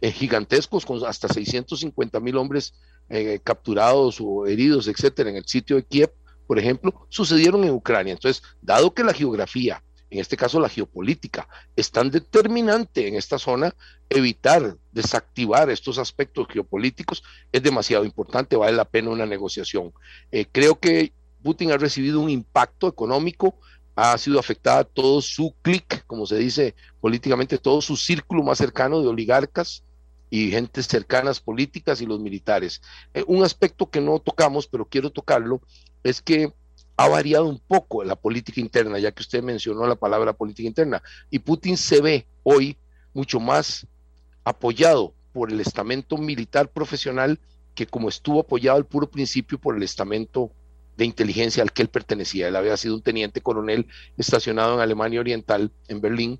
eh, 0.00 0.10
gigantescos 0.10 0.86
con 0.86 1.04
hasta 1.04 1.28
650 1.28 2.18
mil 2.20 2.38
hombres 2.38 2.72
eh, 3.10 3.40
capturados 3.44 4.22
o 4.22 4.46
heridos, 4.46 4.88
etcétera, 4.88 5.28
en 5.28 5.36
el 5.36 5.44
sitio 5.44 5.76
de 5.76 5.82
Kiev, 5.82 6.14
por 6.46 6.58
ejemplo, 6.58 7.06
sucedieron 7.10 7.62
en 7.64 7.74
Ucrania. 7.74 8.14
Entonces, 8.14 8.42
dado 8.62 8.94
que 8.94 9.04
la 9.04 9.12
geografía, 9.12 9.82
en 10.12 10.18
este 10.18 10.36
caso 10.36 10.60
la 10.60 10.68
geopolítica, 10.68 11.48
es 11.74 11.90
tan 11.90 12.10
determinante 12.10 13.08
en 13.08 13.14
esta 13.14 13.38
zona, 13.38 13.74
evitar 14.10 14.76
desactivar 14.92 15.70
estos 15.70 15.96
aspectos 15.96 16.48
geopolíticos 16.50 17.22
es 17.50 17.62
demasiado 17.62 18.04
importante, 18.04 18.56
vale 18.56 18.76
la 18.76 18.84
pena 18.84 19.08
una 19.08 19.24
negociación. 19.24 19.94
Eh, 20.30 20.44
creo 20.52 20.78
que 20.78 21.14
Putin 21.42 21.72
ha 21.72 21.78
recibido 21.78 22.20
un 22.20 22.28
impacto 22.28 22.88
económico, 22.88 23.58
ha 23.96 24.16
sido 24.18 24.38
afectada 24.38 24.84
todo 24.84 25.22
su 25.22 25.54
clic, 25.62 26.04
como 26.06 26.26
se 26.26 26.36
dice 26.36 26.74
políticamente, 27.00 27.56
todo 27.56 27.80
su 27.80 27.96
círculo 27.96 28.42
más 28.42 28.58
cercano 28.58 29.00
de 29.00 29.08
oligarcas, 29.08 29.82
y 30.28 30.50
gentes 30.50 30.86
cercanas 30.86 31.40
políticas 31.40 32.00
y 32.00 32.06
los 32.06 32.18
militares. 32.18 32.80
Eh, 33.12 33.22
un 33.26 33.44
aspecto 33.44 33.90
que 33.90 34.00
no 34.00 34.18
tocamos, 34.18 34.66
pero 34.66 34.86
quiero 34.86 35.10
tocarlo, 35.10 35.60
es 36.02 36.22
que 36.22 36.54
ha 37.02 37.08
variado 37.08 37.46
un 37.46 37.58
poco 37.58 38.04
la 38.04 38.14
política 38.14 38.60
interna, 38.60 38.98
ya 38.98 39.10
que 39.10 39.22
usted 39.22 39.42
mencionó 39.42 39.86
la 39.86 39.96
palabra 39.96 40.32
política 40.32 40.68
interna, 40.68 41.02
y 41.30 41.40
Putin 41.40 41.76
se 41.76 42.00
ve 42.00 42.26
hoy 42.44 42.76
mucho 43.12 43.40
más 43.40 43.86
apoyado 44.44 45.12
por 45.32 45.50
el 45.50 45.60
estamento 45.60 46.16
militar 46.16 46.68
profesional 46.68 47.40
que 47.74 47.86
como 47.86 48.08
estuvo 48.08 48.40
apoyado 48.40 48.76
al 48.76 48.86
puro 48.86 49.10
principio 49.10 49.58
por 49.58 49.76
el 49.76 49.82
estamento 49.82 50.52
de 50.96 51.04
inteligencia 51.04 51.62
al 51.62 51.72
que 51.72 51.82
él 51.82 51.88
pertenecía. 51.88 52.46
Él 52.46 52.54
había 52.54 52.76
sido 52.76 52.94
un 52.94 53.02
teniente 53.02 53.40
coronel 53.40 53.88
estacionado 54.16 54.74
en 54.74 54.80
Alemania 54.80 55.20
Oriental, 55.20 55.72
en 55.88 56.00
Berlín, 56.00 56.38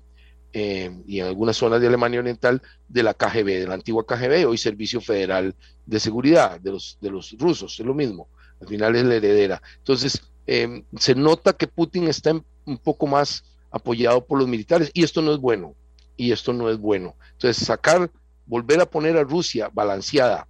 eh, 0.53 0.91
y 1.07 1.19
en 1.19 1.25
algunas 1.25 1.57
zonas 1.57 1.81
de 1.81 1.87
Alemania 1.87 2.19
Oriental 2.21 2.61
de 2.87 3.03
la 3.03 3.15
KGB, 3.15 3.59
de 3.59 3.67
la 3.67 3.73
antigua 3.73 4.05
KGB, 4.05 4.47
hoy 4.47 4.57
Servicio 4.57 5.01
Federal 5.01 5.55
de 5.85 5.99
Seguridad 5.99 6.61
de 6.61 6.71
los, 6.71 6.97
de 7.01 7.09
los 7.09 7.35
rusos, 7.37 7.77
es 7.79 7.85
lo 7.85 7.95
mismo, 7.95 8.29
al 8.61 8.67
final 8.67 8.95
es 8.95 9.03
la 9.03 9.15
heredera. 9.15 9.61
Entonces, 9.79 10.21
eh, 10.47 10.83
se 10.97 11.15
nota 11.15 11.53
que 11.53 11.67
Putin 11.67 12.07
está 12.07 12.31
un 12.65 12.77
poco 12.77 13.07
más 13.07 13.43
apoyado 13.71 14.25
por 14.25 14.39
los 14.39 14.47
militares 14.47 14.91
y 14.93 15.03
esto 15.03 15.21
no 15.21 15.33
es 15.33 15.39
bueno, 15.39 15.75
y 16.17 16.31
esto 16.31 16.53
no 16.53 16.69
es 16.69 16.77
bueno. 16.77 17.15
Entonces, 17.33 17.65
sacar, 17.65 18.11
volver 18.45 18.81
a 18.81 18.85
poner 18.85 19.17
a 19.17 19.23
Rusia 19.23 19.69
balanceada, 19.73 20.47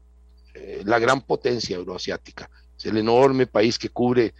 eh, 0.54 0.82
la 0.86 1.00
gran 1.00 1.22
potencia 1.22 1.76
euroasiática, 1.76 2.50
el 2.84 2.98
enorme 2.98 3.48
país 3.48 3.80
que 3.80 3.90
cubre 3.90 4.34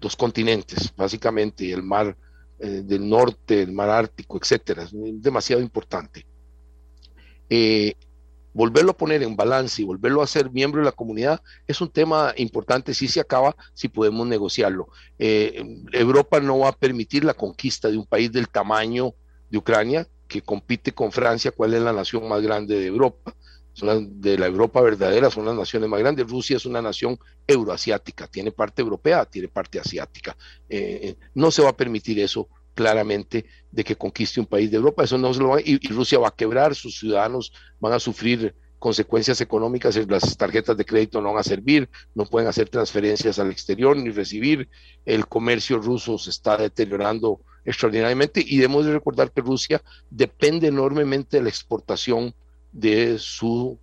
dos 0.00 0.16
continentes, 0.16 0.92
básicamente, 0.96 1.70
el 1.72 1.82
mar 1.82 2.16
eh, 2.58 2.82
del 2.84 3.08
norte, 3.08 3.62
el 3.62 3.72
mar 3.72 3.90
Ártico, 3.90 4.38
etcétera, 4.38 4.84
es 4.84 4.90
demasiado 4.92 5.60
importante. 5.62 6.26
Eh, 7.48 7.94
volverlo 8.56 8.92
a 8.92 8.96
poner 8.96 9.22
en 9.22 9.36
balance 9.36 9.82
y 9.82 9.84
volverlo 9.84 10.22
a 10.22 10.26
ser 10.26 10.50
miembro 10.50 10.80
de 10.80 10.86
la 10.86 10.92
comunidad 10.92 11.42
es 11.66 11.82
un 11.82 11.90
tema 11.90 12.32
importante 12.38 12.94
si 12.94 13.06
se 13.06 13.20
acaba, 13.20 13.54
si 13.74 13.88
podemos 13.88 14.26
negociarlo. 14.26 14.88
Eh, 15.18 15.62
Europa 15.92 16.40
no 16.40 16.60
va 16.60 16.70
a 16.70 16.76
permitir 16.76 17.22
la 17.22 17.34
conquista 17.34 17.90
de 17.90 17.98
un 17.98 18.06
país 18.06 18.32
del 18.32 18.48
tamaño 18.48 19.12
de 19.50 19.58
Ucrania, 19.58 20.08
que 20.26 20.40
compite 20.40 20.92
con 20.92 21.12
Francia, 21.12 21.50
cuál 21.50 21.74
es 21.74 21.82
la 21.82 21.92
nación 21.92 22.26
más 22.28 22.40
grande 22.40 22.78
de 22.78 22.86
Europa. 22.86 23.34
son 23.74 24.22
de 24.22 24.38
la 24.38 24.46
Europa 24.46 24.80
verdadera, 24.80 25.30
son 25.30 25.44
las 25.44 25.54
naciones 25.54 25.90
más 25.90 26.00
grandes. 26.00 26.26
Rusia 26.26 26.56
es 26.56 26.64
una 26.64 26.80
nación 26.80 27.18
euroasiática, 27.46 28.26
tiene 28.26 28.52
parte 28.52 28.80
europea, 28.80 29.26
tiene 29.26 29.48
parte 29.48 29.78
asiática. 29.78 30.34
Eh, 30.66 31.00
eh, 31.02 31.16
no 31.34 31.50
se 31.50 31.60
va 31.62 31.68
a 31.68 31.76
permitir 31.76 32.18
eso 32.20 32.48
claramente 32.76 33.46
de 33.72 33.82
que 33.82 33.96
conquiste 33.96 34.38
un 34.38 34.46
país 34.46 34.70
de 34.70 34.76
Europa, 34.76 35.02
eso 35.02 35.18
no 35.18 35.34
se 35.34 35.40
lo 35.40 35.48
va, 35.48 35.60
y, 35.60 35.80
y 35.80 35.88
Rusia 35.88 36.20
va 36.20 36.28
a 36.28 36.36
quebrar, 36.36 36.76
sus 36.76 37.00
ciudadanos 37.00 37.52
van 37.80 37.94
a 37.94 37.98
sufrir 37.98 38.54
consecuencias 38.78 39.40
económicas, 39.40 39.96
las 40.06 40.36
tarjetas 40.36 40.76
de 40.76 40.84
crédito 40.84 41.20
no 41.20 41.32
van 41.32 41.40
a 41.40 41.42
servir, 41.42 41.88
no 42.14 42.26
pueden 42.26 42.48
hacer 42.48 42.68
transferencias 42.68 43.38
al 43.38 43.50
exterior 43.50 43.96
ni 43.96 44.10
recibir, 44.10 44.68
el 45.06 45.26
comercio 45.26 45.78
ruso 45.78 46.18
se 46.18 46.30
está 46.30 46.56
deteriorando 46.56 47.40
extraordinariamente 47.64 48.44
y 48.46 48.58
debemos 48.58 48.84
de 48.84 48.92
recordar 48.92 49.32
que 49.32 49.40
Rusia 49.40 49.82
depende 50.10 50.68
enormemente 50.68 51.38
de 51.38 51.44
la 51.44 51.48
exportación 51.48 52.34
de 52.70 53.18
su 53.18 53.78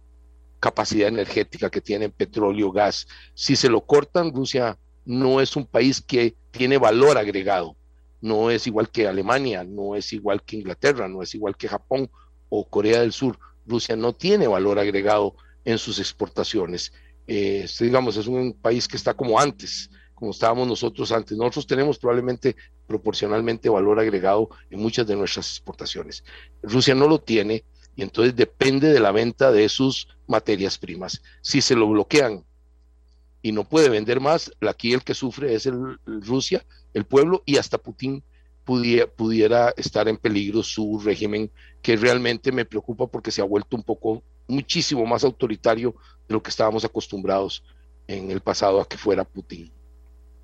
capacidad 0.60 1.10
energética 1.10 1.70
que 1.70 1.82
tiene 1.82 2.08
petróleo, 2.10 2.72
gas. 2.72 3.08
Si 3.34 3.56
se 3.56 3.70
lo 3.70 3.82
cortan, 3.82 4.34
Rusia 4.34 4.78
no 5.04 5.42
es 5.42 5.58
un 5.58 5.66
país 5.66 6.00
que 6.00 6.36
tiene 6.52 6.78
valor 6.78 7.18
agregado, 7.18 7.76
no 8.24 8.50
es 8.50 8.68
igual 8.68 8.90
que 8.90 9.06
Alemania, 9.06 9.66
no 9.66 9.98
es 9.98 10.14
igual 10.14 10.44
que 10.44 10.56
Inglaterra, 10.56 11.10
no 11.10 11.22
es 11.22 11.36
igual 11.36 11.58
que 11.58 11.68
Japón 11.68 12.10
o 12.48 12.66
Corea 12.70 13.02
del 13.02 13.12
Sur. 13.12 13.38
Rusia 13.66 13.98
no 13.98 14.14
tiene 14.14 14.48
valor 14.48 14.80
agregado 14.80 15.36
en 15.66 15.78
sus 15.78 16.00
exportaciones. 16.00 16.94
Eh, 17.28 17.68
digamos, 17.82 18.16
es 18.16 18.28
un 18.28 18.54
país 18.54 18.88
que 18.88 18.96
está 18.96 19.14
como 19.14 19.38
antes, 19.38 19.90
como 20.16 20.32
estábamos 20.32 20.70
nosotros 20.70 21.12
antes. 21.12 21.38
Nosotros 21.38 21.68
tenemos 21.68 22.00
probablemente 22.00 22.56
proporcionalmente 22.88 23.68
valor 23.68 24.00
agregado 24.00 24.48
en 24.70 24.80
muchas 24.80 25.06
de 25.06 25.18
nuestras 25.18 25.50
exportaciones. 25.50 26.24
Rusia 26.62 26.96
no 26.96 27.10
lo 27.10 27.20
tiene 27.20 27.66
y 27.94 28.04
entonces 28.04 28.38
depende 28.38 28.94
de 28.94 29.02
la 29.02 29.12
venta 29.12 29.52
de 29.52 29.68
sus 29.68 30.08
materias 30.28 30.78
primas. 30.78 31.22
Si 31.42 31.60
se 31.60 31.76
lo 31.76 31.90
bloquean 31.90 32.46
y 33.44 33.52
no 33.52 33.66
puede 33.66 33.90
vender 33.90 34.22
más, 34.22 34.52
aquí 34.68 34.94
el 34.94 35.04
que 35.04 35.14
sufre 35.14 35.54
es 35.54 35.66
el, 35.66 36.00
Rusia, 36.06 36.66
el 36.94 37.04
pueblo 37.04 37.44
y 37.46 37.58
hasta 37.58 37.78
Putin 37.78 38.24
pudiera, 38.64 39.06
pudiera 39.06 39.74
estar 39.76 40.08
en 40.08 40.16
peligro 40.16 40.64
su 40.64 41.00
régimen, 41.04 41.52
que 41.82 41.98
realmente 41.98 42.54
me 42.54 42.64
preocupa 42.64 43.06
porque 43.06 43.32
se 43.32 43.42
ha 43.42 43.46
vuelto 43.46 43.76
un 43.76 43.84
poco, 43.84 44.24
muchísimo 44.48 45.06
más 45.06 45.26
autoritario 45.26 45.94
de 46.28 46.34
lo 46.34 46.42
que 46.42 46.50
estábamos 46.50 46.86
acostumbrados 46.86 47.64
en 48.08 48.32
el 48.32 48.40
pasado 48.40 48.80
a 48.80 48.88
que 48.88 48.98
fuera 48.98 49.26
Putin. 49.26 49.70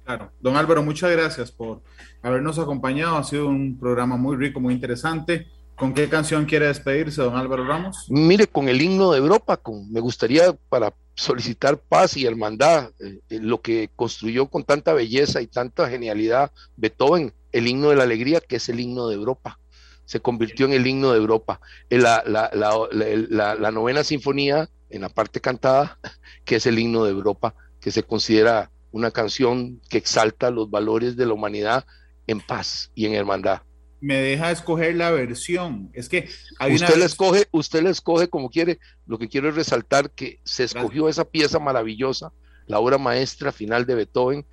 Claro. 0.03 0.31
Don 0.41 0.57
Álvaro, 0.57 0.83
muchas 0.83 1.11
gracias 1.11 1.51
por 1.51 1.81
habernos 2.21 2.59
acompañado. 2.59 3.15
Ha 3.15 3.23
sido 3.23 3.47
un 3.47 3.77
programa 3.79 4.17
muy 4.17 4.35
rico, 4.35 4.59
muy 4.59 4.73
interesante. 4.73 5.47
¿Con 5.75 5.93
qué 5.93 6.09
canción 6.09 6.45
quiere 6.45 6.67
despedirse, 6.67 7.21
don 7.21 7.37
Álvaro 7.37 7.65
Ramos? 7.65 8.07
Mire, 8.09 8.47
con 8.47 8.67
el 8.67 8.81
himno 8.81 9.11
de 9.11 9.19
Europa, 9.19 9.55
con, 9.55 9.89
me 9.89 10.01
gustaría 10.01 10.51
para 10.67 10.93
solicitar 11.19 11.77
paz 11.77 12.15
y 12.15 12.25
hermandad, 12.25 12.91
eh, 12.99 13.19
eh, 13.29 13.39
lo 13.41 13.61
que 13.61 13.89
construyó 13.93 14.47
con 14.47 14.63
tanta 14.63 14.93
belleza 14.93 15.41
y 15.41 15.47
tanta 15.47 15.89
genialidad 15.89 16.51
Beethoven, 16.77 17.33
el 17.51 17.67
himno 17.67 17.89
de 17.89 17.97
la 17.97 18.03
alegría, 18.03 18.39
que 18.39 18.55
es 18.55 18.69
el 18.69 18.79
himno 18.79 19.09
de 19.09 19.15
Europa. 19.15 19.59
Se 20.05 20.21
convirtió 20.21 20.65
en 20.65 20.71
el 20.71 20.87
himno 20.87 21.11
de 21.11 21.17
Europa. 21.17 21.59
Eh, 21.89 21.97
la, 21.97 22.23
la, 22.25 22.49
la, 22.53 23.55
la 23.55 23.71
novena 23.71 24.05
sinfonía, 24.05 24.69
en 24.89 25.01
la 25.01 25.09
parte 25.09 25.41
cantada, 25.41 25.99
que 26.45 26.55
es 26.55 26.65
el 26.65 26.79
himno 26.79 27.03
de 27.03 27.11
Europa, 27.11 27.53
que 27.81 27.91
se 27.91 28.03
considera 28.03 28.71
una 28.91 29.11
canción 29.11 29.81
que 29.89 29.97
exalta 29.97 30.49
los 30.49 30.71
valores 30.71 31.17
de 31.17 31.25
la 31.25 31.33
humanidad 31.33 31.85
en 32.27 32.39
paz 32.39 32.91
y 32.95 33.07
en 33.07 33.13
hermandad. 33.13 33.61
Me 34.01 34.15
deja 34.15 34.51
escoger 34.51 34.95
la 34.95 35.11
versión. 35.11 35.89
Es 35.93 36.07
que 36.07 36.29
usted 36.71 36.95
le 36.95 37.05
escoge, 37.05 37.47
usted 37.51 37.83
le 37.83 37.89
escoge 37.89 38.29
como 38.29 38.49
quiere. 38.49 38.79
Lo 39.05 39.17
que 39.17 39.27
quiero 39.27 39.49
es 39.49 39.55
resaltar 39.55 40.11
que 40.11 40.39
se 40.43 40.63
escogió 40.63 41.09
esa 41.09 41.25
pieza 41.25 41.59
maravillosa, 41.59 42.31
la 42.67 42.79
obra 42.79 42.97
maestra 42.97 43.51
final 43.51 43.85
de 43.85 43.95
Beethoven, 43.95 44.45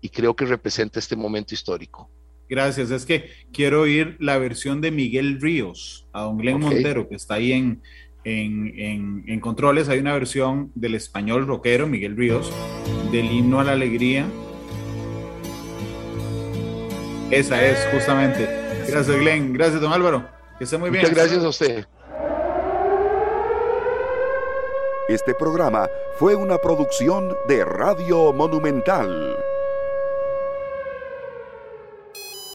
y 0.00 0.08
creo 0.08 0.34
que 0.34 0.46
representa 0.46 0.98
este 0.98 1.16
momento 1.16 1.54
histórico. 1.54 2.10
Gracias. 2.48 2.90
Es 2.90 3.06
que 3.06 3.30
quiero 3.52 3.82
oír 3.82 4.16
la 4.20 4.38
versión 4.38 4.80
de 4.80 4.90
Miguel 4.90 5.40
Ríos, 5.40 6.06
a 6.12 6.22
don 6.22 6.38
Glenn 6.38 6.60
Montero, 6.60 7.08
que 7.08 7.16
está 7.16 7.34
ahí 7.34 7.52
en, 7.52 7.82
en, 8.24 9.40
controles 9.40 9.88
hay 9.88 9.98
una 9.98 10.14
versión 10.14 10.72
del 10.74 10.94
español 10.94 11.46
rockero 11.46 11.86
Miguel 11.86 12.16
Ríos 12.16 12.50
del 13.12 13.26
himno 13.26 13.60
a 13.60 13.64
la 13.64 13.72
alegría. 13.72 14.26
Esa 17.30 17.64
es 17.66 17.86
justamente. 17.92 18.63
Gracias, 18.88 19.16
Glenn. 19.16 19.52
Gracias, 19.52 19.80
don 19.80 19.92
Álvaro. 19.92 20.24
Que 20.58 20.64
esté 20.64 20.78
muy 20.78 20.90
bien. 20.90 21.02
Muchas 21.02 21.16
gracias 21.16 21.44
a 21.44 21.48
usted. 21.48 21.86
Este 25.08 25.34
programa 25.34 25.88
fue 26.18 26.34
una 26.34 26.56
producción 26.58 27.36
de 27.46 27.64
Radio 27.64 28.32
Monumental. 28.32 29.36